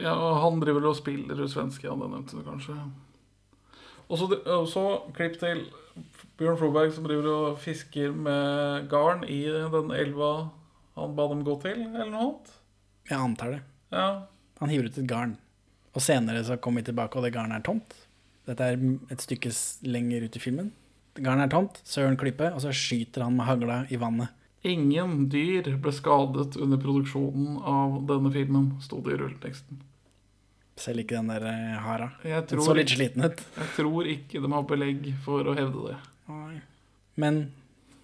Ja, 0.00 0.14
han 0.42 0.60
driver 0.62 0.90
og 0.90 0.98
spiller 0.98 1.40
svenske, 1.50 1.86
ja, 1.88 1.96
det 1.96 2.08
nevnte 2.12 2.38
du 2.38 2.46
kanskje. 2.46 2.76
Og 4.10 4.18
så, 4.18 4.26
så 4.70 4.84
klipp 5.14 5.36
til 5.40 5.64
Bjørn 6.40 6.58
Floberg 6.58 6.94
som 6.94 7.06
driver 7.06 7.28
og 7.30 7.60
fisker 7.62 8.14
med 8.16 8.88
garn 8.90 9.22
i 9.28 9.42
den 9.46 9.92
elva 9.94 10.32
han 10.98 11.14
ba 11.16 11.28
dem 11.30 11.44
gå 11.46 11.54
til, 11.62 11.84
eller 11.86 12.10
noe 12.10 12.24
annet. 12.24 12.50
Jeg 13.10 13.18
antar 13.18 13.54
det. 13.54 13.60
Ja, 13.94 14.08
Han 14.60 14.68
hiver 14.68 14.90
ut 14.90 14.98
et 14.98 15.08
garn. 15.08 15.36
Og 15.96 16.02
senere 16.04 16.42
så 16.44 16.58
kommer 16.60 16.82
vi 16.82 16.90
tilbake, 16.90 17.16
og 17.16 17.24
det 17.24 17.32
garnet 17.34 17.60
er 17.60 17.64
tomt. 17.66 17.94
Dette 18.46 18.66
er 18.66 18.82
et 19.10 19.22
stykke 19.22 19.52
lenger 19.88 20.26
ut 20.26 20.36
i 20.36 20.42
filmen. 20.42 20.68
Garnet 21.18 21.48
er 21.48 21.54
tomt, 21.54 21.80
Søren 21.88 22.18
klipper, 22.20 22.52
og 22.54 22.60
så 22.62 22.74
skyter 22.74 23.24
han 23.24 23.38
med 23.38 23.48
hagla 23.48 23.78
i 23.90 23.98
vannet. 24.00 24.34
Ingen 24.68 25.28
dyr 25.32 25.70
ble 25.80 25.92
skadet 25.96 26.58
under 26.60 26.80
produksjonen 26.80 27.60
av 27.64 27.94
denne 28.08 28.32
filmen, 28.34 28.74
sto 28.84 28.98
det 29.04 29.14
i 29.14 29.20
rulleteksten. 29.22 29.78
Selv 30.80 31.02
ikke 31.02 31.16
den 31.16 31.30
der 31.32 31.46
eh, 31.48 31.78
hara. 31.80 32.10
Jeg 32.24 32.46
Den 32.50 32.62
så 32.64 32.74
litt 32.76 32.92
sliten 32.92 33.24
ut. 33.24 33.40
jeg 33.56 33.70
tror 33.76 34.08
ikke 34.08 34.40
de 34.40 34.52
har 34.52 34.66
belegg 34.68 35.08
for 35.24 35.48
å 35.48 35.56
hevde 35.56 35.90
det. 35.90 35.96
Nei. 36.32 36.60
Men 37.20 37.40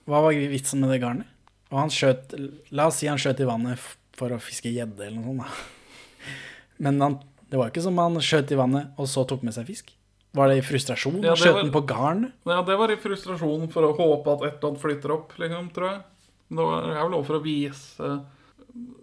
hva 0.08 0.22
var 0.24 0.36
vitsen 0.36 0.80
med 0.80 0.92
det 0.92 1.00
garnet? 1.04 1.28
Og 1.72 1.80
han 1.80 1.90
skjøt 1.90 2.34
La 2.70 2.86
oss 2.88 3.00
si 3.02 3.08
han 3.10 3.18
skjøt 3.18 3.40
i 3.42 3.48
vannet 3.48 3.80
for 4.16 4.32
å 4.32 4.40
fiske 4.40 4.70
gjedde 4.70 5.08
eller 5.08 5.18
noe 5.20 5.32
sånt. 5.34 5.44
da. 5.44 6.26
Men 6.84 7.00
han, 7.02 7.18
det 7.50 7.60
var 7.60 7.72
ikke 7.72 7.84
som 7.84 7.98
han 8.00 8.16
skjøt 8.22 8.52
i 8.52 8.58
vannet 8.60 8.96
og 9.00 9.08
så 9.10 9.24
tok 9.28 9.44
med 9.44 9.56
seg 9.56 9.68
fisk. 9.68 9.92
Var 10.36 10.52
det 10.52 10.58
i 10.60 10.64
frustrasjon? 10.64 11.22
Ja, 11.24 11.32
det 11.32 11.40
skjøt 11.40 11.62
han 11.62 11.72
på 11.72 11.84
garn? 11.88 12.26
Ja, 12.48 12.60
det 12.64 12.76
var 12.76 12.92
i 12.92 12.98
frustrasjon 13.00 13.70
for 13.72 13.88
å 13.88 13.94
håpe 13.96 14.34
at 14.36 14.44
et 14.44 14.58
eller 14.58 14.68
annet 14.72 14.82
flytter 14.82 15.14
opp, 15.16 15.32
liksom, 15.40 15.70
tror 15.76 15.88
jeg. 15.90 16.02
Men 16.48 16.62
det 16.62 16.94
er 16.94 17.02
vel 17.02 17.14
lov 17.16 17.26
for 17.26 17.38
å 17.38 17.44
vise 17.44 18.12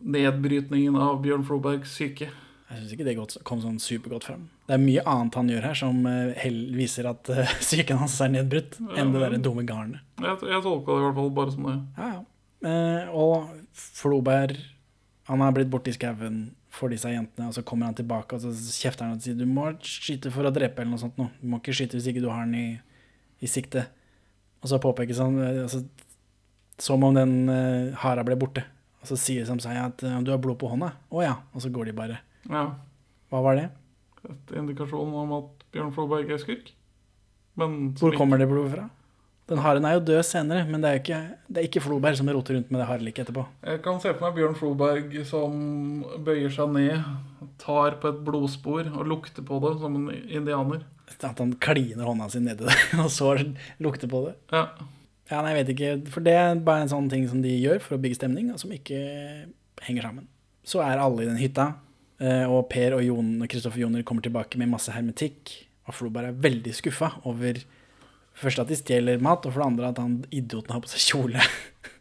nedbrytningen 0.04 0.96
av 1.00 1.22
Bjørn 1.24 1.46
Flobergs 1.48 1.94
syke. 1.98 2.30
Jeg 2.74 2.82
syns 2.82 2.94
ikke 2.96 3.06
det 3.06 3.44
kom 3.46 3.62
sånn 3.62 3.80
supergodt 3.82 4.26
frem. 4.26 4.48
Det 4.66 4.76
er 4.78 4.82
mye 4.82 5.04
annet 5.10 5.36
han 5.38 5.50
gjør 5.52 5.66
her 5.68 5.78
som 5.78 6.06
eh, 6.10 6.46
viser 6.74 7.10
at 7.12 7.30
eh, 7.30 7.56
psyken 7.64 8.00
hans 8.02 8.16
er 8.24 8.32
nedbrutt, 8.34 8.80
enn 8.98 9.12
det 9.14 9.22
derre 9.22 9.42
dumme 9.44 9.66
garnet. 9.68 10.02
Jeg, 10.22 10.40
jeg 10.50 10.64
tolka 10.66 10.96
det 10.96 11.04
i 11.04 11.06
hvert 11.08 11.20
fall 11.20 11.34
bare 11.38 11.54
som 11.54 11.68
det. 11.70 11.78
Ja, 12.00 12.10
ja. 12.16 12.22
Eh, 12.64 13.10
og 13.12 13.50
Floberg 13.76 14.56
Han 15.28 15.42
har 15.44 15.52
blitt 15.56 15.72
borti 15.72 15.92
skauen 15.92 16.54
for 16.74 16.92
disse 16.92 17.12
jentene, 17.12 17.50
og 17.50 17.56
så 17.56 17.64
kommer 17.68 17.90
han 17.90 17.96
tilbake 17.96 18.36
og 18.36 18.44
så 18.44 18.52
kjefter 18.52 19.06
han 19.06 19.18
og 19.18 19.24
sier 19.24 19.36
du 19.38 19.46
må 19.48 19.70
skyte 19.84 20.32
for 20.34 20.48
å 20.48 20.52
drepe 20.52 20.82
eller 20.82 20.96
noe 20.96 21.04
sånt. 21.04 21.20
Nå. 21.20 21.30
Du 21.40 21.48
må 21.52 21.60
ikke 21.62 21.76
skyte 21.76 22.00
hvis 22.00 22.10
ikke 22.12 22.24
du 22.24 22.32
har 22.32 22.48
den 22.48 22.58
i, 22.58 22.66
i 23.44 23.50
sikte. 23.52 23.86
Og 24.64 24.72
så 24.72 24.80
påpekes 24.84 25.22
han 25.22 25.38
altså, 25.44 25.84
som 26.82 27.04
om 27.06 27.16
den 27.16 27.36
uh, 27.50 27.94
hara 28.02 28.26
ble 28.26 28.38
borte. 28.40 28.66
Og 29.04 29.12
så 29.12 29.20
sier 29.20 29.46
Samsai 29.48 29.76
at 29.82 30.04
uh, 30.06 30.20
du 30.24 30.32
har 30.34 30.42
blod 30.42 30.60
på 30.62 30.72
hånda. 30.72 30.94
Å 31.12 31.24
ja. 31.26 31.38
Og 31.54 31.66
så 31.66 31.72
går 31.74 31.92
de 31.92 31.98
bare. 31.98 32.20
Ja, 32.50 32.70
Hva 33.32 33.44
var 33.46 33.60
det? 33.60 33.70
Et 34.24 34.56
indikasjon 34.58 35.14
om 35.20 35.32
at 35.36 35.64
Bjørn 35.74 35.94
Floberg 35.96 36.32
er 36.32 36.42
skurk. 36.42 36.72
Men 37.60 37.94
Hvor 38.00 38.16
kommer 38.18 38.40
det 38.42 38.50
blodet 38.50 38.74
fra? 38.76 38.90
Den 39.52 39.60
haren 39.60 39.84
er 39.84 39.98
jo 39.98 40.06
død 40.08 40.22
senere, 40.24 40.64
men 40.70 40.84
det 40.84 40.90
er 40.90 41.02
ikke, 41.02 41.20
det 41.52 41.60
er 41.60 41.66
ikke 41.68 41.82
Floberg 41.84 42.16
som 42.16 42.30
roter 42.32 42.56
rundt 42.56 42.70
med 42.72 42.80
det 42.80 42.88
hareliket 42.88 43.26
etterpå. 43.26 43.44
Jeg 43.68 43.82
kan 43.84 44.00
se 44.00 44.14
for 44.14 44.24
meg 44.24 44.38
Bjørn 44.38 44.56
Floberg 44.56 45.18
som 45.28 45.58
bøyer 46.24 46.54
seg 46.54 46.72
ned, 46.72 47.04
tar 47.60 48.00
på 48.00 48.14
et 48.14 48.22
blodspor 48.24 48.88
og 48.94 49.10
lukter 49.12 49.44
på 49.46 49.60
det 49.66 49.74
som 49.82 50.00
en 50.00 50.08
indianer. 50.24 50.86
At 51.12 51.42
han 51.44 51.52
kliner 51.62 52.08
hånda 52.08 52.30
si 52.32 52.40
nedi 52.44 52.70
det, 52.70 52.78
og 53.04 53.12
så 53.12 53.36
lukter 53.84 54.12
på 54.12 54.24
det. 54.30 54.38
Ja, 54.56 54.70
Ja, 55.34 55.42
nei, 55.42 55.56
jeg 55.56 55.64
vet 55.64 55.72
ikke, 55.74 55.92
for 56.14 56.26
det 56.26 56.34
er 56.38 56.60
bare 56.62 56.86
en 56.86 56.92
sånn 56.92 57.08
ting 57.10 57.24
som 57.30 57.42
de 57.42 57.50
gjør 57.50 57.80
for 57.82 57.98
å 57.98 58.02
bygge 58.04 58.20
stemning, 58.20 58.52
og 58.54 58.60
som 58.62 58.74
ikke 58.76 59.00
henger 59.82 60.06
sammen. 60.06 60.28
Så 60.68 60.84
er 60.86 61.02
alle 61.02 61.24
i 61.24 61.30
den 61.30 61.40
hytta, 61.42 61.72
eh, 62.22 62.46
og 62.46 62.68
Per 62.70 63.00
og 63.00 63.02
Jon 63.02 63.32
og 63.42 63.50
Kristoffer 63.50 63.82
Joner 63.82 64.06
kommer 64.06 64.26
tilbake 64.26 64.62
med 64.62 64.70
masse 64.70 64.94
hermetikk, 64.94 65.56
og 65.90 65.98
Floberg 65.98 66.30
er 66.30 66.44
veldig 66.46 66.76
skuffa 66.78 67.10
over 67.26 67.64
først 68.38 68.62
at 68.62 68.70
de 68.70 68.78
stjeler 68.78 69.24
mat, 69.24 69.42
og 69.46 69.56
for 69.56 69.64
det 69.64 69.72
andre 69.72 69.90
at 69.90 70.02
han 70.04 70.22
idioten 70.30 70.76
har 70.76 70.86
på 70.86 70.94
seg 70.94 71.08
kjole. 71.10 71.50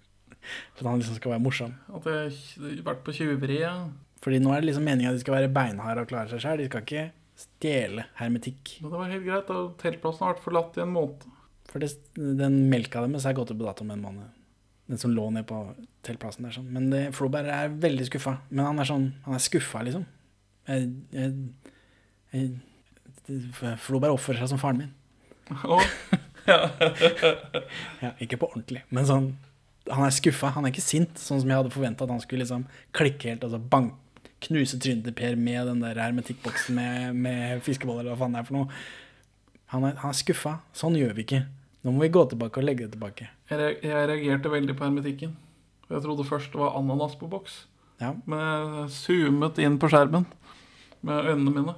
for 0.77 0.85
at 0.85 0.91
han 0.91 1.01
liksom 1.01 1.19
skal 1.19 1.35
være 1.35 1.45
morsom. 1.47 1.75
at 1.89 2.07
det 2.07 2.21
har 2.21 2.87
vært 2.93 3.05
på 3.07 3.17
tjuveri. 3.17 3.63
Ja. 3.65 3.75
Fordi 4.23 4.39
nå 4.45 4.53
er 4.53 4.63
det 4.63 4.71
liksom 4.71 4.87
meningen 4.87 5.11
at 5.11 5.19
de 5.19 5.25
skal 5.25 5.41
være 5.41 5.53
beinharde 5.57 6.05
og 6.05 6.13
klare 6.13 6.31
seg 6.31 6.45
sjøl. 6.45 6.61
De 6.61 6.69
skal 6.69 6.85
ikke 6.85 7.09
stjele 7.43 8.07
hermetikk. 8.21 8.77
Men 8.83 8.93
det 8.93 9.01
var 9.01 9.13
helt 9.17 9.27
greit. 9.27 9.49
da. 9.49 9.63
Teltplassen 9.81 10.27
har 10.27 10.37
vært 10.37 10.45
forlatt 10.45 10.79
i 10.79 10.85
en 10.85 10.95
måned. 10.95 11.32
For 11.73 11.81
det, 11.83 11.95
den 12.17 12.59
melka 12.73 13.01
deres 13.05 13.27
er 13.27 13.37
gått 13.37 13.53
ut 13.53 13.59
på 13.59 13.65
dato 13.65 13.87
med 13.89 13.97
en 13.99 14.07
måned. 14.07 14.41
Den 14.91 15.01
som 15.01 15.15
lå 15.15 15.29
ned 15.33 15.47
på 15.49 15.63
teltplassen 16.05 16.45
der. 16.45 16.55
Sånn. 16.57 16.69
Men 16.75 16.91
det, 16.93 17.05
Floberg 17.17 17.49
er 17.49 17.73
veldig 17.83 18.09
skuffa. 18.11 18.37
Men 18.51 18.67
han 18.69 18.83
er 18.83 18.91
sånn, 18.91 19.07
han 19.25 19.39
er 19.39 19.43
skuffa, 19.43 19.85
liksom. 19.87 20.05
Jeg, 20.69 20.91
jeg, 21.17 21.33
jeg 22.35 23.79
Floberg 23.83 24.17
oppfører 24.17 24.43
seg 24.43 24.53
som 24.53 24.61
faren 24.61 24.85
min. 24.85 24.93
Oh. 25.65 25.83
Ja, 28.03 28.09
ikke 28.19 28.41
på 28.41 28.49
ordentlig, 28.49 28.81
men 28.91 29.05
sånn 29.07 29.29
Han 29.87 30.03
er 30.09 30.15
skuffa, 30.15 30.49
han 30.57 30.67
er 30.67 30.73
ikke 30.73 30.83
sint, 30.83 31.21
sånn 31.21 31.39
som 31.39 31.51
jeg 31.53 31.61
hadde 31.61 31.71
forventa 31.71 32.03
at 32.03 32.11
han 32.11 32.23
skulle 32.23 32.43
liksom 32.43 32.65
klikke 32.99 33.31
helt, 33.31 33.45
altså 33.47 33.61
bank, 33.63 33.95
knuse 34.43 34.79
trynet 34.83 35.07
til 35.07 35.15
Per 35.19 35.39
med 35.39 35.71
den 35.71 35.85
der 35.85 36.01
hermetikkboksen 36.03 36.75
med, 36.75 37.15
med 37.15 37.63
fiskeboller, 37.63 38.03
eller 38.03 38.17
hva 38.17 38.25
faen 38.25 38.35
det 38.35 38.43
er 38.43 38.49
for 38.49 38.59
noe. 38.59 38.83
Han 39.75 39.87
er, 39.87 39.95
han 40.03 40.11
er 40.11 40.19
skuffa. 40.19 40.57
Sånn 40.77 40.99
gjør 40.99 41.15
vi 41.17 41.25
ikke. 41.27 41.41
Nå 41.83 41.95
må 41.95 42.05
vi 42.05 42.13
gå 42.15 42.23
tilbake 42.31 42.61
og 42.61 42.67
legge 42.67 42.87
det 42.87 42.95
tilbake. 42.95 43.29
jeg, 43.51 43.77
jeg 43.83 44.09
reagerte 44.09 44.51
veldig 44.53 44.77
på 44.79 44.87
hermetikken. 44.87 45.37
Jeg 45.91 46.03
trodde 46.05 46.25
først 46.25 46.53
det 46.55 46.61
var 46.61 46.77
ananas 46.79 47.17
på 47.19 47.29
boks. 47.31 47.65
Ja. 48.01 48.13
Men 48.27 48.43
jeg 48.43 48.93
zoomet 48.97 49.59
inn 49.63 49.79
på 49.83 49.91
skjermen 49.91 50.27
med 51.03 51.33
øynene 51.33 51.55
mine. 51.57 51.75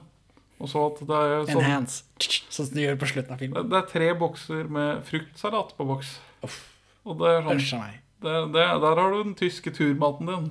Og 0.63 0.71
så 0.71 0.85
at 0.87 1.01
det 1.09 1.17
er, 1.19 1.33
sånn, 1.49 1.65
Enhance. 1.65 2.05
Sånn 2.53 2.69
som 2.69 2.77
du 2.77 2.83
gjør 2.85 3.01
på 3.01 3.09
slutten 3.11 3.35
av 3.35 3.43
filmen. 3.43 3.71
det 3.73 3.81
er 3.81 3.89
tre 3.91 4.13
bokser 4.19 4.69
med 4.71 5.03
fruktsalat 5.09 5.75
på 5.79 5.89
boks. 5.89 6.15
Og 7.05 7.19
det 7.21 7.33
er 7.33 7.49
sånn 7.65 7.91
det, 8.25 8.37
det, 8.55 8.63
Der 8.85 9.01
har 9.01 9.13
du 9.13 9.19
den 9.19 9.35
tyske 9.37 9.73
turmaten 9.75 10.31
din. 10.31 10.47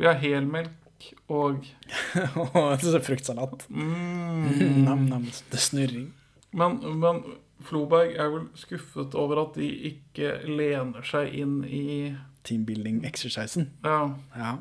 Vi 0.00 0.08
har 0.08 0.18
helmelk 0.18 1.10
og 1.28 1.66
Og 2.40 2.86
fruktsalat. 3.04 3.66
mm, 3.68 4.84
Nam-nam. 4.86 5.28
Det 5.52 5.60
snurring. 5.60 6.12
men, 6.56 6.80
men 7.02 7.22
Floberg 7.66 8.14
er 8.20 8.30
vel 8.32 8.46
skuffet 8.58 9.14
over 9.18 9.40
at 9.46 9.54
de 9.58 9.68
ikke 9.90 10.34
lener 10.48 11.02
seg 11.08 11.32
inn 11.40 11.58
i 11.64 12.14
Teambuilding-exercisen. 12.44 13.70
Ja, 13.84 14.10
Ja. 14.36 14.56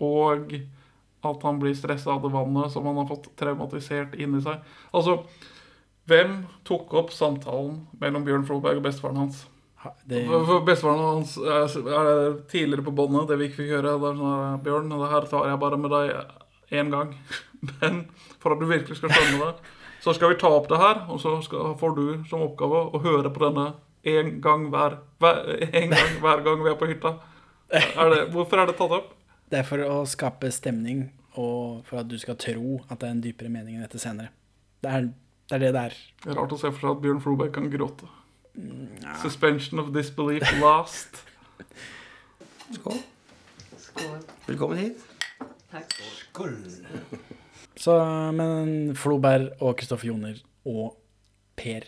og 0.00 0.52
at 1.24 1.42
han 1.42 1.58
blir 1.60 1.72
stressa 1.74 2.12
av 2.12 2.22
det 2.22 2.32
vannet 2.34 2.70
som 2.72 2.84
han 2.84 2.96
har 3.00 3.06
fått 3.08 3.30
traumatisert 3.40 4.14
inni 4.20 4.42
seg. 4.44 4.60
Altså, 4.92 5.22
hvem 6.06 6.42
tok 6.68 6.92
opp 7.00 7.10
samtalen 7.16 7.86
mellom 8.00 8.24
Bjørn 8.26 8.44
Floberg 8.44 8.76
og 8.76 8.84
bestefaren 8.84 9.16
hans? 9.22 9.46
Det, 10.08 10.22
bestefaren 10.66 11.00
hans 11.00 11.36
er 11.38 12.36
tidligere 12.48 12.84
på 12.84 12.92
båndet, 12.96 13.28
det 13.28 13.38
vi 13.40 13.48
ikke 13.48 13.62
fikk 13.62 13.72
høre. 13.78 13.94
Det 14.00 14.10
er 14.10 14.20
sånn 14.20 14.62
Bjørn, 14.64 14.92
det 14.92 15.10
her 15.14 15.26
tar 15.32 15.48
jeg 15.48 15.60
bare 15.64 15.78
med 15.80 15.90
deg 15.96 16.12
én 16.80 16.92
gang. 16.92 17.14
Men 17.80 18.04
for 18.40 18.52
at 18.52 18.60
du 18.60 18.66
virkelig 18.68 18.96
skal 19.00 19.12
skjønne 19.16 19.40
det, 19.48 19.73
så 20.04 20.12
skal 20.16 20.34
vi 20.34 20.38
ta 20.40 20.52
opp 20.52 20.68
det 20.68 20.78
her, 20.80 21.04
og 21.08 21.20
så 21.22 21.38
skal, 21.44 21.74
får 21.80 21.96
du 21.96 22.06
som 22.28 22.44
oppgave 22.44 22.86
å 22.92 23.02
høre 23.04 23.32
på 23.32 23.40
denne 23.46 23.70
én 24.04 24.34
gang 24.44 24.68
hver, 24.72 24.98
hver, 25.22 25.44
en 25.64 25.94
gang 25.96 26.16
hver 26.20 26.44
gang 26.44 26.64
vi 26.64 26.72
er 26.74 26.80
på 26.80 26.88
hytta. 26.92 27.16
Er 27.74 28.10
det, 28.12 28.24
hvorfor 28.34 28.60
er 28.60 28.68
det 28.68 28.76
tatt 28.78 28.92
opp? 29.00 29.14
det 29.54 29.60
er 29.60 29.66
for 29.68 29.82
å 29.86 30.00
skape 30.08 30.50
stemning, 30.54 31.06
og 31.38 31.84
for 31.88 32.00
at 32.02 32.08
du 32.10 32.16
skal 32.20 32.38
tro 32.40 32.80
at 32.88 32.98
det 33.00 33.08
er 33.08 33.14
en 33.14 33.22
dypere 33.24 33.52
mening 33.52 33.76
enn 33.76 33.86
dette 33.86 34.00
senere. 34.02 34.32
Det 34.82 34.90
er 34.90 35.12
det 35.44 35.58
er 35.58 35.60
det 35.60 35.72
det 35.76 35.80
er. 35.90 35.96
Det 36.24 36.30
er 36.32 36.38
rart 36.40 36.54
å 36.56 36.58
se 36.58 36.70
for 36.72 36.80
seg 36.80 36.94
at 36.94 37.02
Bjørn 37.04 37.20
Floberg 37.20 37.52
kan 37.52 37.66
gråte. 37.72 38.08
Suspension 39.20 39.82
of 39.82 39.90
disbelief 39.92 40.46
last. 40.62 41.20
Skål. 42.72 43.00
Velkommen 44.48 44.80
hit. 44.80 45.04
Så, 47.84 47.94
men 48.32 48.94
Floberg 48.96 49.50
og 49.60 49.76
Kristoffer 49.76 50.08
Joner 50.08 50.38
og 50.64 50.94
Per 51.58 51.84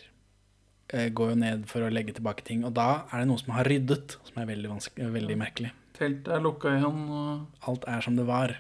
eh, 0.93 1.09
går 1.09 1.33
jo 1.33 1.39
ned 1.41 1.65
for 1.71 1.87
å 1.87 1.91
legge 1.93 2.15
tilbake 2.19 2.45
ting, 2.47 2.67
og 2.69 2.75
da 2.77 3.07
er 3.09 3.23
det 3.23 3.31
noe 3.31 3.41
som 3.41 3.55
har 3.57 3.69
ryddet, 3.71 4.19
som 4.29 4.43
er 4.43 4.51
veldig, 4.51 4.77
veldig 5.15 5.39
merkelig. 5.41 5.73
Teltet 5.97 6.29
er 6.37 6.43
lukka 6.45 6.75
igjen. 6.75 7.07
og 7.09 7.71
Alt 7.71 7.87
er 7.89 8.05
som 8.05 8.19
det 8.19 8.27
var. 8.29 8.53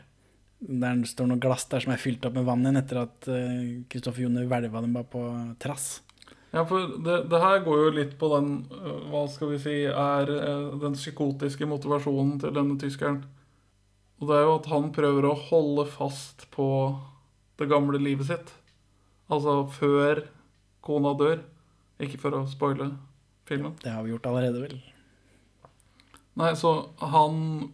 Der 0.56 1.02
står 1.04 1.28
noe 1.28 1.42
glass 1.42 1.66
der 1.68 1.84
som 1.84 1.92
er 1.92 2.00
fylt 2.00 2.24
opp 2.24 2.38
med 2.38 2.46
vann 2.48 2.64
igjen 2.64 2.80
etter 2.80 3.02
at 3.02 3.28
eh, 3.28 3.82
Kristoffer 3.92 4.24
Joner 4.24 4.48
hvelva 4.48 4.80
dem 4.82 4.96
bare 4.96 5.10
på 5.12 5.24
trass. 5.62 5.98
Ja, 6.54 6.62
for 6.64 6.94
det, 7.04 7.18
det 7.28 7.40
her 7.42 7.60
går 7.66 7.82
jo 7.82 7.90
litt 7.98 8.14
på 8.16 8.30
den 8.32 8.48
øh, 8.72 9.02
Hva 9.10 9.26
skal 9.28 9.50
vi 9.50 9.58
si 9.60 9.74
er 9.90 10.30
den 10.80 10.96
psykotiske 10.96 11.68
motivasjonen 11.68 12.38
til 12.40 12.56
denne 12.56 12.78
tyskeren. 12.80 13.20
Og 14.22 14.30
det 14.30 14.38
er 14.38 14.48
jo 14.48 14.56
at 14.56 14.70
han 14.72 14.88
prøver 14.96 15.28
å 15.28 15.36
holde 15.50 15.84
fast 15.92 16.46
på 16.54 16.70
det 17.56 17.68
gamle 17.70 18.00
livet 18.02 18.28
sitt. 18.28 18.52
Altså 19.32 19.64
før 19.72 20.24
kona 20.84 21.14
dør. 21.18 21.40
Ikke 22.02 22.20
for 22.20 22.36
å 22.36 22.44
spoile 22.50 22.92
filmen. 23.48 23.74
Det 23.82 23.92
har 23.94 24.04
vi 24.04 24.12
gjort 24.12 24.28
allerede, 24.28 24.62
vel. 24.66 24.76
Nei, 26.36 26.52
så 26.58 26.76
han 27.00 27.72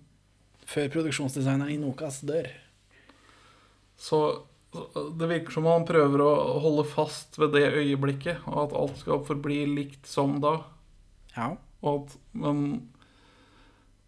Før 0.72 0.86
produksjonsdesigneren 0.94 1.72
i 1.74 1.80
Nokas 1.80 2.20
dør. 2.24 2.46
Så 3.98 4.18
det 5.18 5.28
virker 5.28 5.52
som 5.52 5.66
han 5.68 5.84
prøver 5.84 6.22
å 6.24 6.30
holde 6.62 6.84
fast 6.88 7.36
ved 7.36 7.52
det 7.52 7.66
øyeblikket, 7.74 8.46
og 8.48 8.60
at 8.62 8.76
alt 8.78 9.02
skal 9.02 9.20
forbli 9.26 9.58
likt 9.68 10.08
som 10.08 10.38
da. 10.40 10.54
Ja. 11.34 11.50
Og 11.82 12.06
at, 12.06 12.14
men 12.32 12.62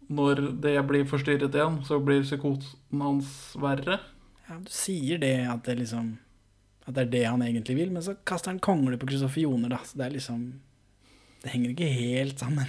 når 0.07 0.41
det 0.63 0.73
blir 0.89 1.05
forstyrret 1.09 1.53
igjen, 1.53 1.81
så 1.85 1.99
blir 2.01 2.25
psykosen 2.25 3.03
hans 3.03 3.29
verre. 3.61 3.99
Ja, 4.47 4.57
du 4.61 4.69
sier 4.71 5.21
det 5.21 5.35
at 5.49 5.63
det 5.65 5.79
liksom 5.79 6.17
At 6.85 6.93
det 6.93 7.01
er 7.07 7.11
det 7.15 7.23
han 7.25 7.41
egentlig 7.41 7.75
vil, 7.79 7.91
men 7.91 8.03
så 8.05 8.13
kaster 8.27 8.51
han 8.51 8.59
kongle 8.61 8.97
på 9.01 9.07
Kristoffer 9.09 9.41
Joner, 9.41 9.71
da. 9.73 9.79
Så 9.83 9.97
det 9.97 10.05
er 10.05 10.13
liksom 10.19 10.43
Det 11.41 11.53
henger 11.53 11.71
ikke 11.73 11.89
helt 11.89 12.39
sammen. 12.39 12.67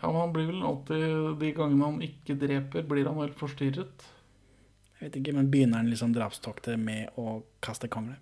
Ja, 0.00 0.08
men 0.08 0.18
han 0.20 0.32
blir 0.34 0.48
vel 0.50 0.64
alltid 0.66 1.38
De 1.38 1.52
gangene 1.54 1.84
han 1.84 2.02
ikke 2.02 2.38
dreper, 2.40 2.82
blir 2.88 3.06
han 3.06 3.20
vel 3.20 3.32
forstyrret. 3.38 4.08
Jeg 4.98 5.08
vet 5.10 5.16
ikke, 5.20 5.34
men 5.34 5.50
begynner 5.50 5.82
han 5.82 5.90
liksom 5.90 6.12
drapstoktet 6.14 6.78
med 6.78 7.14
å 7.18 7.40
kaste 7.62 7.88
kongle? 7.90 8.18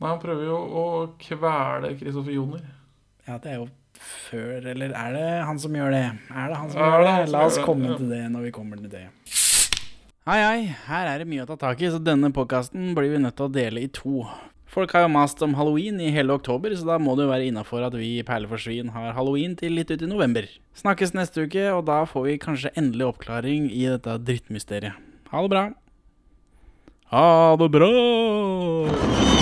Nei, 0.00 0.08
han 0.08 0.22
prøver 0.22 0.46
jo 0.48 0.56
å 0.56 0.86
kvele 1.20 1.92
Kristoffer 2.00 2.34
Joner. 2.34 2.64
Ja, 3.26 3.36
det 3.42 3.52
er 3.52 3.60
jo 3.60 3.68
før, 4.00 4.64
eller 4.72 4.94
er 4.96 5.12
det 5.14 5.26
han 5.46 5.58
som 5.60 5.74
gjør 5.76 5.92
det? 5.94 6.04
Er 6.32 6.50
det 6.50 6.56
han 6.56 6.70
som 6.72 6.80
Ja, 6.80 6.88
gjør 6.94 7.04
det 7.04 7.12
det? 7.18 7.30
La 7.34 7.42
oss 7.46 7.58
det, 7.58 7.64
komme 7.66 7.90
ja. 7.92 7.98
til 8.00 8.10
det 8.10 8.22
når 8.32 8.46
vi 8.48 8.52
kommer 8.56 8.80
til 8.80 8.90
det. 8.92 9.04
Hei, 10.30 10.42
hei, 10.46 10.74
her 10.86 11.08
er 11.10 11.18
det 11.18 11.24
mye 11.26 11.42
å 11.42 11.46
ta 11.48 11.56
tak 11.58 11.80
i, 11.82 11.88
så 11.90 11.98
denne 11.98 12.28
podkasten 12.30 12.92
blir 12.94 13.08
vi 13.10 13.18
nødt 13.18 13.34
til 13.34 13.48
å 13.48 13.50
dele 13.50 13.80
i 13.82 13.88
to. 13.90 14.20
Folk 14.70 14.94
har 14.94 15.02
jo 15.02 15.08
mast 15.10 15.42
om 15.42 15.56
halloween 15.58 15.98
i 15.98 16.12
hele 16.14 16.36
oktober, 16.38 16.70
så 16.78 16.86
da 16.86 17.00
må 17.02 17.16
det 17.18 17.26
jo 17.26 17.32
være 17.32 17.48
innafor 17.50 17.82
at 17.82 17.96
vi 17.98 18.12
i 18.20 18.22
Perle 18.28 18.46
for 18.46 18.62
svin 18.62 18.92
har 18.94 19.10
halloween 19.16 19.58
til 19.58 19.74
litt 19.74 19.90
ut 19.90 20.06
i 20.06 20.12
november. 20.12 20.46
Snakkes 20.78 21.16
neste 21.18 21.48
uke, 21.50 21.66
og 21.74 21.82
da 21.90 22.04
får 22.06 22.28
vi 22.28 22.38
kanskje 22.46 22.70
endelig 22.78 23.10
oppklaring 23.10 23.66
i 23.74 23.88
dette 23.90 24.20
drittmysteriet. 24.22 25.02
Ha 25.34 25.42
det 25.42 25.50
bra. 25.56 25.66
Ha 27.10 27.28
det 27.58 27.72
bra! 27.74 29.39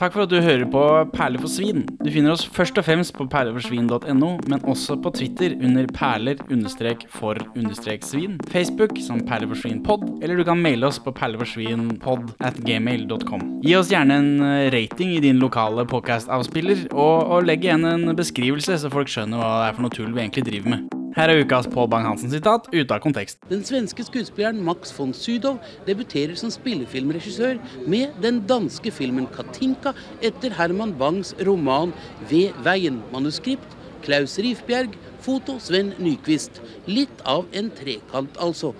Takk 0.00 0.14
for 0.14 0.24
at 0.24 0.30
du 0.32 0.38
hører 0.40 0.64
på 0.72 0.80
Perler 1.12 1.42
for 1.42 1.52
svin. 1.52 1.82
Du 2.00 2.06
finner 2.08 2.32
oss 2.32 2.46
først 2.48 2.78
og 2.80 2.86
fremst 2.86 3.12
på 3.18 3.26
perleforsvin.no, 3.28 4.30
men 4.48 4.62
også 4.64 4.96
på 5.04 5.10
Twitter 5.12 5.52
under 5.60 5.84
perler-for-svin, 5.92 8.38
Facebook 8.48 8.96
som 9.04 9.20
perleforsvinpod, 9.28 10.24
eller 10.24 10.40
du 10.40 10.44
kan 10.48 10.64
maile 10.64 10.88
oss 10.88 10.96
på 11.04 11.12
perleforsvinpod 11.12 12.32
at 12.48 12.56
gmail.com. 12.64 13.44
Gi 13.66 13.76
oss 13.76 13.92
gjerne 13.92 14.16
en 14.22 14.40
eh, 14.46 14.70
rating 14.72 15.12
i 15.18 15.20
din 15.20 15.36
lokale 15.42 15.84
podcast-avspiller, 15.92 16.88
og, 16.94 17.28
og 17.28 17.44
legg 17.50 17.68
igjen 17.68 17.84
en 17.84 18.16
beskrivelse, 18.16 18.80
så 18.80 18.94
folk 18.96 19.12
skjønner 19.12 19.36
hva 19.36 19.52
det 19.58 19.68
er 19.68 19.76
for 19.76 19.84
noe 19.84 19.96
tull 19.98 20.16
vi 20.16 20.24
egentlig 20.24 20.48
driver 20.48 20.70
med. 20.78 20.99
Her 21.16 21.26
er 21.28 21.40
ukas 21.42 21.66
Pål 21.66 21.88
Bang-Hansen-sitat 21.90 22.68
ute 22.70 22.94
av 22.94 23.00
kontekst. 23.02 23.40
Den 23.50 23.64
svenske 23.66 24.04
skuespilleren 24.06 24.60
Max 24.62 24.92
von 24.94 25.10
Sydow 25.16 25.56
debuterer 25.86 26.36
som 26.38 26.52
spillefilmregissør 26.54 27.58
med 27.90 28.14
den 28.22 28.38
danske 28.46 28.92
filmen 28.94 29.26
Katinka 29.34 29.90
etter 30.22 30.54
Herman 30.54 30.94
Bangs 31.00 31.34
roman 31.46 31.90
Ved 32.30 32.54
veien. 32.62 33.02
Manuskript 33.10 33.74
Klaus 34.06 34.38
Rifbjerg. 34.38 34.94
Foto 35.20 35.58
Sven 35.58 35.92
Nyquist. 35.98 36.62
Litt 36.86 37.26
av 37.28 37.50
en 37.52 37.72
trekant, 37.74 38.38
altså. 38.38 38.72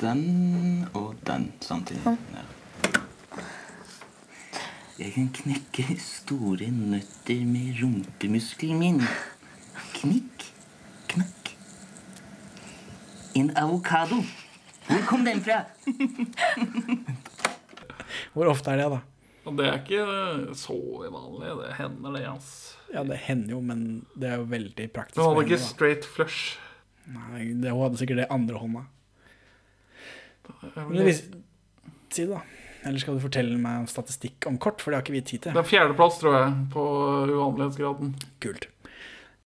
Den 0.00 0.86
og 0.94 1.14
den 1.26 1.50
samtidig. 1.60 2.06
Ja. 2.06 2.50
Jeg 4.94 5.10
kan 5.10 5.30
knekke 5.34 5.96
store 5.98 6.68
nøtter 6.70 7.40
med 7.50 7.80
rumpemuskelen 7.82 8.78
min. 8.78 9.00
Knikk, 10.04 10.44
knakk. 11.08 11.50
En 13.40 13.50
avokado. 13.58 14.20
Hvor 14.86 15.06
kom 15.08 15.24
den 15.24 15.40
fra? 15.42 15.62
Hvor 18.34 18.50
ofte 18.50 18.74
er 18.74 18.82
det, 18.82 18.88
da? 18.92 19.00
Og 19.44 19.56
det 19.58 19.66
er 19.68 19.78
ikke 19.80 20.04
så 20.56 20.76
vanlig. 21.12 21.50
Det 21.60 21.72
hender, 21.78 22.14
det. 22.16 22.24
ass. 22.30 22.50
Ja, 22.94 23.02
det 23.04 23.18
hender 23.26 23.56
jo, 23.56 23.60
men 23.64 23.82
det 24.16 24.30
er 24.30 24.40
jo 24.40 24.46
veldig 24.50 24.86
praktisk. 24.94 25.18
Du 25.18 25.24
hadde 25.24 25.44
ikke 25.44 25.56
henne, 25.58 25.68
straight 25.72 26.08
flush. 26.08 26.56
Nei, 27.12 27.50
det, 27.60 27.72
hun 27.74 27.82
hadde 27.84 28.00
sikkert 28.00 28.22
det 28.22 28.28
andre 28.32 28.60
hånda. 28.62 28.84
Men 30.76 30.94
det 31.00 31.08
vis- 31.10 31.24
Si 32.14 32.22
det, 32.24 32.30
da. 32.30 32.42
Eller 32.86 33.00
skal 33.00 33.16
du 33.16 33.22
fortelle 33.24 33.56
meg 33.58 33.88
statistikk 33.90 34.46
om 34.46 34.58
kort, 34.60 34.80
for 34.84 34.92
det 34.92 34.98
har 35.00 35.02
ikke 35.06 35.14
vi 35.16 35.20
tid 35.24 35.40
til. 35.46 35.54
Det 35.56 35.62
er 35.64 35.66
fjerdeplass, 35.66 36.18
tror 36.20 36.34
jeg, 36.36 36.50
på 36.72 36.82
uvanlighetsgraden. 37.32 38.12
Kult. 38.44 38.68